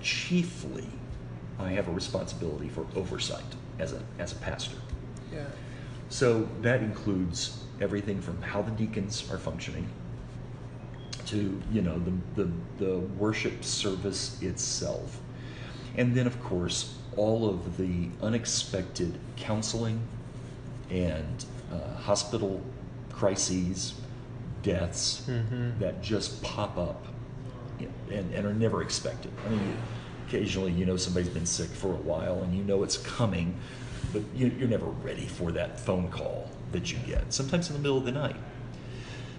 chiefly, 0.00 0.86
I 1.58 1.70
have 1.70 1.88
a 1.88 1.92
responsibility 1.92 2.68
for 2.68 2.86
oversight 2.94 3.44
as 3.78 3.92
a, 3.92 4.02
as 4.18 4.32
a 4.32 4.36
pastor. 4.36 4.76
yeah. 5.32 5.44
So 6.08 6.48
that 6.62 6.82
includes 6.82 7.64
everything 7.80 8.20
from 8.20 8.40
how 8.40 8.62
the 8.62 8.70
deacons 8.70 9.28
are 9.30 9.38
functioning 9.38 9.88
to 11.26 11.60
you 11.72 11.82
know 11.82 11.98
the, 11.98 12.44
the, 12.44 12.50
the 12.78 12.98
worship 12.98 13.64
service 13.64 14.40
itself. 14.42 15.20
And 15.96 16.14
then 16.14 16.26
of 16.26 16.40
course 16.42 16.94
all 17.16 17.48
of 17.48 17.76
the 17.76 18.08
unexpected 18.22 19.18
counseling 19.36 20.00
and 20.90 21.44
uh, 21.72 21.94
hospital 21.96 22.62
crises, 23.10 23.94
deaths 24.66 25.22
mm-hmm. 25.28 25.78
that 25.78 26.02
just 26.02 26.42
pop 26.42 26.76
up 26.76 27.06
and, 28.10 28.34
and 28.34 28.44
are 28.44 28.52
never 28.52 28.82
expected. 28.82 29.30
I 29.46 29.50
mean, 29.50 29.76
occasionally 30.26 30.72
you 30.72 30.84
know 30.84 30.96
somebody's 30.96 31.28
been 31.28 31.46
sick 31.46 31.68
for 31.68 31.92
a 31.92 32.02
while 32.02 32.42
and 32.42 32.54
you 32.54 32.64
know 32.64 32.82
it's 32.82 32.98
coming, 32.98 33.56
but 34.12 34.22
you, 34.34 34.52
you're 34.58 34.68
never 34.68 34.86
ready 34.86 35.26
for 35.26 35.52
that 35.52 35.78
phone 35.78 36.08
call 36.08 36.50
that 36.72 36.92
you 36.92 36.98
get, 37.06 37.32
sometimes 37.32 37.68
in 37.68 37.74
the 37.74 37.80
middle 37.80 37.96
of 37.96 38.04
the 38.04 38.12
night. 38.12 38.36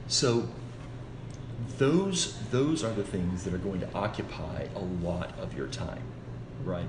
So 0.08 0.48
those 1.78 2.38
those 2.52 2.84
are 2.84 2.94
the 2.94 3.04
things 3.04 3.44
that 3.44 3.54
are 3.54 3.60
going 3.60 3.82
to 3.82 3.94
occupy 3.94 4.68
a 4.76 4.80
lot 4.80 5.38
of 5.40 5.56
your 5.58 5.68
time, 5.68 6.04
right? 6.64 6.88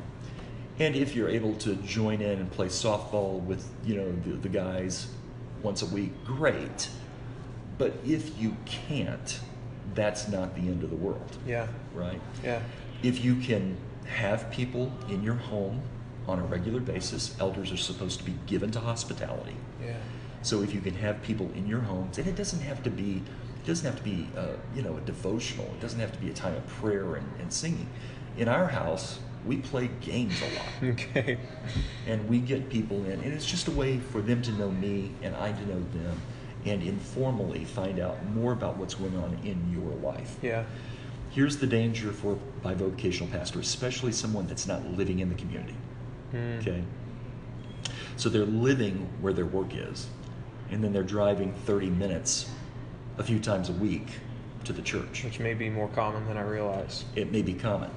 And 0.78 0.94
if 0.94 1.16
you're 1.16 1.28
able 1.28 1.56
to 1.56 1.74
join 1.76 2.20
in 2.20 2.38
and 2.38 2.50
play 2.52 2.68
softball 2.68 3.42
with 3.42 3.68
you 3.84 3.96
know 3.96 4.12
the, 4.24 4.36
the 4.36 4.48
guys 4.48 5.08
once 5.62 5.82
a 5.82 5.86
week, 5.86 6.12
great. 6.24 6.88
But 7.78 7.94
if 8.04 8.38
you 8.38 8.56
can't, 8.66 9.40
that's 9.94 10.28
not 10.28 10.54
the 10.54 10.62
end 10.62 10.82
of 10.82 10.90
the 10.90 10.96
world, 10.96 11.36
Yeah. 11.46 11.68
right? 11.94 12.20
Yeah. 12.44 12.60
If 13.02 13.24
you 13.24 13.36
can 13.36 13.76
have 14.06 14.50
people 14.50 14.92
in 15.08 15.22
your 15.22 15.34
home 15.34 15.80
on 16.26 16.38
a 16.38 16.42
regular 16.42 16.80
basis. 16.80 17.34
Elders 17.40 17.72
are 17.72 17.76
supposed 17.76 18.18
to 18.18 18.24
be 18.24 18.34
given 18.46 18.70
to 18.72 18.80
hospitality. 18.80 19.56
Yeah. 19.82 19.94
So 20.42 20.62
if 20.62 20.74
you 20.74 20.80
can 20.80 20.94
have 20.96 21.22
people 21.22 21.50
in 21.54 21.66
your 21.66 21.80
homes, 21.80 22.18
and 22.18 22.26
it 22.26 22.36
doesn't 22.36 22.60
have 22.60 22.82
to 22.82 22.90
be, 22.90 23.22
it 23.62 23.66
doesn't 23.66 23.86
have 23.86 23.96
to 23.96 24.02
be, 24.02 24.28
uh, 24.36 24.48
you 24.74 24.82
know, 24.82 24.96
a 24.96 25.00
devotional. 25.00 25.64
It 25.66 25.80
doesn't 25.80 25.98
have 25.98 26.12
to 26.12 26.18
be 26.18 26.28
a 26.30 26.34
time 26.34 26.54
of 26.54 26.66
prayer 26.66 27.14
and, 27.16 27.26
and 27.40 27.52
singing. 27.52 27.88
In 28.36 28.46
our 28.48 28.66
house, 28.68 29.18
we 29.46 29.56
play 29.56 29.88
games 30.00 30.34
a 30.42 30.54
lot, 30.58 30.68
Okay. 30.94 31.38
and 32.06 32.28
we 32.28 32.38
get 32.40 32.68
people 32.68 32.98
in, 33.06 33.12
and 33.20 33.32
it's 33.32 33.46
just 33.46 33.66
a 33.68 33.72
way 33.72 33.98
for 33.98 34.20
them 34.20 34.42
to 34.42 34.52
know 34.52 34.70
me 34.70 35.12
and 35.22 35.34
I 35.34 35.52
to 35.52 35.66
know 35.66 35.82
them, 35.92 36.20
and 36.68 36.82
informally 36.82 37.64
find 37.64 37.98
out 37.98 38.24
more 38.26 38.52
about 38.52 38.76
what's 38.76 38.94
going 38.94 39.16
on 39.16 39.38
in 39.44 39.72
your 39.72 39.94
life. 40.02 40.36
Yeah. 40.42 40.64
Here's 41.30 41.58
the 41.58 41.66
danger 41.66 42.12
for 42.12 42.32
a 42.32 42.66
bivocational 42.66 43.30
pastor, 43.30 43.60
especially 43.60 44.12
someone 44.12 44.46
that's 44.46 44.66
not 44.66 44.84
living 44.92 45.20
in 45.20 45.28
the 45.28 45.34
community. 45.34 45.74
Mm. 46.32 46.60
Okay. 46.60 46.82
So 48.16 48.28
they're 48.28 48.44
living 48.44 49.08
where 49.20 49.32
their 49.32 49.46
work 49.46 49.74
is, 49.74 50.08
and 50.70 50.82
then 50.82 50.92
they're 50.92 51.02
driving 51.02 51.52
30 51.52 51.90
minutes 51.90 52.50
a 53.18 53.22
few 53.22 53.38
times 53.38 53.68
a 53.68 53.72
week 53.72 54.06
to 54.64 54.72
the 54.72 54.82
church. 54.82 55.24
Which 55.24 55.38
may 55.38 55.54
be 55.54 55.70
more 55.70 55.88
common 55.88 56.26
than 56.26 56.36
I 56.36 56.42
realize. 56.42 57.04
It 57.14 57.30
may 57.30 57.42
be 57.42 57.54
common. 57.54 57.90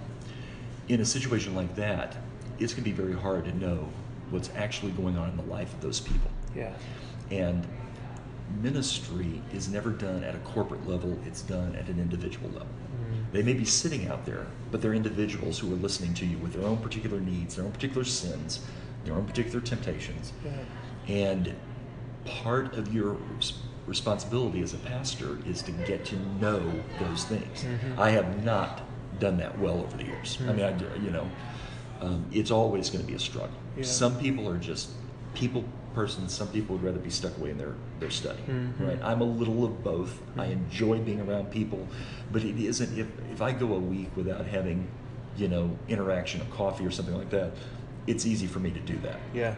In 0.90 1.02
a 1.02 1.06
situation 1.06 1.56
like 1.56 1.76
that, 1.76 2.18
it's 2.60 2.74
going 2.74 2.84
to 2.84 2.90
be 2.90 2.96
very 2.96 3.14
hard 3.14 3.46
to 3.46 3.58
know 3.58 3.90
what's 4.30 4.50
actually 4.56 4.92
going 4.92 5.18
on 5.18 5.30
in 5.30 5.38
the 5.38 5.44
life 5.44 5.74
of 5.74 5.82
those 5.82 6.00
people. 6.00 6.30
Yeah. 6.56 6.74
And 7.30 7.68
ministry 8.62 9.42
is 9.54 9.70
never 9.70 9.92
done 9.92 10.24
at 10.24 10.36
a 10.36 10.40
corporate 10.40 10.88
level, 10.88 11.18
it's 11.26 11.42
done 11.42 11.76
at 11.76 11.88
an 11.88 12.00
individual 12.00 12.50
level. 12.50 12.68
Mm. 12.68 13.32
They 13.32 13.44
may 13.44 13.54
be 13.54 13.66
sitting 13.66 14.08
out 14.08 14.26
there, 14.26 14.48
but 14.72 14.82
they're 14.82 14.94
individuals 14.94 15.60
who 15.60 15.72
are 15.74 15.78
listening 15.78 16.14
to 16.16 16.26
you 16.26 16.38
with 16.38 16.54
their 16.54 16.68
own 16.68 16.78
particular 16.78 17.20
needs, 17.20 17.56
their 17.56 17.66
own 17.66 17.72
particular 17.72 18.04
sins, 18.04 18.62
their 19.06 19.16
own 19.16 19.26
particular 19.26 19.62
temptations. 19.62 20.34
Yeah. 20.44 20.52
And 21.08 21.56
part 22.26 22.76
of 22.76 22.94
your 22.94 23.18
responsibility 23.88 24.62
as 24.62 24.74
a 24.74 24.78
pastor 24.78 25.40
is 25.46 25.62
to 25.64 25.72
get 25.72 26.06
to 26.06 26.16
know 26.40 26.72
those 27.00 27.24
things. 27.26 27.64
Mhm. 27.64 27.98
I 27.98 28.12
have 28.12 28.44
not 28.44 28.82
done 29.20 29.38
that 29.38 29.58
well 29.60 29.80
over 29.80 29.98
the 29.98 30.06
years. 30.06 30.38
I 30.48 30.54
mean, 30.54 30.66
I, 30.66 30.96
you 30.98 31.10
know, 31.10 31.30
um, 32.02 32.26
it's 32.32 32.52
always 32.52 32.90
going 32.90 33.04
to 33.04 33.08
be 33.08 33.16
a 33.16 33.20
struggle. 33.20 33.56
Yeah. 33.76 33.84
Some 33.84 34.18
people 34.18 34.48
are 34.50 34.58
just 34.58 34.90
people 35.34 35.64
persons. 35.94 36.34
Some 36.34 36.48
people 36.50 36.76
would 36.76 36.84
rather 36.86 37.00
be 37.00 37.10
stuck 37.10 37.38
away 37.38 37.52
in 37.52 37.58
their, 37.58 37.74
their 38.00 38.10
study, 38.10 38.42
Mhm. 38.48 38.80
right? 38.88 39.00
I'm 39.04 39.22
a 39.22 39.26
little 39.26 39.64
of 39.66 39.84
both. 39.84 40.22
I 40.38 40.48
Mhm. 40.48 40.52
enjoy 40.54 41.00
being 41.00 41.22
around 41.22 41.52
people, 41.52 41.88
but 42.32 42.44
it 42.44 42.58
isn't, 42.60 42.98
if, 42.98 43.08
if 43.32 43.42
I 43.42 43.52
go 43.52 43.74
a 43.76 43.80
week 43.80 44.10
without 44.16 44.46
having, 44.46 44.88
you 45.38 45.48
know, 45.48 45.78
interaction, 45.88 46.42
a 46.42 46.46
coffee 46.46 46.86
or 46.86 46.92
something 46.92 47.16
like 47.18 47.30
that, 47.32 47.52
it's 48.08 48.26
easy 48.26 48.48
for 48.48 48.60
me 48.60 48.72
to 48.72 48.80
do 48.80 48.98
that. 49.00 49.20
Yeah. 49.34 49.56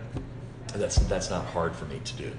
That's 0.76 0.96
that's 1.08 1.30
not 1.30 1.46
hard 1.46 1.76
for 1.76 1.86
me 1.86 2.00
to 2.04 2.14
do. 2.16 2.32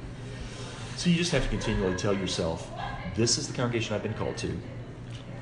So 0.97 1.09
you 1.11 1.17
just 1.17 1.33
have 1.33 1.43
to 1.45 1.49
continually 1.49 1.97
tell 1.97 2.15
yourself, 2.15 2.71
this 3.15 3.39
is 3.39 3.47
the 3.49 3.55
congregation 3.55 3.95
I've 3.95 4.03
been 4.03 4.15
called 4.15 4.37
to, 4.39 4.57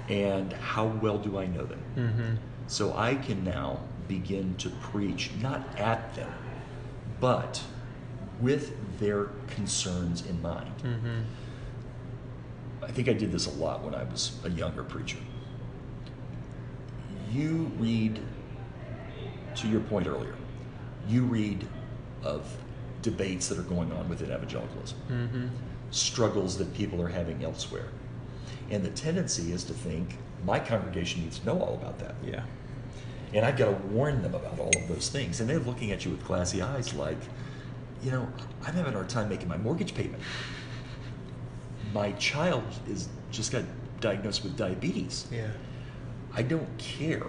and 0.08 0.52
how 0.52 0.86
well 0.86 1.18
do 1.18 1.38
I 1.38 1.46
know 1.46 1.64
them? 1.64 1.80
Mm-hmm. 1.96 2.34
So 2.66 2.94
I 2.96 3.14
can 3.14 3.44
now 3.44 3.80
begin 4.08 4.54
to 4.58 4.68
preach 4.70 5.30
not 5.40 5.62
at 5.78 6.14
them, 6.14 6.30
but 7.20 7.62
with 8.42 8.74
their 8.98 9.28
concerns 9.54 10.26
in 10.26 10.42
mind. 10.42 10.74
Mm-hmm. 10.82 11.20
I 12.82 12.90
think 12.90 13.08
I 13.08 13.12
did 13.12 13.32
this 13.32 13.46
a 13.46 13.50
lot 13.52 13.82
when 13.82 13.94
I 13.94 14.02
was 14.02 14.38
a 14.44 14.50
younger 14.50 14.82
preacher. 14.82 15.18
You 17.30 17.70
read, 17.78 18.20
to 19.54 19.68
your 19.68 19.80
point 19.80 20.06
earlier, 20.06 20.34
you 21.08 21.22
read 21.22 21.66
of 22.22 22.52
debates 23.00 23.48
that 23.48 23.58
are 23.58 23.62
going 23.62 23.90
on 23.92 24.08
within 24.08 24.30
evangelicalism, 24.30 24.98
Mm-hmm. 25.08 25.46
struggles 25.90 26.58
that 26.58 26.74
people 26.74 27.00
are 27.00 27.08
having 27.08 27.42
elsewhere. 27.44 27.88
And 28.70 28.84
the 28.84 28.90
tendency 28.90 29.52
is 29.52 29.64
to 29.64 29.72
think, 29.72 30.16
my 30.44 30.58
congregation 30.58 31.22
needs 31.22 31.38
to 31.38 31.46
know 31.46 31.60
all 31.60 31.74
about 31.74 31.98
that. 32.00 32.14
Yeah. 32.24 32.42
And 33.34 33.46
I've 33.46 33.56
got 33.56 33.66
to 33.66 33.86
warn 33.88 34.22
them 34.22 34.34
about 34.34 34.58
all 34.58 34.70
of 34.76 34.88
those 34.88 35.08
things. 35.08 35.40
And 35.40 35.48
they're 35.48 35.58
looking 35.58 35.90
at 35.92 36.04
you 36.04 36.10
with 36.10 36.24
glassy 36.24 36.60
eyes 36.62 36.92
like, 36.94 37.18
you 38.02 38.10
know, 38.10 38.28
I'm 38.64 38.74
having 38.74 38.92
a 38.92 38.96
hard 38.96 39.08
time 39.08 39.28
making 39.28 39.48
my 39.48 39.56
mortgage 39.56 39.94
payment. 39.94 40.22
My 41.92 42.12
child 42.12 42.64
is 42.88 43.08
just 43.30 43.52
got 43.52 43.64
diagnosed 44.00 44.42
with 44.42 44.56
diabetes. 44.56 45.26
Yeah. 45.30 45.48
I 46.34 46.42
don't 46.42 46.78
care 46.78 47.26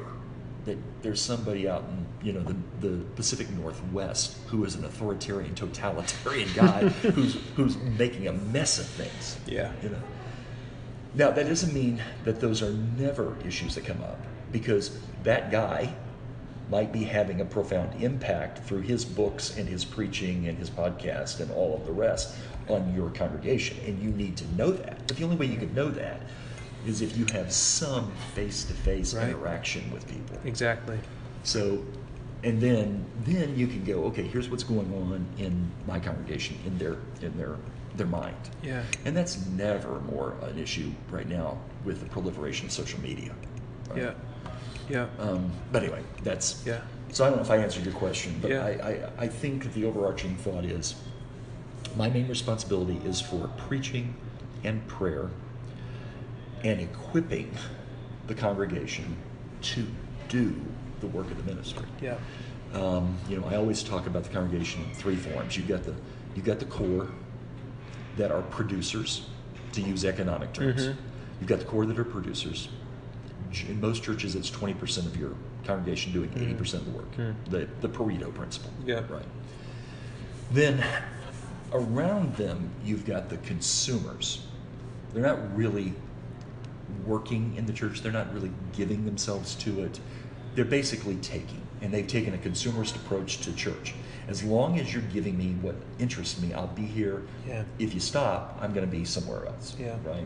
that 0.65 0.77
there's 1.01 1.21
somebody 1.21 1.67
out 1.67 1.83
in, 1.83 2.25
you 2.25 2.33
know, 2.33 2.41
the, 2.41 2.55
the 2.87 3.03
Pacific 3.15 3.49
Northwest 3.51 4.37
who 4.47 4.63
is 4.63 4.75
an 4.75 4.85
authoritarian, 4.85 5.53
totalitarian 5.55 6.49
guy 6.55 6.87
who's 6.87 7.37
who's 7.55 7.77
making 7.77 8.27
a 8.27 8.33
mess 8.33 8.79
of 8.79 8.85
things. 8.85 9.37
Yeah. 9.45 9.71
You 9.81 9.89
know. 9.89 10.01
Now 11.15 11.31
that 11.31 11.47
doesn't 11.47 11.73
mean 11.73 12.01
that 12.23 12.39
those 12.39 12.63
are 12.63 12.71
never 12.71 13.35
issues 13.45 13.75
that 13.75 13.85
come 13.85 14.01
up 14.01 14.19
because 14.51 14.97
that 15.23 15.51
guy 15.51 15.93
might 16.69 16.91
be 16.91 17.03
having 17.03 17.41
a 17.41 17.45
profound 17.45 18.01
impact 18.01 18.59
through 18.59 18.81
his 18.81 19.05
books 19.05 19.57
and 19.57 19.67
his 19.67 19.83
preaching 19.85 20.47
and 20.47 20.57
his 20.57 20.69
podcast 20.69 21.39
and 21.39 21.51
all 21.51 21.75
of 21.75 21.85
the 21.85 21.91
rest 21.91 22.35
on 22.69 22.93
your 22.95 23.09
congregation 23.09 23.77
and 23.85 24.01
you 24.01 24.09
need 24.11 24.37
to 24.37 24.55
know 24.55 24.71
that. 24.71 25.07
But 25.07 25.17
the 25.17 25.23
only 25.23 25.35
way 25.35 25.45
you 25.47 25.57
can 25.57 25.73
know 25.73 25.89
that 25.91 26.21
is 26.85 27.01
if 27.01 27.17
you 27.17 27.25
have 27.33 27.51
some 27.51 28.11
face-to-face 28.33 29.13
interaction 29.13 29.91
with 29.91 30.07
people. 30.07 30.37
Exactly. 30.45 30.99
So, 31.43 31.83
and 32.43 32.59
then 32.59 33.05
then 33.23 33.57
you 33.57 33.67
can 33.67 33.83
go, 33.85 34.03
okay, 34.05 34.23
here's 34.23 34.49
what's 34.49 34.63
going 34.63 34.93
on 34.93 35.25
in 35.37 35.71
my 35.87 35.99
congregation, 35.99 36.57
in 36.65 36.77
their 36.77 36.97
in 37.21 37.37
their 37.37 37.55
their 37.95 38.07
mind. 38.07 38.35
Yeah. 38.61 38.83
And 39.05 39.15
that's 39.15 39.45
never 39.47 39.99
more 40.01 40.35
an 40.41 40.57
issue 40.57 40.91
right 41.09 41.27
now 41.27 41.57
with 41.85 41.99
the 42.01 42.05
proliferation 42.07 42.65
of 42.65 42.71
social 42.71 42.99
media. 43.01 43.33
right? 43.89 43.99
Yeah. 44.01 44.13
Yeah. 44.89 45.07
Um, 45.19 45.51
but 45.71 45.83
anyway, 45.83 46.01
that's 46.23 46.63
Yeah. 46.65 46.81
So 47.11 47.23
I 47.25 47.27
don't 47.29 47.37
know 47.37 47.43
if 47.43 47.51
I 47.51 47.57
answered 47.57 47.85
your 47.85 47.93
question, 47.93 48.35
but 48.41 48.49
Yeah. 48.51 48.65
I, 48.65 48.69
I, 48.69 49.09
I 49.25 49.27
think 49.27 49.71
the 49.73 49.85
overarching 49.85 50.35
thought 50.37 50.65
is 50.65 50.95
my 51.95 52.09
main 52.09 52.27
responsibility 52.27 52.99
is 53.05 53.21
for 53.21 53.49
preaching 53.67 54.15
and 54.63 54.85
prayer 54.87 55.29
and 56.63 56.79
equipping 56.79 57.51
the 58.27 58.33
congregation 58.33 59.15
to 59.61 59.85
do 60.29 60.55
the 61.01 61.07
work 61.07 61.29
of 61.29 61.37
the 61.37 61.43
ministry. 61.43 61.85
Yeah. 62.01 62.15
Um, 62.73 63.15
you 63.29 63.37
know, 63.39 63.45
I 63.47 63.55
always 63.55 63.83
talk 63.83 64.07
about 64.07 64.23
the 64.23 64.29
congregation 64.29 64.83
in 64.83 64.95
three 64.95 65.15
forms. 65.15 65.55
You've 65.57 65.67
got 65.67 65.83
the 65.83 65.93
you've 66.35 66.45
got 66.45 66.57
the 66.59 66.65
core 66.65 67.09
that 68.17 68.31
are 68.31 68.41
producers, 68.43 69.27
to 69.73 69.81
use 69.81 70.05
economic 70.05 70.53
terms. 70.53 70.87
Mhm. 70.87 70.95
You've 71.39 71.49
got 71.49 71.59
the 71.59 71.65
core 71.65 71.85
that 71.85 71.99
are 71.99 72.03
producers. 72.03 72.69
In 73.61 73.79
most 73.79 74.03
churches, 74.03 74.35
it's 74.35 74.49
twenty 74.49 74.73
percent 74.73 75.05
of 75.07 75.15
your 75.15 75.31
congregation 75.63 76.11
doing 76.11 76.31
eighty 76.35 76.53
percent 76.55 76.85
of 76.87 76.91
the 76.91 76.97
work. 76.97 77.15
Mhm. 77.15 77.35
The 77.49 77.67
the 77.81 77.89
Pareto 77.89 78.33
principle. 78.33 78.71
Yeah. 78.85 79.01
Right. 79.09 79.25
Then 80.51 80.83
around 81.71 82.35
them, 82.35 82.71
you've 82.83 83.05
got 83.05 83.29
the 83.29 83.37
consumers. 83.37 84.45
They're 85.13 85.23
not 85.23 85.55
really 85.55 85.93
working 87.05 87.53
in 87.55 87.65
the 87.65 87.73
church. 87.73 88.01
They're 88.01 88.11
not 88.11 88.33
really 88.33 88.51
giving 88.75 89.05
themselves 89.05 89.55
to 89.55 89.83
it. 89.83 89.99
They're 90.55 90.65
basically 90.65 91.15
taking, 91.17 91.61
and 91.81 91.93
they've 91.93 92.07
taken 92.07 92.33
a 92.33 92.37
consumerist 92.37 92.95
approach 92.95 93.37
to 93.41 93.53
church. 93.55 93.93
As 94.27 94.43
long 94.43 94.79
as 94.79 94.93
you're 94.93 95.03
giving 95.03 95.37
me 95.37 95.55
what 95.61 95.75
interests 95.99 96.41
me, 96.41 96.53
I'll 96.53 96.67
be 96.67 96.85
here. 96.85 97.23
Yeah. 97.47 97.63
If 97.79 97.93
you 97.93 97.99
stop, 97.99 98.57
I'm 98.61 98.73
going 98.73 98.85
to 98.85 98.91
be 98.91 99.03
somewhere 99.05 99.45
else. 99.47 99.75
Yeah. 99.79 99.97
Right. 100.05 100.25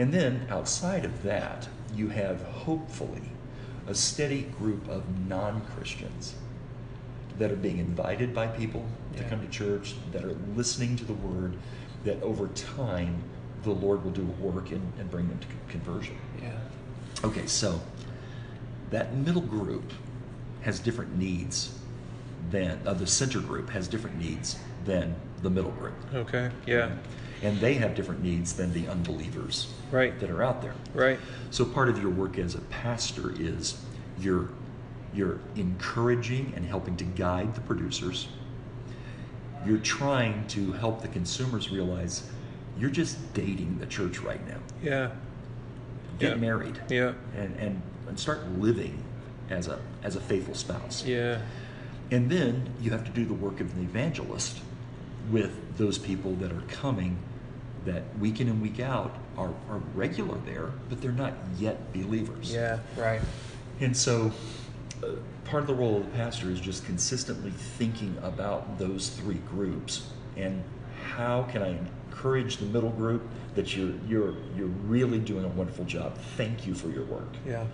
And 0.00 0.14
then 0.14 0.46
outside 0.48 1.04
of 1.04 1.22
that, 1.24 1.68
you 1.94 2.08
have 2.08 2.42
hopefully 2.44 3.20
a 3.86 3.94
steady 3.94 4.44
group 4.58 4.88
of 4.88 5.02
non-Christians 5.28 6.36
that 7.38 7.52
are 7.52 7.56
being 7.56 7.76
invited 7.76 8.34
by 8.34 8.46
people 8.46 8.86
to 9.18 9.24
come 9.24 9.42
to 9.42 9.48
church, 9.48 9.96
that 10.12 10.24
are 10.24 10.34
listening 10.56 10.96
to 10.96 11.04
the 11.04 11.12
word, 11.12 11.58
that 12.04 12.22
over 12.22 12.48
time 12.48 13.22
the 13.62 13.72
Lord 13.72 14.02
will 14.02 14.10
do 14.10 14.22
a 14.22 14.42
work 14.42 14.70
and, 14.70 14.90
and 14.98 15.10
bring 15.10 15.28
them 15.28 15.38
to 15.38 15.46
conversion. 15.68 16.16
Yeah. 16.40 16.58
Okay, 17.22 17.46
so 17.46 17.78
that 18.88 19.14
middle 19.14 19.42
group 19.42 19.92
has 20.62 20.80
different 20.80 21.18
needs 21.18 21.78
than, 22.50 22.80
uh, 22.86 22.94
the 22.94 23.06
center 23.06 23.40
group 23.40 23.68
has 23.68 23.86
different 23.86 24.18
needs 24.18 24.58
than 24.86 25.14
the 25.42 25.50
middle 25.50 25.72
group. 25.72 25.94
Okay. 26.14 26.50
Yeah. 26.66 26.96
And 27.42 27.58
they 27.60 27.74
have 27.74 27.94
different 27.94 28.22
needs 28.22 28.52
than 28.52 28.72
the 28.72 28.86
unbelievers 28.88 29.72
Right. 29.90 30.18
that 30.20 30.30
are 30.30 30.42
out 30.42 30.60
there. 30.62 30.74
Right. 30.94 31.18
So 31.50 31.64
part 31.64 31.88
of 31.88 32.00
your 32.00 32.10
work 32.10 32.38
as 32.38 32.54
a 32.54 32.60
pastor 32.62 33.32
is 33.38 33.80
you're 34.18 34.48
you're 35.12 35.40
encouraging 35.56 36.52
and 36.54 36.64
helping 36.64 36.96
to 36.96 37.04
guide 37.04 37.54
the 37.56 37.60
producers. 37.62 38.28
You're 39.66 39.78
trying 39.78 40.46
to 40.48 40.70
help 40.72 41.02
the 41.02 41.08
consumers 41.08 41.70
realize 41.70 42.30
you're 42.78 42.90
just 42.90 43.18
dating 43.34 43.78
the 43.80 43.86
church 43.86 44.20
right 44.20 44.46
now. 44.46 44.58
Yeah. 44.82 45.10
Get 46.18 46.32
Yeah. 46.32 46.36
married 46.36 46.80
Yeah. 46.88 47.12
and, 47.36 47.56
and 47.56 47.82
and 48.06 48.18
start 48.18 48.40
living 48.58 49.02
as 49.50 49.66
a 49.68 49.78
as 50.04 50.14
a 50.16 50.20
faithful 50.20 50.54
spouse. 50.54 51.04
Yeah. 51.04 51.40
And 52.10 52.30
then 52.30 52.70
you 52.80 52.90
have 52.90 53.04
to 53.04 53.10
do 53.10 53.24
the 53.24 53.34
work 53.34 53.60
of 53.60 53.72
an 53.76 53.82
evangelist 53.82 54.60
with 55.30 55.76
those 55.76 55.96
people 55.98 56.34
that 56.36 56.52
are 56.52 56.62
coming 56.68 57.16
that 57.84 58.02
week 58.18 58.40
in 58.40 58.48
and 58.48 58.60
week 58.60 58.80
out 58.80 59.16
are, 59.36 59.52
are 59.68 59.80
regular 59.94 60.38
there, 60.44 60.70
but 60.88 61.00
they're 61.00 61.12
not 61.12 61.34
yet 61.58 61.92
believers. 61.92 62.52
Yeah, 62.52 62.78
right. 62.96 63.20
And 63.80 63.96
so 63.96 64.30
uh, 65.02 65.08
part 65.44 65.62
of 65.62 65.66
the 65.66 65.74
role 65.74 65.96
of 65.96 66.04
the 66.04 66.16
pastor 66.16 66.50
is 66.50 66.60
just 66.60 66.84
consistently 66.84 67.50
thinking 67.50 68.16
about 68.22 68.78
those 68.78 69.08
three 69.08 69.40
groups 69.48 70.10
and 70.36 70.62
how 71.14 71.44
can 71.44 71.62
I 71.62 71.78
encourage 72.08 72.58
the 72.58 72.66
middle 72.66 72.90
group 72.90 73.22
that 73.54 73.74
you're 73.74 73.94
you're 74.06 74.34
you're 74.56 74.68
really 74.86 75.18
doing 75.18 75.44
a 75.44 75.48
wonderful 75.48 75.84
job. 75.84 76.16
Thank 76.36 76.66
you 76.66 76.74
for 76.74 76.88
your 76.88 77.04
work. 77.04 77.34
Yeah. 77.46 77.64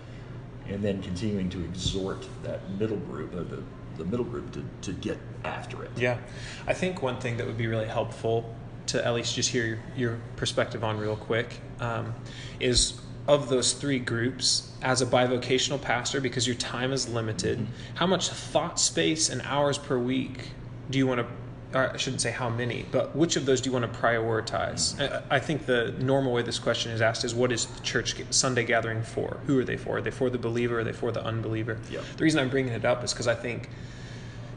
And 0.68 0.82
then 0.82 1.02
continuing 1.02 1.48
to 1.50 1.64
exhort 1.64 2.26
that 2.42 2.68
middle 2.70 2.96
group, 2.96 3.32
the, 3.32 3.62
the 3.96 4.04
middle 4.04 4.24
group, 4.24 4.50
to, 4.52 4.64
to 4.82 4.92
get 4.92 5.16
after 5.44 5.84
it. 5.84 5.92
Yeah. 5.96 6.18
I 6.66 6.74
think 6.74 7.02
one 7.02 7.20
thing 7.20 7.36
that 7.36 7.46
would 7.46 7.57
be 7.57 7.68
really 7.68 7.86
helpful 7.86 8.52
to 8.89 9.05
at 9.05 9.14
least 9.14 9.34
just 9.34 9.51
hear 9.51 9.66
your, 9.66 9.78
your 9.97 10.18
perspective 10.37 10.84
on 10.84 10.99
real 10.99 11.16
quick 11.16 11.61
um, 11.80 12.14
is 12.61 13.01
of 13.28 13.49
those 13.49 13.72
three 13.72 13.99
groups 13.99 14.72
as 14.82 15.03
a 15.03 15.07
bivocational 15.07 15.80
pastor 15.80 16.20
because 16.20 16.47
your 16.47 16.57
time 16.57 16.93
is 16.93 17.09
limited 17.09 17.59
Mm-hmm. 17.59 17.97
how 17.97 18.07
much 18.07 18.28
thought 18.28 18.78
space 18.78 19.28
and 19.30 19.43
hours 19.43 19.78
per 19.78 19.99
week 19.99 20.51
do 20.91 20.99
you 20.99 21.07
want 21.07 21.20
to 21.20 21.26
I 21.74 21.97
shouldn't 21.97 22.22
say 22.22 22.30
how 22.30 22.49
many, 22.49 22.87
but 22.91 23.14
which 23.14 23.37
of 23.37 23.45
those 23.45 23.61
do 23.61 23.68
you 23.68 23.72
want 23.74 23.93
to 23.93 23.99
prioritize? 24.01 24.99
I 25.30 25.37
I 25.37 25.39
think 25.41 25.66
the 25.66 25.93
normal 25.99 26.32
way 26.32 26.43
this 26.43 26.59
question 26.61 26.93
is 26.93 27.03
asked 27.03 27.24
is 27.24 27.34
what 27.34 27.51
is 27.53 27.66
the 27.66 27.80
church 27.80 28.14
Sunday 28.30 28.64
gathering 28.64 29.03
for? 29.03 29.41
Who 29.47 29.59
are 29.59 29.64
they 29.64 29.76
for? 29.76 29.99
Are 29.99 30.01
they 30.01 30.12
for 30.12 30.30
the 30.30 30.39
believer? 30.39 30.78
Are 30.78 30.84
they 30.84 30.93
for 30.93 31.11
the 31.12 31.22
unbeliever? 31.22 31.78
Yeah. 31.91 32.01
The 32.16 32.22
reason 32.22 32.41
I'm 32.41 32.49
bringing 32.49 32.72
it 32.72 32.84
up 32.84 33.03
is 33.05 33.12
because 33.12 33.26
I 33.26 33.34
think 33.34 33.68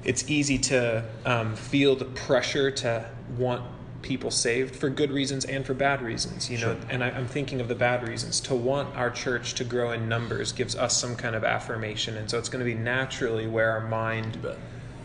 it's 0.03 0.29
easy 0.29 0.57
to 0.59 1.03
um, 1.25 1.55
feel 1.55 1.95
the 1.95 2.05
pressure 2.05 2.71
to 2.71 3.09
want 3.37 3.63
people 4.01 4.31
saved 4.31 4.75
for 4.75 4.89
good 4.89 5.11
reasons 5.11 5.43
and 5.45 5.65
for 5.65 5.73
bad 5.73 6.01
reasons 6.01 6.49
you 6.49 6.57
know 6.57 6.73
Sure. 6.73 6.85
and 6.89 7.03
I, 7.03 7.09
i'm 7.09 7.27
thinking 7.27 7.59
of 7.59 7.67
the 7.67 7.75
bad 7.75 8.07
reasons. 8.07 8.39
To 8.41 8.55
want 8.55 8.95
our 8.95 9.09
church 9.09 9.53
to 9.55 9.63
grow 9.63 9.91
in 9.91 10.07
numbers 10.07 10.51
gives 10.53 10.75
us 10.75 10.95
some 10.99 11.15
kind 11.15 11.35
of 11.35 11.43
affirmation 11.43 12.15
and 12.17 12.29
so 12.29 12.37
it's 12.39 12.49
going 12.49 12.59
to 12.59 12.65
be 12.65 12.73
naturally 12.79 13.45
where 13.47 13.71
our 13.71 13.87
mind 13.87 14.37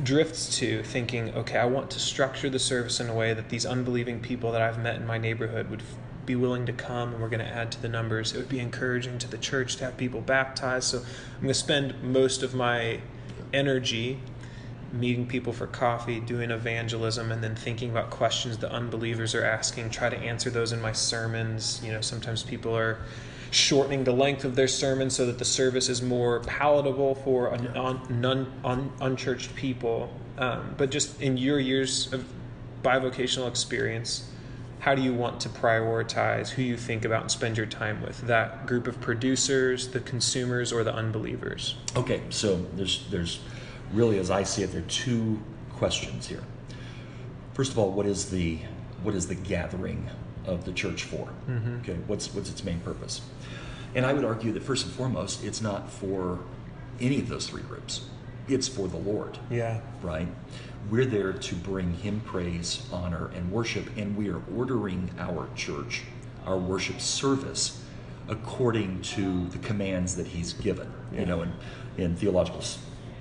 drifts 0.03 0.59
to 0.59 0.83
thinking 0.83 1.33
okay 1.35 1.59
i 1.59 1.65
want 1.65 1.91
to 1.93 2.01
structure 2.01 2.51
the 2.51 2.59
service 2.59 2.99
in 3.01 3.09
a 3.09 3.15
way 3.15 3.33
that 3.35 3.49
these 3.49 3.65
unbelieving 3.65 4.21
people 4.21 4.51
that 4.53 4.61
i've 4.63 4.79
met 4.79 4.97
in 4.97 5.07
my 5.07 5.19
neighborhood 5.19 5.71
would 5.71 5.81
f- 5.81 5.95
be 6.27 6.35
willing 6.35 6.65
to 6.67 6.73
come 6.73 7.13
and 7.13 7.21
we're 7.23 7.29
going 7.29 7.39
to 7.45 7.47
add 7.47 7.71
to 7.71 7.83
the 7.83 7.89
numbers. 7.89 8.33
It 8.33 8.39
would 8.39 8.49
be 8.49 8.59
encouraging 8.59 9.19
to 9.19 9.29
the 9.29 9.37
church 9.37 9.77
to 9.77 9.85
have 9.85 9.97
people 9.99 10.21
baptized 10.23 10.85
so 10.89 10.99
i'm 10.99 11.41
going 11.43 11.49
to 11.49 11.55
spend 11.55 12.03
most 12.03 12.43
of 12.43 12.55
my 12.55 13.01
energy 13.53 14.21
meeting 14.95 15.27
people 15.27 15.53
for 15.53 15.67
coffee, 15.67 16.21
doing 16.21 16.51
evangelism, 16.51 17.33
and 17.33 17.43
then 17.43 17.55
thinking 17.57 17.91
about 17.91 18.11
questions 18.11 18.59
the 18.59 18.71
unbelievers 18.71 19.35
are 19.35 19.45
asking, 19.45 19.91
try 19.91 20.09
to 20.09 20.17
answer 20.17 20.51
those 20.51 20.73
in 20.73 20.81
my 20.81 20.93
sermons. 20.93 21.81
You 21.85 21.93
know, 21.93 22.01
sometimes 22.01 22.43
people 22.43 22.77
are 22.77 22.99
shortening 23.51 24.05
the 24.05 24.13
length 24.13 24.45
of 24.45 24.57
their 24.57 24.69
sermon 24.69 25.11
so 25.11 25.27
that 25.27 25.39
the 25.39 25.45
service 25.45 25.89
is 25.89 26.03
more 26.03 26.41
palatable 26.41 27.17
for 27.17 27.53
un, 27.53 27.67
un, 27.77 28.01
non, 28.09 28.53
un, 28.65 28.93
unchurched 29.01 29.55
people. 29.55 30.13
Um, 30.39 30.75
but 30.77 30.91
just 30.91 31.21
in 31.21 31.37
your 31.37 31.61
years 31.61 32.13
of 32.13 32.25
bivocational 32.83 33.49
experience, 33.49 34.31
how 34.81 34.95
do 34.95 35.01
you 35.01 35.15
want 35.15 35.41
to 35.41 35.49
prioritize 35.49 36.51
who 36.51 36.63
you 36.63 36.77
think 36.77 37.05
about 37.05 37.23
and 37.23 37.31
spend 37.31 37.57
your 37.57 37.67
time 37.67 38.03
with? 38.03 38.21
That 38.27 38.67
group 38.67 38.87
of 38.87 39.01
producers, 39.01 39.89
the 39.89 40.01
consumers, 40.01 40.73
or 40.73 40.85
the 40.85 40.95
unbelievers? 40.95 41.77
Okay, 41.97 42.21
so 42.29 42.57
there's 42.75 43.07
there's 43.11 43.41
really, 43.95 44.19
as 44.19 44.31
I 44.31 44.43
see 44.43 44.63
it, 44.63 44.73
there 44.73 44.81
are 44.83 44.87
two 44.87 45.41
questions 45.73 46.27
here. 46.27 46.43
First 47.55 47.73
of 47.73 47.79
all, 47.79 47.91
what 47.93 48.07
is 48.07 48.31
the 48.31 48.59
what 49.03 49.15
is 49.15 49.27
the 49.29 49.35
gathering 49.35 50.09
of 50.47 50.65
the 50.65 50.73
church 50.73 51.05
for? 51.05 51.29
Mm-hmm. 51.49 51.77
Okay, 51.81 51.97
what's 52.07 52.35
what's 52.35 52.51
its 52.51 52.65
main 52.65 52.81
purpose? 52.81 53.21
And 53.95 54.05
I 54.05 54.13
would 54.13 54.25
argue 54.25 54.53
that 54.53 54.63
first 54.63 54.87
and 54.87 54.95
foremost, 54.95 55.45
it's 55.45 55.61
not 55.61 55.89
for 55.89 56.41
any 57.01 57.19
of 57.21 57.29
those 57.29 57.47
three 57.49 57.63
groups. 57.63 58.09
It's 58.49 58.67
for 58.69 58.89
the 58.89 58.97
Lord, 58.97 59.39
Yeah. 59.51 59.81
right? 60.03 60.29
We're 60.91 61.07
there 61.07 61.33
to 61.33 61.55
bring 61.55 61.95
Him 61.95 62.21
praise, 62.27 62.87
honor, 62.93 63.31
and 63.35 63.51
worship, 63.53 63.89
and 63.97 64.17
we 64.17 64.29
are 64.31 64.43
ordering 64.55 65.11
our 65.19 65.49
church, 65.55 66.03
our 66.45 66.59
worship 66.59 67.01
service, 67.01 67.83
according 68.29 69.01
to 69.03 69.47
the 69.49 69.59
commands 69.59 70.17
that 70.17 70.27
He's 70.27 70.53
given. 70.55 70.93
Yeah. 71.13 71.21
You 71.21 71.27
know, 71.27 71.43
in, 71.43 71.53
in 71.97 72.17
theological 72.17 72.63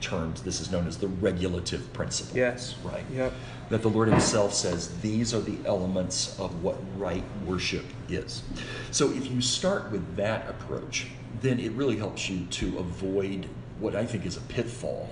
terms, 0.03 0.41
this 0.43 0.59
is 0.61 0.71
known 0.71 0.87
as 0.87 0.97
the 0.97 1.07
regulative 1.07 1.91
principle. 1.93 2.37
Yes. 2.37 2.75
Right? 2.83 3.03
Yep. 3.11 3.33
That 3.69 3.81
the 3.81 3.89
Lord 3.89 4.09
Himself 4.09 4.53
says 4.53 4.99
these 4.99 5.33
are 5.33 5.39
the 5.39 5.57
elements 5.65 6.39
of 6.39 6.61
what 6.61 6.77
right 6.97 7.23
worship 7.45 7.85
is. 8.09 8.43
So 8.91 9.11
if 9.11 9.31
you 9.31 9.41
start 9.41 9.91
with 9.91 10.15
that 10.17 10.47
approach, 10.49 11.07
then 11.41 11.59
it 11.59 11.71
really 11.71 11.97
helps 11.97 12.29
you 12.29 12.45
to 12.45 12.77
avoid 12.77 13.47
what 13.79 13.95
I 13.95 14.05
think 14.05 14.25
is 14.25 14.37
a 14.37 14.41
pitfall 14.41 15.09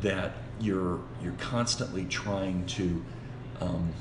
that 0.00 0.32
you're 0.60 1.00
you're 1.22 1.32
constantly 1.38 2.04
trying 2.06 2.66
to 2.66 3.04
um, 3.60 3.92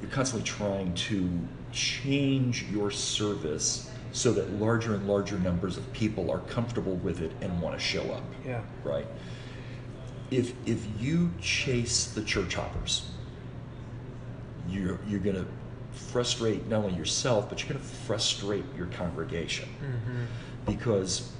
you're 0.00 0.10
constantly 0.10 0.46
trying 0.46 0.94
to 0.94 1.28
change 1.72 2.64
your 2.70 2.90
service 2.90 3.90
so 4.16 4.32
that 4.32 4.50
larger 4.54 4.94
and 4.94 5.06
larger 5.06 5.38
numbers 5.38 5.76
of 5.76 5.92
people 5.92 6.30
are 6.30 6.38
comfortable 6.38 6.96
with 6.96 7.20
it 7.20 7.30
and 7.42 7.60
want 7.60 7.78
to 7.78 7.80
show 7.84 8.02
up 8.12 8.22
Yeah. 8.46 8.62
right? 8.82 9.06
If 10.30 10.54
if 10.66 10.86
you 10.98 11.30
chase 11.40 12.06
the 12.06 12.22
church 12.22 12.54
hoppers, 12.54 13.10
you're 14.68 14.98
you're 15.06 15.20
going 15.20 15.36
to 15.36 15.46
frustrate 15.92 16.66
not 16.66 16.84
only 16.84 16.96
yourself, 16.96 17.48
but 17.48 17.60
you're 17.60 17.68
going 17.68 17.80
to 17.80 17.86
frustrate 17.86 18.64
your 18.76 18.86
congregation 18.86 19.68
mm-hmm. 19.80 20.24
because 20.64 21.30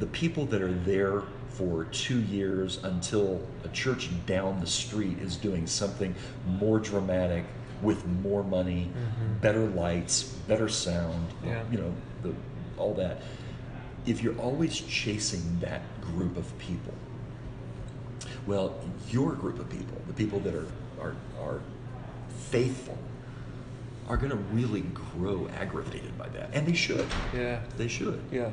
the 0.00 0.06
people 0.06 0.46
that 0.46 0.62
are 0.62 0.72
there 0.72 1.22
for 1.48 1.84
two 1.86 2.20
years 2.22 2.82
until 2.84 3.40
a 3.64 3.68
church 3.68 4.08
down 4.26 4.60
the 4.60 4.66
street 4.66 5.18
is 5.18 5.36
doing 5.36 5.66
something 5.66 6.14
more 6.46 6.78
dramatic 6.78 7.44
with 7.82 8.06
more 8.06 8.42
money, 8.42 8.90
mm-hmm. 8.90 9.38
better 9.40 9.66
lights, 9.66 10.22
better 10.22 10.68
sound, 10.68 11.28
Yeah. 11.44 11.62
you 11.70 11.78
know, 11.78 11.94
the, 12.22 12.34
all 12.76 12.94
that. 12.94 13.22
If 14.06 14.22
you're 14.22 14.38
always 14.38 14.80
chasing 14.80 15.58
that 15.60 15.82
group 16.00 16.36
of 16.36 16.56
people, 16.58 16.94
well, 18.46 18.74
your 19.10 19.32
group 19.34 19.58
of 19.58 19.68
people, 19.68 20.00
the 20.06 20.14
people 20.14 20.40
that 20.40 20.54
are 20.54 20.66
are, 21.00 21.14
are 21.40 21.60
faithful, 22.50 22.98
are 24.08 24.16
going 24.16 24.30
to 24.30 24.36
really 24.36 24.82
grow 24.82 25.48
aggravated 25.58 26.16
by 26.18 26.28
that, 26.30 26.50
and 26.52 26.66
they 26.66 26.74
should. 26.74 27.06
Yeah. 27.34 27.60
They 27.76 27.88
should. 27.88 28.20
Yeah. 28.30 28.50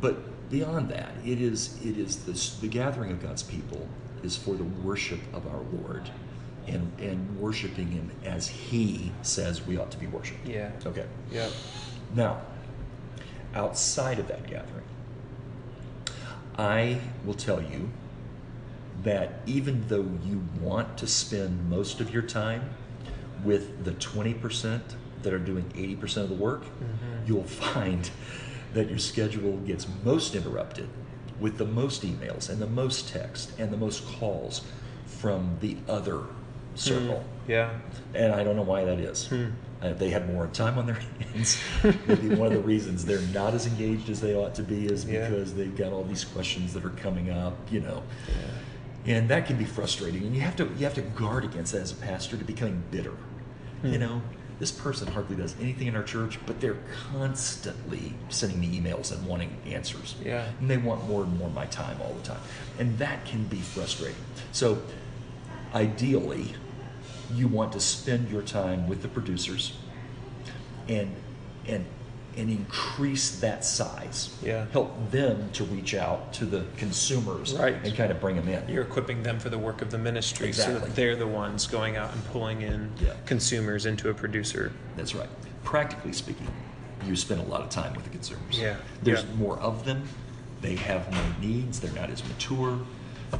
But 0.00 0.50
beyond 0.50 0.88
that, 0.90 1.12
it 1.24 1.40
is 1.40 1.78
it 1.84 1.98
is 1.98 2.24
this 2.24 2.58
the 2.58 2.68
gathering 2.68 3.10
of 3.10 3.22
God's 3.22 3.42
people 3.42 3.88
is 4.22 4.36
for 4.36 4.54
the 4.54 4.64
worship 4.64 5.20
of 5.32 5.46
our 5.46 5.60
Lord, 5.82 6.08
and 6.66 6.92
and 7.00 7.38
worshiping 7.40 7.90
Him 7.90 8.10
as 8.24 8.48
He 8.48 9.12
says 9.22 9.66
we 9.66 9.76
ought 9.76 9.90
to 9.90 9.98
be 9.98 10.06
worshipped. 10.06 10.46
Yeah. 10.46 10.70
Okay. 10.84 11.06
Yeah. 11.30 11.48
Now, 12.14 12.40
outside 13.54 14.18
of 14.18 14.28
that 14.28 14.46
gathering, 14.46 14.84
I 16.56 17.00
will 17.24 17.34
tell 17.34 17.62
you 17.62 17.90
that 19.02 19.40
even 19.46 19.86
though 19.88 20.08
you 20.24 20.42
want 20.60 20.96
to 20.98 21.06
spend 21.06 21.68
most 21.68 22.00
of 22.00 22.12
your 22.12 22.22
time 22.22 22.70
with 23.42 23.84
the 23.84 23.92
20% 23.92 24.80
that 25.22 25.32
are 25.32 25.38
doing 25.38 25.64
80% 25.74 26.18
of 26.18 26.28
the 26.28 26.34
work, 26.34 26.62
mm-hmm. 26.62 27.26
you'll 27.26 27.44
find 27.44 28.10
that 28.72 28.88
your 28.88 28.98
schedule 28.98 29.58
gets 29.58 29.86
most 30.04 30.34
interrupted 30.34 30.88
with 31.40 31.58
the 31.58 31.64
most 31.64 32.02
emails 32.02 32.48
and 32.48 32.60
the 32.60 32.66
most 32.66 33.08
text 33.08 33.52
and 33.58 33.72
the 33.72 33.76
most 33.76 34.06
calls 34.06 34.62
from 35.06 35.58
the 35.60 35.76
other 35.88 36.22
circle. 36.74 37.20
Hmm. 37.20 37.50
Yeah. 37.50 37.78
And 38.14 38.32
I 38.32 38.44
don't 38.44 38.56
know 38.56 38.62
why 38.62 38.84
that 38.84 38.98
is. 38.98 39.26
Hmm. 39.26 39.50
Uh, 39.82 39.92
they 39.92 40.10
have 40.10 40.26
more 40.32 40.46
time 40.48 40.78
on 40.78 40.86
their 40.86 40.94
hands. 41.32 41.58
Maybe 41.82 42.30
one 42.34 42.46
of 42.46 42.54
the 42.54 42.60
reasons 42.60 43.04
they're 43.04 43.20
not 43.34 43.54
as 43.54 43.66
engaged 43.66 44.08
as 44.08 44.20
they 44.20 44.34
ought 44.34 44.54
to 44.54 44.62
be 44.62 44.86
is 44.86 45.04
Yeah. 45.04 45.28
because 45.28 45.54
they've 45.54 45.76
got 45.76 45.92
all 45.92 46.04
these 46.04 46.24
questions 46.24 46.72
that 46.72 46.84
are 46.84 46.90
coming 46.90 47.30
up, 47.30 47.56
you 47.70 47.80
know. 47.80 48.02
And 49.06 49.28
that 49.28 49.46
can 49.46 49.56
be 49.56 49.64
frustrating. 49.64 50.22
And 50.22 50.34
you 50.34 50.40
have 50.40 50.56
to 50.56 50.64
you 50.78 50.84
have 50.84 50.94
to 50.94 51.02
guard 51.02 51.44
against 51.44 51.72
that 51.72 51.82
as 51.82 51.92
a 51.92 51.96
pastor 51.96 52.36
to 52.36 52.44
becoming 52.44 52.82
bitter. 52.90 53.12
You 53.82 53.94
hmm. 53.94 54.00
know, 54.00 54.22
this 54.58 54.70
person 54.70 55.08
hardly 55.08 55.36
does 55.36 55.54
anything 55.60 55.88
in 55.88 55.96
our 55.96 56.02
church, 56.02 56.38
but 56.46 56.60
they're 56.60 56.78
constantly 57.12 58.14
sending 58.28 58.60
me 58.60 58.80
emails 58.80 59.12
and 59.12 59.26
wanting 59.26 59.54
answers. 59.66 60.14
Yeah. 60.24 60.46
And 60.60 60.70
they 60.70 60.76
want 60.76 61.06
more 61.08 61.24
and 61.24 61.38
more 61.38 61.48
of 61.48 61.54
my 61.54 61.66
time 61.66 62.00
all 62.00 62.12
the 62.14 62.22
time. 62.22 62.40
And 62.78 62.96
that 62.98 63.24
can 63.24 63.44
be 63.44 63.58
frustrating. 63.58 64.16
So 64.52 64.80
ideally, 65.74 66.54
you 67.34 67.48
want 67.48 67.72
to 67.72 67.80
spend 67.80 68.30
your 68.30 68.42
time 68.42 68.88
with 68.88 69.02
the 69.02 69.08
producers 69.08 69.76
and 70.88 71.14
and 71.66 71.84
and 72.36 72.50
increase 72.50 73.38
that 73.38 73.64
size. 73.64 74.36
Yeah. 74.42 74.66
Help 74.72 75.12
them 75.12 75.50
to 75.52 75.62
reach 75.64 75.94
out 75.94 76.32
to 76.34 76.44
the 76.44 76.64
consumers 76.76 77.54
Right. 77.54 77.76
and 77.84 77.94
kind 77.96 78.10
of 78.10 78.20
bring 78.20 78.34
them 78.34 78.48
in. 78.48 78.68
You're 78.68 78.82
equipping 78.82 79.22
them 79.22 79.38
for 79.38 79.50
the 79.50 79.58
work 79.58 79.82
of 79.82 79.92
the 79.92 79.98
ministry 79.98 80.52
so 80.52 80.76
that 80.80 80.96
they're 80.96 81.14
the 81.14 81.28
ones 81.28 81.68
going 81.68 81.96
out 81.96 82.12
and 82.12 82.24
pulling 82.26 82.62
in 82.62 82.90
Yeah. 83.00 83.12
consumers 83.24 83.86
into 83.86 84.10
a 84.10 84.14
producer. 84.14 84.72
That's 84.96 85.14
right. 85.14 85.28
Practically 85.62 86.12
speaking, 86.12 86.48
you 87.06 87.14
spend 87.14 87.40
a 87.40 87.44
lot 87.44 87.60
of 87.60 87.70
time 87.70 87.94
with 87.94 88.02
the 88.02 88.10
consumers. 88.10 88.58
Yeah, 88.58 88.76
There's 89.04 89.22
yeah. 89.22 89.34
more 89.36 89.60
of 89.60 89.84
them. 89.84 90.02
They 90.60 90.74
have 90.74 91.12
more 91.14 91.36
needs. 91.40 91.78
They're 91.78 91.92
not 91.92 92.10
as 92.10 92.24
mature. 92.26 92.80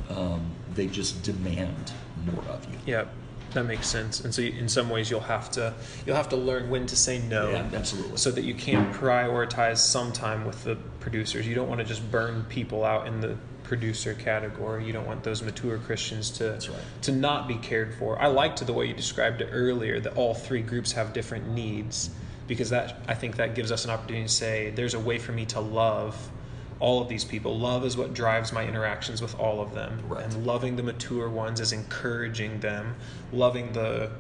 Um, 0.08 0.52
they 0.72 0.86
just 0.86 1.24
demand 1.24 1.90
more 2.32 2.44
of 2.44 2.64
you. 2.70 2.78
Yeah, 2.86 3.06
that 3.54 3.64
makes 3.64 3.86
sense. 3.86 4.20
And 4.20 4.34
so, 4.34 4.42
you- 4.42 4.52
in 4.58 4.68
some 4.68 4.90
ways, 4.90 5.10
you'll 5.10 5.20
have 5.20 5.50
to 5.52 5.74
you'll 6.04 6.16
have 6.16 6.28
to 6.30 6.36
learn 6.36 6.68
when 6.70 6.86
to 6.86 6.96
say 6.96 7.18
no. 7.18 7.50
Yeah, 7.50 7.68
absolutely. 7.72 8.16
So 8.18 8.30
that 8.30 8.44
you 8.44 8.54
can 8.54 8.92
prioritize 8.92 9.78
some 9.78 10.12
time 10.12 10.44
with 10.44 10.62
the 10.64 10.76
producers. 11.00 11.46
You 11.46 11.54
don't 11.54 11.68
want 11.68 11.80
to 11.80 11.86
just 11.86 12.10
burn 12.10 12.44
people 12.48 12.84
out 12.84 13.06
in 13.06 13.20
the 13.20 13.36
producer 13.62 14.14
category. 14.14 14.84
You 14.84 14.92
don't 14.92 15.06
want 15.06 15.24
those 15.24 15.42
mature 15.42 15.78
Christians 15.78 16.30
to 16.32 16.52
right. 16.52 16.78
to 17.02 17.12
not 17.12 17.48
be 17.48 17.56
cared 17.56 17.94
for. 17.94 18.20
I 18.20 18.26
liked 18.26 18.64
the 18.64 18.72
way 18.72 18.86
you 18.86 18.94
described 18.94 19.40
it 19.40 19.48
earlier 19.50 20.00
that 20.00 20.16
all 20.16 20.34
three 20.34 20.62
groups 20.62 20.92
have 20.92 21.12
different 21.12 21.48
needs 21.48 22.10
because 22.46 22.70
that 22.70 22.98
I 23.08 23.14
think 23.14 23.36
that 23.36 23.54
gives 23.54 23.72
us 23.72 23.84
an 23.84 23.90
opportunity 23.90 24.26
to 24.26 24.32
say 24.32 24.70
there's 24.70 24.94
a 24.94 25.00
way 25.00 25.18
for 25.18 25.32
me 25.32 25.46
to 25.46 25.60
love 25.60 26.30
all 26.84 27.00
of 27.00 27.08
these 27.08 27.24
people. 27.24 27.58
Love 27.58 27.82
is 27.86 27.96
what 27.96 28.12
drives 28.12 28.52
my 28.52 28.62
interactions 28.62 29.22
with 29.22 29.34
all 29.40 29.62
of 29.62 29.72
them. 29.72 30.02
Right. 30.06 30.22
And 30.22 30.46
loving 30.46 30.76
the 30.76 30.82
mature 30.82 31.30
ones 31.30 31.58
is 31.58 31.72
encouraging 31.72 32.60
them. 32.60 32.96
Loving 33.32 33.72
the 33.72 34.10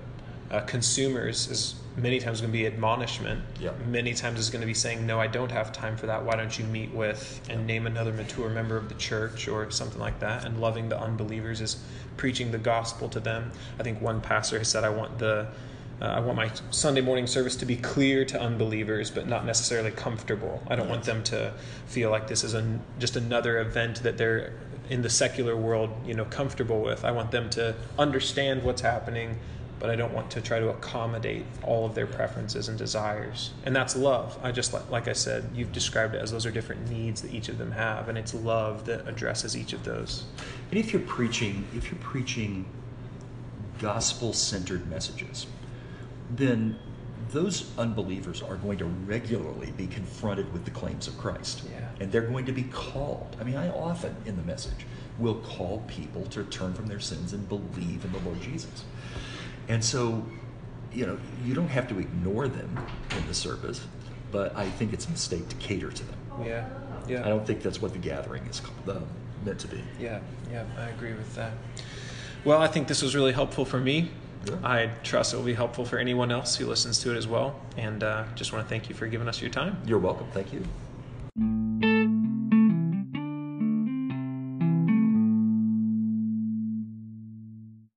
uh, 0.50 0.60
consumers 0.60 1.46
is 1.50 1.74
many 1.98 2.18
times 2.18 2.40
going 2.40 2.50
to 2.50 2.58
be 2.58 2.66
admonishment. 2.66 3.42
Yep. 3.60 3.86
Many 3.86 4.14
times 4.14 4.40
is 4.40 4.48
going 4.48 4.62
to 4.62 4.66
be 4.66 4.72
saying, 4.72 5.06
"No, 5.06 5.20
I 5.20 5.26
don't 5.26 5.52
have 5.52 5.72
time 5.72 5.94
for 5.98 6.06
that. 6.06 6.24
Why 6.24 6.36
don't 6.36 6.58
you 6.58 6.64
meet 6.64 6.90
with 6.94 7.42
and 7.50 7.66
name 7.66 7.86
another 7.86 8.14
mature 8.14 8.48
member 8.48 8.78
of 8.78 8.88
the 8.88 8.94
church 8.94 9.46
or 9.46 9.70
something 9.70 10.00
like 10.00 10.18
that?" 10.20 10.46
And 10.46 10.58
loving 10.58 10.88
the 10.88 10.98
unbelievers 10.98 11.60
is 11.60 11.82
preaching 12.16 12.50
the 12.50 12.58
gospel 12.58 13.10
to 13.10 13.20
them. 13.20 13.52
I 13.78 13.82
think 13.82 14.00
one 14.00 14.22
pastor 14.22 14.56
has 14.56 14.68
said, 14.68 14.84
"I 14.84 14.88
want 14.88 15.18
the 15.18 15.48
uh, 16.00 16.06
I 16.06 16.20
want 16.20 16.36
my 16.36 16.50
Sunday 16.70 17.00
morning 17.00 17.26
service 17.26 17.56
to 17.56 17.66
be 17.66 17.76
clear 17.76 18.24
to 18.26 18.40
unbelievers, 18.40 19.10
but 19.10 19.26
not 19.26 19.46
necessarily 19.46 19.90
comfortable. 19.90 20.62
I 20.68 20.76
don't 20.76 20.88
want 20.88 21.04
them 21.04 21.22
to 21.24 21.54
feel 21.86 22.10
like 22.10 22.26
this 22.26 22.44
is 22.44 22.54
an, 22.54 22.80
just 22.98 23.16
another 23.16 23.60
event 23.60 24.02
that 24.02 24.18
they're 24.18 24.54
in 24.90 25.02
the 25.02 25.10
secular 25.10 25.56
world, 25.56 25.90
you 26.06 26.14
know, 26.14 26.24
comfortable 26.26 26.80
with. 26.80 27.04
I 27.04 27.10
want 27.10 27.30
them 27.30 27.48
to 27.50 27.74
understand 27.98 28.62
what's 28.62 28.82
happening, 28.82 29.38
but 29.80 29.88
I 29.88 29.96
don't 29.96 30.12
want 30.12 30.30
to 30.32 30.40
try 30.40 30.60
to 30.60 30.68
accommodate 30.68 31.44
all 31.62 31.86
of 31.86 31.94
their 31.94 32.06
preferences 32.06 32.68
and 32.68 32.76
desires. 32.76 33.52
And 33.64 33.74
that's 33.74 33.96
love. 33.96 34.38
I 34.42 34.52
just 34.52 34.72
like, 34.72 34.90
like 34.90 35.08
I 35.08 35.12
said, 35.12 35.48
you've 35.54 35.72
described 35.72 36.14
it 36.14 36.22
as 36.22 36.30
those 36.30 36.44
are 36.44 36.50
different 36.50 36.90
needs 36.90 37.22
that 37.22 37.32
each 37.32 37.48
of 37.48 37.56
them 37.56 37.72
have, 37.72 38.08
and 38.08 38.18
it's 38.18 38.34
love 38.34 38.84
that 38.86 39.08
addresses 39.08 39.56
each 39.56 39.72
of 39.72 39.84
those. 39.84 40.24
And 40.70 40.78
if 40.78 40.92
you're 40.92 41.02
preaching, 41.02 41.66
if 41.74 41.90
you're 41.90 42.00
preaching 42.00 42.66
gospel-centered 43.80 44.88
messages, 44.88 45.46
then 46.36 46.78
those 47.30 47.70
unbelievers 47.78 48.42
are 48.42 48.56
going 48.56 48.78
to 48.78 48.84
regularly 48.84 49.72
be 49.76 49.86
confronted 49.86 50.52
with 50.52 50.64
the 50.64 50.70
claims 50.70 51.08
of 51.08 51.18
Christ. 51.18 51.62
Yeah. 51.70 51.88
And 52.00 52.12
they're 52.12 52.22
going 52.22 52.46
to 52.46 52.52
be 52.52 52.64
called. 52.64 53.36
I 53.40 53.44
mean, 53.44 53.56
I 53.56 53.70
often 53.70 54.14
in 54.26 54.36
the 54.36 54.42
message 54.42 54.86
will 55.18 55.36
call 55.36 55.82
people 55.86 56.24
to 56.26 56.44
turn 56.44 56.74
from 56.74 56.86
their 56.86 57.00
sins 57.00 57.32
and 57.32 57.48
believe 57.48 58.04
in 58.04 58.12
the 58.12 58.18
Lord 58.20 58.40
Jesus. 58.40 58.84
And 59.68 59.84
so, 59.84 60.24
you 60.92 61.06
know, 61.06 61.18
you 61.44 61.54
don't 61.54 61.68
have 61.68 61.88
to 61.88 61.98
ignore 61.98 62.48
them 62.48 62.78
in 63.16 63.26
the 63.26 63.34
service, 63.34 63.80
but 64.30 64.54
I 64.56 64.68
think 64.68 64.92
it's 64.92 65.06
a 65.06 65.10
mistake 65.10 65.48
to 65.48 65.56
cater 65.56 65.90
to 65.90 66.04
them. 66.04 66.18
Yeah, 66.44 66.68
yeah. 67.08 67.24
I 67.24 67.28
don't 67.28 67.46
think 67.46 67.62
that's 67.62 67.80
what 67.80 67.92
the 67.92 67.98
gathering 67.98 68.44
is 68.46 68.60
uh, 68.88 69.00
meant 69.44 69.60
to 69.60 69.68
be. 69.68 69.82
Yeah, 70.00 70.20
yeah, 70.50 70.64
I 70.78 70.88
agree 70.88 71.12
with 71.12 71.34
that. 71.36 71.52
Well, 72.44 72.60
I 72.60 72.66
think 72.66 72.88
this 72.88 73.00
was 73.00 73.14
really 73.14 73.32
helpful 73.32 73.64
for 73.64 73.80
me. 73.80 74.10
Yeah. 74.46 74.56
I 74.62 74.86
trust 75.02 75.32
it 75.32 75.36
will 75.36 75.44
be 75.44 75.54
helpful 75.54 75.84
for 75.84 75.98
anyone 75.98 76.30
else 76.30 76.56
who 76.56 76.66
listens 76.66 76.98
to 77.00 77.12
it 77.12 77.16
as 77.16 77.26
well. 77.26 77.60
And 77.76 78.02
uh, 78.02 78.24
just 78.34 78.52
want 78.52 78.64
to 78.64 78.68
thank 78.68 78.88
you 78.88 78.94
for 78.94 79.06
giving 79.06 79.28
us 79.28 79.40
your 79.40 79.50
time. 79.50 79.76
You're 79.86 79.98
welcome. 79.98 80.26
Thank 80.32 80.52
you. 80.52 81.63